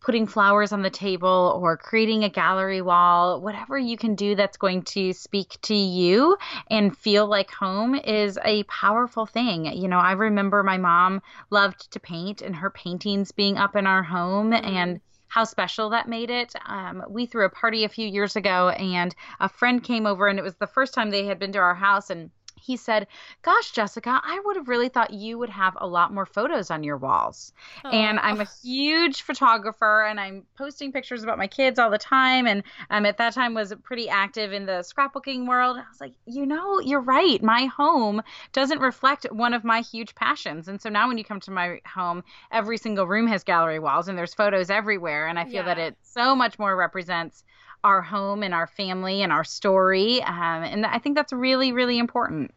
putting 0.00 0.26
flowers 0.26 0.72
on 0.72 0.82
the 0.82 0.90
table 0.90 1.58
or 1.60 1.76
creating 1.76 2.24
a 2.24 2.28
gallery 2.28 2.80
wall, 2.80 3.40
whatever 3.40 3.76
you 3.76 3.96
can 3.96 4.14
do 4.14 4.34
that's 4.34 4.56
going 4.56 4.82
to 4.82 5.12
speak 5.12 5.56
to 5.62 5.74
you 5.74 6.36
and 6.70 6.96
feel 6.96 7.26
like 7.26 7.50
home 7.50 7.94
is 7.94 8.38
a 8.44 8.62
powerful 8.64 9.26
thing. 9.26 9.64
You 9.66 9.88
know, 9.88 9.98
I 9.98 10.12
remember 10.12 10.62
my 10.62 10.78
mom 10.78 11.20
loved 11.50 11.90
to 11.92 12.00
paint 12.00 12.42
and 12.42 12.54
her 12.54 12.70
paintings 12.70 13.32
being 13.32 13.58
up 13.58 13.76
in 13.76 13.86
our 13.86 14.02
home 14.02 14.52
mm-hmm. 14.52 14.66
and 14.66 15.00
how 15.28 15.44
special 15.44 15.90
that 15.90 16.08
made 16.08 16.30
it. 16.30 16.54
Um, 16.66 17.04
we 17.08 17.26
threw 17.26 17.44
a 17.44 17.50
party 17.50 17.84
a 17.84 17.88
few 17.88 18.06
years 18.06 18.36
ago, 18.36 18.70
and 18.70 19.14
a 19.40 19.48
friend 19.48 19.82
came 19.82 20.06
over, 20.06 20.26
and 20.26 20.38
it 20.38 20.42
was 20.42 20.56
the 20.56 20.66
first 20.66 20.94
time 20.94 21.10
they 21.10 21.26
had 21.26 21.38
been 21.38 21.52
to 21.52 21.58
our 21.58 21.74
house, 21.74 22.10
and 22.10 22.30
he 22.60 22.76
said, 22.76 23.06
Gosh, 23.42 23.72
Jessica, 23.72 24.20
I 24.22 24.40
would 24.44 24.56
have 24.56 24.68
really 24.68 24.88
thought 24.88 25.12
you 25.12 25.38
would 25.38 25.50
have 25.50 25.76
a 25.80 25.86
lot 25.86 26.12
more 26.12 26.26
photos 26.26 26.70
on 26.70 26.82
your 26.82 26.96
walls. 26.96 27.52
Aww. 27.84 27.92
And 27.92 28.18
I'm 28.20 28.40
a 28.40 28.48
huge 28.62 29.22
photographer 29.22 30.04
and 30.04 30.20
I'm 30.20 30.44
posting 30.56 30.92
pictures 30.92 31.22
about 31.22 31.38
my 31.38 31.46
kids 31.46 31.78
all 31.78 31.90
the 31.90 31.98
time. 31.98 32.46
And 32.46 32.62
um, 32.90 33.06
at 33.06 33.18
that 33.18 33.34
time 33.34 33.54
was 33.54 33.74
pretty 33.82 34.08
active 34.08 34.52
in 34.52 34.66
the 34.66 34.84
scrapbooking 34.84 35.46
world. 35.46 35.76
I 35.76 35.84
was 35.88 36.00
like, 36.00 36.14
you 36.26 36.46
know, 36.46 36.80
you're 36.80 37.00
right. 37.00 37.42
My 37.42 37.66
home 37.66 38.22
doesn't 38.52 38.80
reflect 38.80 39.24
one 39.32 39.54
of 39.54 39.64
my 39.64 39.80
huge 39.80 40.14
passions. 40.14 40.68
And 40.68 40.80
so 40.80 40.88
now 40.88 41.08
when 41.08 41.18
you 41.18 41.24
come 41.24 41.40
to 41.40 41.50
my 41.50 41.80
home, 41.86 42.22
every 42.50 42.78
single 42.78 43.06
room 43.06 43.26
has 43.26 43.44
gallery 43.44 43.78
walls 43.78 44.08
and 44.08 44.18
there's 44.18 44.34
photos 44.34 44.70
everywhere. 44.70 45.26
And 45.26 45.38
I 45.38 45.44
feel 45.44 45.54
yeah. 45.54 45.74
that 45.74 45.78
it 45.78 45.96
so 46.02 46.34
much 46.34 46.58
more 46.58 46.76
represents 46.76 47.44
our 47.84 48.02
home 48.02 48.42
and 48.42 48.54
our 48.54 48.66
family 48.66 49.22
and 49.22 49.32
our 49.32 49.44
story. 49.44 50.22
Um, 50.22 50.62
and 50.62 50.86
I 50.86 50.98
think 50.98 51.16
that's 51.16 51.32
really, 51.32 51.72
really 51.72 51.98
important. 51.98 52.52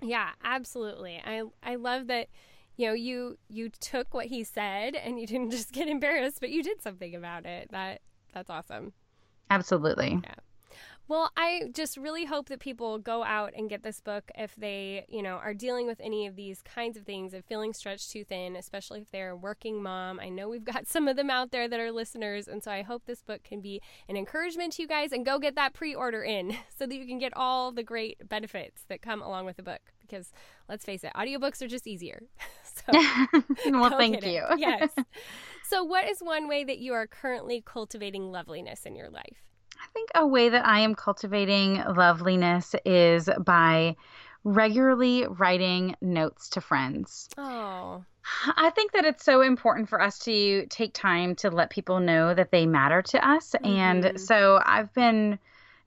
Yeah, 0.00 0.30
absolutely. 0.44 1.20
I 1.24 1.44
I 1.62 1.76
love 1.76 2.08
that 2.08 2.28
you 2.76 2.86
know 2.88 2.92
you 2.92 3.38
you 3.48 3.70
took 3.80 4.12
what 4.12 4.26
he 4.26 4.44
said 4.44 4.94
and 4.94 5.18
you 5.18 5.26
didn't 5.26 5.50
just 5.52 5.72
get 5.72 5.88
embarrassed, 5.88 6.40
but 6.40 6.50
you 6.50 6.62
did 6.62 6.82
something 6.82 7.14
about 7.14 7.46
it. 7.46 7.70
That 7.70 8.00
that's 8.32 8.50
awesome. 8.50 8.92
Absolutely. 9.50 10.20
Yeah. 10.22 10.34
Well, 11.08 11.30
I 11.36 11.70
just 11.72 11.96
really 11.96 12.24
hope 12.24 12.48
that 12.48 12.58
people 12.58 12.98
go 12.98 13.22
out 13.22 13.52
and 13.56 13.70
get 13.70 13.84
this 13.84 14.00
book 14.00 14.28
if 14.34 14.56
they, 14.56 15.06
you 15.08 15.22
know, 15.22 15.34
are 15.34 15.54
dealing 15.54 15.86
with 15.86 16.00
any 16.00 16.26
of 16.26 16.34
these 16.34 16.62
kinds 16.62 16.96
of 16.96 17.04
things 17.04 17.32
of 17.32 17.44
feeling 17.44 17.72
stretched 17.72 18.10
too 18.10 18.24
thin, 18.24 18.56
especially 18.56 19.02
if 19.02 19.10
they're 19.12 19.30
a 19.30 19.36
working 19.36 19.80
mom. 19.80 20.18
I 20.18 20.30
know 20.30 20.48
we've 20.48 20.64
got 20.64 20.86
some 20.88 21.06
of 21.06 21.16
them 21.16 21.30
out 21.30 21.52
there 21.52 21.68
that 21.68 21.78
are 21.78 21.92
listeners, 21.92 22.48
and 22.48 22.62
so 22.62 22.72
I 22.72 22.82
hope 22.82 23.04
this 23.06 23.22
book 23.22 23.44
can 23.44 23.60
be 23.60 23.80
an 24.08 24.16
encouragement 24.16 24.72
to 24.74 24.82
you 24.82 24.88
guys 24.88 25.12
and 25.12 25.24
go 25.24 25.38
get 25.38 25.54
that 25.54 25.74
pre-order 25.74 26.24
in 26.24 26.56
so 26.76 26.86
that 26.86 26.96
you 26.96 27.06
can 27.06 27.18
get 27.18 27.32
all 27.36 27.70
the 27.70 27.84
great 27.84 28.28
benefits 28.28 28.82
that 28.88 29.00
come 29.00 29.22
along 29.22 29.46
with 29.46 29.56
the 29.56 29.62
book 29.62 29.80
because 30.00 30.32
let's 30.68 30.84
face 30.84 31.04
it, 31.04 31.12
audiobooks 31.14 31.62
are 31.62 31.68
just 31.68 31.86
easier. 31.86 32.22
so 32.64 32.92
well, 33.70 33.90
thank 33.96 34.24
you. 34.24 34.44
yes. 34.56 34.90
So 35.68 35.82
what 35.82 36.08
is 36.08 36.20
one 36.20 36.48
way 36.48 36.64
that 36.64 36.78
you 36.78 36.92
are 36.94 37.06
currently 37.06 37.62
cultivating 37.64 38.30
loveliness 38.30 38.86
in 38.86 38.94
your 38.94 39.10
life? 39.10 39.46
I 39.96 39.98
think 39.98 40.10
a 40.14 40.26
way 40.26 40.50
that 40.50 40.66
I 40.66 40.80
am 40.80 40.94
cultivating 40.94 41.82
loveliness 41.82 42.74
is 42.84 43.30
by 43.38 43.96
regularly 44.44 45.26
writing 45.26 45.96
notes 46.02 46.50
to 46.50 46.60
friends. 46.60 47.30
Oh. 47.38 48.04
I 48.58 48.68
think 48.70 48.92
that 48.92 49.06
it's 49.06 49.24
so 49.24 49.40
important 49.40 49.88
for 49.88 49.98
us 49.98 50.18
to 50.20 50.66
take 50.66 50.92
time 50.92 51.34
to 51.36 51.48
let 51.48 51.70
people 51.70 52.00
know 52.00 52.34
that 52.34 52.50
they 52.50 52.66
matter 52.66 53.00
to 53.00 53.26
us. 53.26 53.52
Mm-hmm. 53.52 53.64
And 53.64 54.20
so 54.20 54.60
I've 54.62 54.92
been 54.92 55.38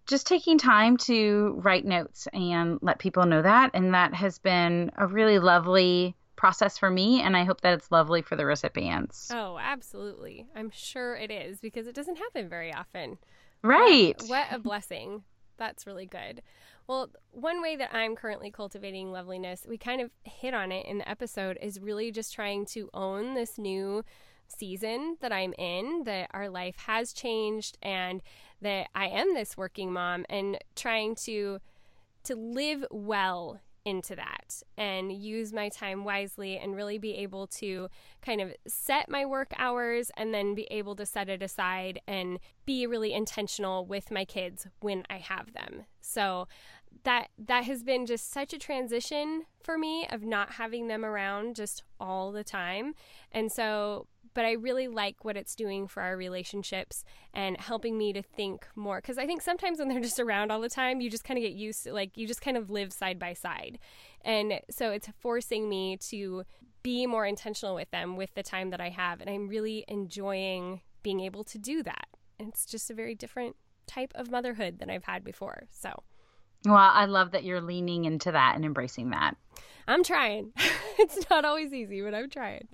just 0.08 0.26
taking 0.26 0.58
time 0.58 0.98
to 0.98 1.60
write 1.62 1.86
notes 1.86 2.28
and 2.34 2.80
let 2.82 2.98
people 2.98 3.28
know 3.28 3.44
that. 3.44 3.70
And 3.76 3.94
that 3.94 4.16
has 4.16 4.40
been 4.40 4.90
a 4.98 5.06
really 5.06 5.38
lovely 5.38 6.16
process 6.36 6.80
for 6.80 6.90
me. 6.90 7.22
And 7.22 7.38
I 7.38 7.44
hope 7.44 7.62
that 7.62 7.76
it's 7.76 7.92
lovely 7.92 8.24
for 8.24 8.36
the 8.36 8.48
recipients. 8.48 9.30
Oh, 9.32 9.60
absolutely. 9.62 10.48
I'm 10.56 10.72
sure 10.72 11.16
it 11.16 11.30
is 11.30 11.60
because 11.60 11.86
it 11.86 11.94
doesn't 11.94 12.18
happen 12.18 12.50
very 12.50 12.74
often. 12.74 13.20
Right. 13.62 14.16
What, 14.22 14.30
what 14.30 14.48
a 14.52 14.60
blessing. 14.60 15.24
That's 15.58 15.86
really 15.86 16.06
good. 16.06 16.42
Well, 16.88 17.10
one 17.32 17.62
way 17.62 17.76
that 17.76 17.94
I'm 17.94 18.16
currently 18.16 18.50
cultivating 18.50 19.12
loveliness, 19.12 19.66
we 19.68 19.78
kind 19.78 20.02
of 20.02 20.10
hit 20.24 20.54
on 20.54 20.72
it 20.72 20.86
in 20.86 20.98
the 20.98 21.10
episode, 21.10 21.60
is 21.62 21.80
really 21.80 22.12
just 22.12 22.34
trying 22.34 22.66
to 22.68 22.90
own 22.94 23.36
this 23.36 23.58
new 23.58 24.04
season 24.48 25.18
that 25.22 25.32
I'm 25.32 25.54
in, 25.54 26.04
that 26.06 26.30
our 26.34 26.50
life 26.50 26.78
has 26.88 27.14
changed 27.14 27.78
and 27.82 28.22
that 28.62 28.88
I 28.96 29.08
am 29.08 29.34
this 29.34 29.56
working 29.56 29.94
mom 29.94 30.26
and 30.30 30.58
trying 30.76 31.16
to 31.16 31.60
to 32.24 32.36
live 32.36 32.86
well 32.92 33.62
into 33.86 34.16
that 34.16 34.62
and 34.78 35.12
use 35.12 35.54
my 35.54 35.70
time 35.70 36.04
wisely 36.04 36.58
and 36.58 36.76
really 36.76 36.98
be 36.98 37.16
able 37.16 37.48
to 37.48 37.90
kind 38.22 38.42
of 38.42 38.54
set 38.68 39.10
my 39.10 39.26
work 39.26 39.54
hours 39.58 40.12
and 40.18 40.34
then 40.34 40.56
be 40.56 40.68
able 40.72 40.96
to 40.96 41.06
set 41.06 41.30
it 41.30 41.42
aside 41.42 42.00
and 42.08 42.40
be 42.66 42.86
really 42.86 43.14
intentional 43.14 43.86
with 43.86 44.12
my 44.12 44.26
kids 44.26 44.68
when 44.80 45.04
I 45.10 45.18
have 45.18 45.54
them. 45.54 45.86
So 46.02 46.48
that 47.04 47.30
that 47.38 47.66
has 47.66 47.84
been 47.84 48.06
just 48.06 48.32
such 48.32 48.54
a 48.54 48.58
transition 48.58 49.44
for 49.64 49.78
me 49.78 50.08
of 50.10 50.24
not 50.24 50.54
having 50.54 50.88
them 50.88 51.06
around 51.06 51.56
just 51.56 51.84
all 52.00 52.32
the 52.32 52.44
time. 52.44 52.94
And 53.32 53.52
so 53.52 54.08
but 54.40 54.46
I 54.46 54.54
really 54.54 54.88
like 54.88 55.26
what 55.26 55.36
it's 55.36 55.54
doing 55.54 55.86
for 55.86 56.02
our 56.02 56.16
relationships 56.16 57.04
and 57.34 57.58
helping 57.60 57.98
me 57.98 58.14
to 58.14 58.22
think 58.22 58.66
more. 58.74 59.02
Because 59.02 59.18
I 59.18 59.26
think 59.26 59.42
sometimes 59.42 59.80
when 59.80 59.90
they're 59.90 60.00
just 60.00 60.18
around 60.18 60.50
all 60.50 60.62
the 60.62 60.70
time, 60.70 61.02
you 61.02 61.10
just 61.10 61.26
kind 61.26 61.38
of 61.38 61.42
get 61.42 61.52
used 61.52 61.84
to, 61.84 61.92
like, 61.92 62.16
you 62.16 62.26
just 62.26 62.40
kind 62.40 62.56
of 62.56 62.70
live 62.70 62.94
side 62.94 63.20
by 63.20 63.34
side. 63.34 63.80
And 64.24 64.62
so 64.72 64.92
it's 64.92 65.10
forcing 65.20 65.68
me 65.68 65.98
to 66.08 66.44
be 66.84 67.06
more 67.06 67.26
intentional 67.26 67.76
with 67.76 67.92
them 67.92 68.16
with 68.16 68.34
the 68.34 68.42
time 68.42 68.70
that 68.70 68.80
I 68.80 68.88
have. 68.88 69.20
And 69.20 69.30
I'm 69.30 69.50
really 69.50 69.84
enjoying 69.90 70.84
being 71.04 71.20
able 71.20 71.44
to 71.44 71.58
do 71.58 71.84
that. 71.84 72.08
And 72.40 72.48
it's 72.48 72.66
just 72.66 72.90
a 72.90 72.94
very 72.94 73.16
different 73.16 73.58
type 73.88 74.14
of 74.16 74.32
motherhood 74.32 74.80
than 74.80 74.90
I've 74.90 75.04
had 75.04 75.26
before. 75.26 75.64
So. 75.70 76.04
Well, 76.64 76.78
I 76.78 77.08
love 77.08 77.32
that 77.32 77.44
you're 77.44 77.60
leaning 77.60 78.06
into 78.06 78.32
that 78.32 78.56
and 78.56 78.64
embracing 78.64 79.10
that. 79.10 79.36
I'm 79.86 80.02
trying. 80.02 80.54
it's 80.98 81.30
not 81.30 81.44
always 81.44 81.74
easy, 81.74 82.02
but 82.02 82.16
I'm 82.16 82.30
trying. 82.30 82.70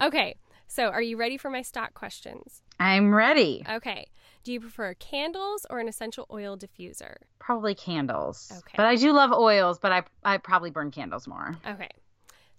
Okay. 0.00 0.36
So, 0.66 0.88
are 0.88 1.02
you 1.02 1.16
ready 1.16 1.36
for 1.36 1.50
my 1.50 1.62
stock 1.62 1.94
questions? 1.94 2.62
I'm 2.80 3.14
ready. 3.14 3.64
Okay. 3.68 4.06
Do 4.44 4.52
you 4.52 4.60
prefer 4.60 4.94
candles 4.94 5.66
or 5.70 5.78
an 5.78 5.88
essential 5.88 6.26
oil 6.30 6.56
diffuser? 6.56 7.14
Probably 7.38 7.74
candles. 7.74 8.50
Okay. 8.50 8.74
But 8.76 8.86
I 8.86 8.96
do 8.96 9.12
love 9.12 9.32
oils, 9.32 9.78
but 9.78 9.92
I 9.92 10.02
I 10.24 10.38
probably 10.38 10.70
burn 10.70 10.90
candles 10.90 11.28
more. 11.28 11.56
Okay. 11.66 11.90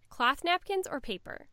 Cloth 0.10 0.44
napkins 0.44 0.88
or 0.90 1.02
paper? 1.02 1.48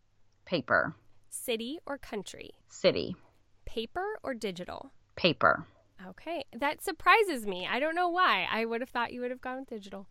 Paper. 0.45 0.95
City 1.31 1.79
or 1.87 1.97
country? 1.99 2.51
City. 2.69 3.17
Paper 3.65 4.19
or 4.23 4.35
digital? 4.35 4.93
Paper. 5.17 5.67
Okay. 6.07 6.45
That 6.53 6.83
surprises 6.83 7.47
me. 7.47 7.67
I 7.71 7.81
don't 7.81 7.95
know 7.95 8.09
why. 8.09 8.47
I 8.51 8.65
would 8.65 8.81
have 8.81 8.91
thought 8.91 9.13
you 9.13 9.21
would 9.23 9.31
have 9.31 9.41
gone 9.41 9.61
with 9.61 9.69
digital. 9.71 10.07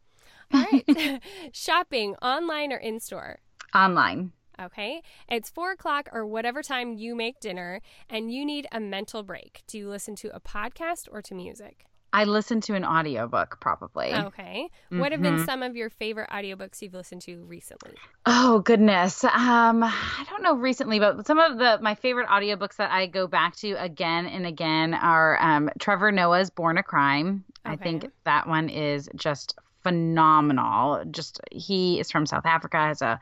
All 0.53 0.65
right. 0.71 1.21
Shopping 1.53 2.15
online 2.15 2.73
or 2.73 2.77
in 2.77 2.99
store? 2.99 3.39
Online. 3.73 4.31
Okay. 4.59 5.01
It's 5.29 5.49
four 5.49 5.71
o'clock 5.71 6.09
or 6.11 6.25
whatever 6.25 6.61
time 6.61 6.93
you 6.93 7.15
make 7.15 7.39
dinner, 7.39 7.81
and 8.09 8.31
you 8.33 8.45
need 8.45 8.67
a 8.71 8.79
mental 8.79 9.23
break. 9.23 9.61
Do 9.67 9.77
you 9.77 9.89
listen 9.89 10.15
to 10.17 10.35
a 10.35 10.39
podcast 10.39 11.07
or 11.11 11.21
to 11.23 11.35
music? 11.35 11.85
I 12.11 12.23
listen 12.23 12.59
to 12.61 12.73
an 12.73 12.83
audiobook 12.83 13.59
probably. 13.59 14.13
Okay. 14.13 14.69
Mm-hmm. 14.85 14.99
What 14.99 15.11
have 15.11 15.21
been 15.21 15.35
mm-hmm. 15.35 15.45
some 15.45 15.61
of 15.61 15.75
your 15.75 15.89
favorite 15.89 16.29
audiobooks 16.31 16.81
you've 16.81 16.93
listened 16.93 17.21
to 17.23 17.43
recently? 17.43 17.93
Oh 18.25 18.59
goodness. 18.59 19.23
Um 19.23 19.83
I 19.83 20.25
don't 20.29 20.41
know 20.41 20.55
recently, 20.55 20.99
but 20.99 21.27
some 21.27 21.37
of 21.37 21.57
the 21.59 21.77
my 21.81 21.95
favorite 21.95 22.27
audiobooks 22.27 22.77
that 22.77 22.91
I 22.91 23.05
go 23.05 23.27
back 23.27 23.55
to 23.57 23.73
again 23.73 24.25
and 24.25 24.45
again 24.47 24.93
are 24.95 25.39
um 25.39 25.69
Trevor 25.79 26.11
Noah's 26.11 26.49
Born 26.49 26.77
a 26.77 26.83
Crime. 26.83 27.43
Okay. 27.65 27.73
I 27.73 27.77
think 27.77 28.09
that 28.25 28.47
one 28.47 28.69
is 28.69 29.07
just 29.15 29.55
phenomenal. 29.83 31.03
Just 31.11 31.39
he 31.51 31.99
is 31.99 32.11
from 32.11 32.25
South 32.25 32.45
Africa, 32.45 32.77
has 32.77 33.01
a 33.01 33.19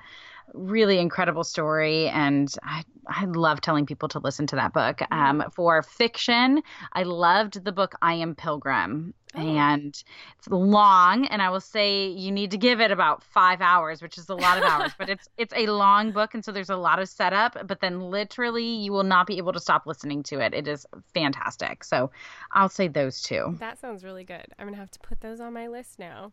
really 0.53 0.99
incredible 0.99 1.43
story 1.43 2.07
and 2.09 2.53
I, 2.63 2.83
I 3.07 3.25
love 3.25 3.61
telling 3.61 3.85
people 3.85 4.09
to 4.09 4.19
listen 4.19 4.47
to 4.47 4.55
that 4.57 4.73
book. 4.73 5.01
Um, 5.11 5.43
for 5.53 5.81
fiction 5.81 6.61
i 6.93 7.03
loved 7.03 7.63
the 7.63 7.71
book 7.71 7.95
i 8.01 8.13
am 8.13 8.35
pilgrim 8.35 9.13
oh. 9.35 9.39
and 9.39 10.03
it's 10.37 10.47
long 10.47 11.25
and 11.25 11.41
i 11.41 11.49
will 11.49 11.61
say 11.61 12.07
you 12.07 12.31
need 12.31 12.51
to 12.51 12.57
give 12.57 12.79
it 12.79 12.91
about 12.91 13.23
five 13.23 13.61
hours 13.61 14.01
which 14.01 14.17
is 14.17 14.29
a 14.29 14.35
lot 14.35 14.57
of 14.57 14.63
hours 14.63 14.91
but 14.97 15.09
it's 15.09 15.27
it's 15.37 15.53
a 15.55 15.67
long 15.67 16.11
book 16.11 16.33
and 16.33 16.43
so 16.43 16.51
there's 16.51 16.69
a 16.69 16.75
lot 16.75 16.99
of 16.99 17.09
setup 17.09 17.57
but 17.67 17.81
then 17.81 17.99
literally 17.99 18.65
you 18.65 18.91
will 18.91 19.03
not 19.03 19.27
be 19.27 19.37
able 19.37 19.53
to 19.53 19.59
stop 19.59 19.85
listening 19.85 20.23
to 20.23 20.39
it. 20.39 20.53
It 20.53 20.67
is 20.67 20.85
fantastic 21.13 21.83
so 21.83 22.11
i'll 22.51 22.69
say 22.69 22.87
those 22.87 23.21
two. 23.21 23.55
That 23.59 23.79
sounds 23.79 24.03
really 24.03 24.23
good. 24.23 24.45
I'm 24.57 24.67
gonna 24.67 24.77
have 24.77 24.91
to 24.91 24.99
put 24.99 25.21
those 25.21 25.39
on 25.39 25.53
my 25.53 25.67
list 25.67 25.99
now. 25.99 26.31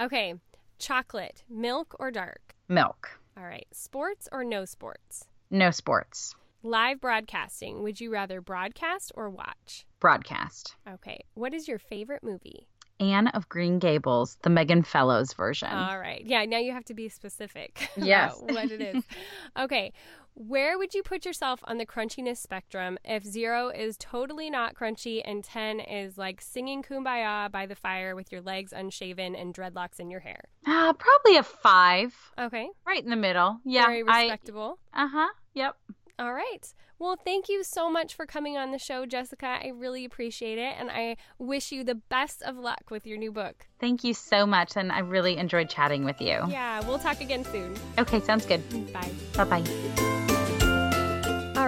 Okay 0.00 0.34
chocolate 0.78 1.44
milk 1.48 1.94
or 1.98 2.10
dark? 2.10 2.54
Milk 2.68 3.19
all 3.40 3.46
right. 3.46 3.66
Sports 3.72 4.28
or 4.30 4.44
no 4.44 4.64
sports? 4.64 5.24
No 5.50 5.70
sports. 5.70 6.34
Live 6.62 7.00
broadcasting. 7.00 7.82
Would 7.82 8.00
you 8.00 8.12
rather 8.12 8.42
broadcast 8.42 9.12
or 9.14 9.30
watch? 9.30 9.86
Broadcast. 9.98 10.76
Okay. 10.86 11.20
What 11.34 11.54
is 11.54 11.66
your 11.66 11.78
favorite 11.78 12.22
movie? 12.22 12.66
Anne 12.98 13.28
of 13.28 13.48
Green 13.48 13.78
Gables, 13.78 14.36
the 14.42 14.50
Megan 14.50 14.82
Follows 14.82 15.32
version. 15.32 15.70
All 15.70 15.98
right. 15.98 16.22
Yeah, 16.22 16.44
now 16.44 16.58
you 16.58 16.72
have 16.72 16.84
to 16.86 16.94
be 16.94 17.08
specific 17.08 17.88
yes. 17.96 18.38
what 18.38 18.70
it 18.70 18.82
is. 18.82 19.04
okay. 19.58 19.94
Where 20.34 20.78
would 20.78 20.94
you 20.94 21.02
put 21.02 21.24
yourself 21.26 21.60
on 21.64 21.78
the 21.78 21.86
crunchiness 21.86 22.38
spectrum 22.38 22.98
if 23.04 23.24
zero 23.24 23.68
is 23.68 23.96
totally 23.98 24.48
not 24.48 24.74
crunchy 24.74 25.20
and 25.24 25.44
10 25.44 25.80
is 25.80 26.16
like 26.16 26.40
singing 26.40 26.82
kumbaya 26.82 27.50
by 27.50 27.66
the 27.66 27.74
fire 27.74 28.14
with 28.16 28.32
your 28.32 28.40
legs 28.40 28.72
unshaven 28.72 29.34
and 29.34 29.54
dreadlocks 29.54 30.00
in 30.00 30.10
your 30.10 30.20
hair? 30.20 30.40
Uh, 30.66 30.92
probably 30.94 31.36
a 31.36 31.42
five. 31.42 32.14
Okay. 32.38 32.68
Right 32.86 33.02
in 33.02 33.10
the 33.10 33.16
middle. 33.16 33.60
Yeah. 33.64 33.86
Very 33.86 34.02
respectable. 34.02 34.78
Uh 34.94 35.08
huh. 35.08 35.28
Yep. 35.54 35.76
All 36.18 36.32
right. 36.32 36.74
Well, 36.98 37.16
thank 37.16 37.48
you 37.48 37.64
so 37.64 37.90
much 37.90 38.14
for 38.14 38.26
coming 38.26 38.58
on 38.58 38.72
the 38.72 38.78
show, 38.78 39.06
Jessica. 39.06 39.46
I 39.46 39.68
really 39.68 40.04
appreciate 40.04 40.58
it. 40.58 40.74
And 40.78 40.90
I 40.90 41.16
wish 41.38 41.72
you 41.72 41.82
the 41.82 41.94
best 41.94 42.42
of 42.42 42.58
luck 42.58 42.90
with 42.90 43.06
your 43.06 43.16
new 43.16 43.32
book. 43.32 43.66
Thank 43.80 44.04
you 44.04 44.12
so 44.12 44.44
much. 44.46 44.76
And 44.76 44.92
I 44.92 44.98
really 44.98 45.38
enjoyed 45.38 45.70
chatting 45.70 46.04
with 46.04 46.20
you. 46.20 46.42
Yeah, 46.48 46.86
we'll 46.86 46.98
talk 46.98 47.22
again 47.22 47.44
soon. 47.44 47.74
Okay, 47.96 48.20
sounds 48.20 48.44
good. 48.44 48.92
Bye. 48.92 49.10
Bye 49.34 49.44
bye. 49.44 50.16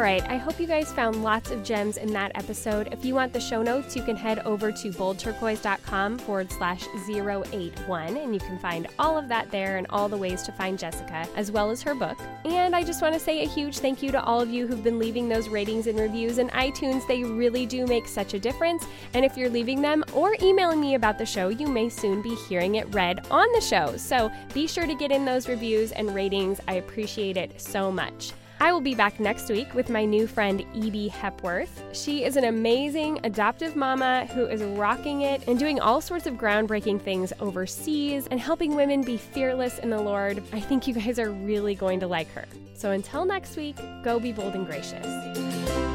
Right, 0.03 0.29
I 0.29 0.37
hope 0.37 0.59
you 0.59 0.67
guys 0.67 0.93
found 0.93 1.23
lots 1.23 1.53
of 1.53 1.63
gems 1.63 1.97
in 1.97 2.13
that 2.13 2.33
episode. 2.35 2.93
If 2.93 3.05
you 3.05 3.15
want 3.15 3.33
the 3.33 3.39
show 3.39 3.63
notes, 3.63 3.95
you 3.95 4.03
can 4.03 4.17
head 4.17 4.41
over 4.41 4.73
to 4.73 4.91
boldturquoise.com 4.91 6.19
forward 6.19 6.51
slash 6.51 6.85
081, 7.09 8.17
and 8.17 8.35
you 8.35 8.41
can 8.41 8.59
find 8.59 8.89
all 8.99 9.17
of 9.17 9.29
that 9.29 9.49
there 9.53 9.77
and 9.77 9.87
all 9.91 10.09
the 10.09 10.17
ways 10.17 10.43
to 10.43 10.51
find 10.51 10.77
Jessica, 10.77 11.29
as 11.37 11.53
well 11.53 11.71
as 11.71 11.83
her 11.83 11.95
book. 11.95 12.19
And 12.45 12.75
I 12.75 12.83
just 12.83 13.01
want 13.01 13.15
to 13.15 13.21
say 13.21 13.45
a 13.45 13.49
huge 13.49 13.79
thank 13.79 14.03
you 14.03 14.11
to 14.11 14.21
all 14.25 14.41
of 14.41 14.51
you 14.51 14.67
who've 14.67 14.83
been 14.83 14.99
leaving 14.99 15.29
those 15.29 15.49
ratings 15.49 15.87
and 15.87 15.97
reviews 15.97 16.39
in 16.39 16.49
iTunes. 16.49 17.07
They 17.07 17.23
really 17.23 17.65
do 17.65 17.87
make 17.87 18.09
such 18.09 18.35
a 18.35 18.41
difference. 18.41 18.85
And 19.15 19.25
if 19.25 19.37
you're 19.37 19.51
leaving 19.51 19.81
them 19.81 20.03
or 20.15 20.35
emailing 20.43 20.81
me 20.81 20.97
about 20.97 21.17
the 21.17 21.27
show, 21.27 21.49
you 21.49 21.69
may 21.69 21.89
soon 21.89 22.23
be 22.23 22.35
hearing 22.49 22.75
it 22.75 22.93
read 22.93 23.25
on 23.31 23.47
the 23.53 23.61
show. 23.61 23.97
So 23.97 24.33
be 24.53 24.67
sure 24.67 24.89
to 24.89 24.97
get 24.97 25.13
in 25.13 25.25
those 25.25 25.49
reviews 25.49 25.93
and 25.93 26.13
ratings. 26.13 26.61
I 26.67 26.75
appreciate 26.75 27.37
it 27.37 27.61
so 27.61 27.93
much. 27.93 28.33
I 28.63 28.71
will 28.71 28.81
be 28.81 28.95
back 28.95 29.19
next 29.19 29.49
week 29.49 29.75
with 29.75 29.91
my 29.91 30.05
new 30.05 30.29
friend 30.29 30.65
Edie 30.73 31.09
Hepworth. 31.09 31.83
She 31.93 32.23
is 32.23 32.37
an 32.37 32.45
amazing 32.45 33.19
adoptive 33.25 33.75
mama 33.75 34.27
who 34.27 34.47
is 34.47 34.63
rocking 34.63 35.23
it 35.23 35.43
and 35.49 35.59
doing 35.59 35.81
all 35.81 36.01
sorts 36.01 36.29
of 36.29 36.35
groundbreaking 36.35 37.03
things 37.03 37.33
overseas 37.41 38.29
and 38.29 38.39
helping 38.39 38.77
women 38.77 39.03
be 39.03 39.17
fearless 39.17 39.81
in 39.81 39.91
the 39.91 40.01
Lord. 40.01 40.45
I 40.53 40.61
think 40.61 40.87
you 40.87 40.95
guys 40.95 41.19
are 41.19 41.31
really 41.31 41.75
going 41.75 41.99
to 41.99 42.07
like 42.07 42.31
her. 42.35 42.45
So 42.75 42.93
until 42.93 43.25
next 43.25 43.57
week, 43.57 43.75
go 44.05 44.21
be 44.21 44.31
bold 44.31 44.55
and 44.55 44.65
gracious. 44.65 45.92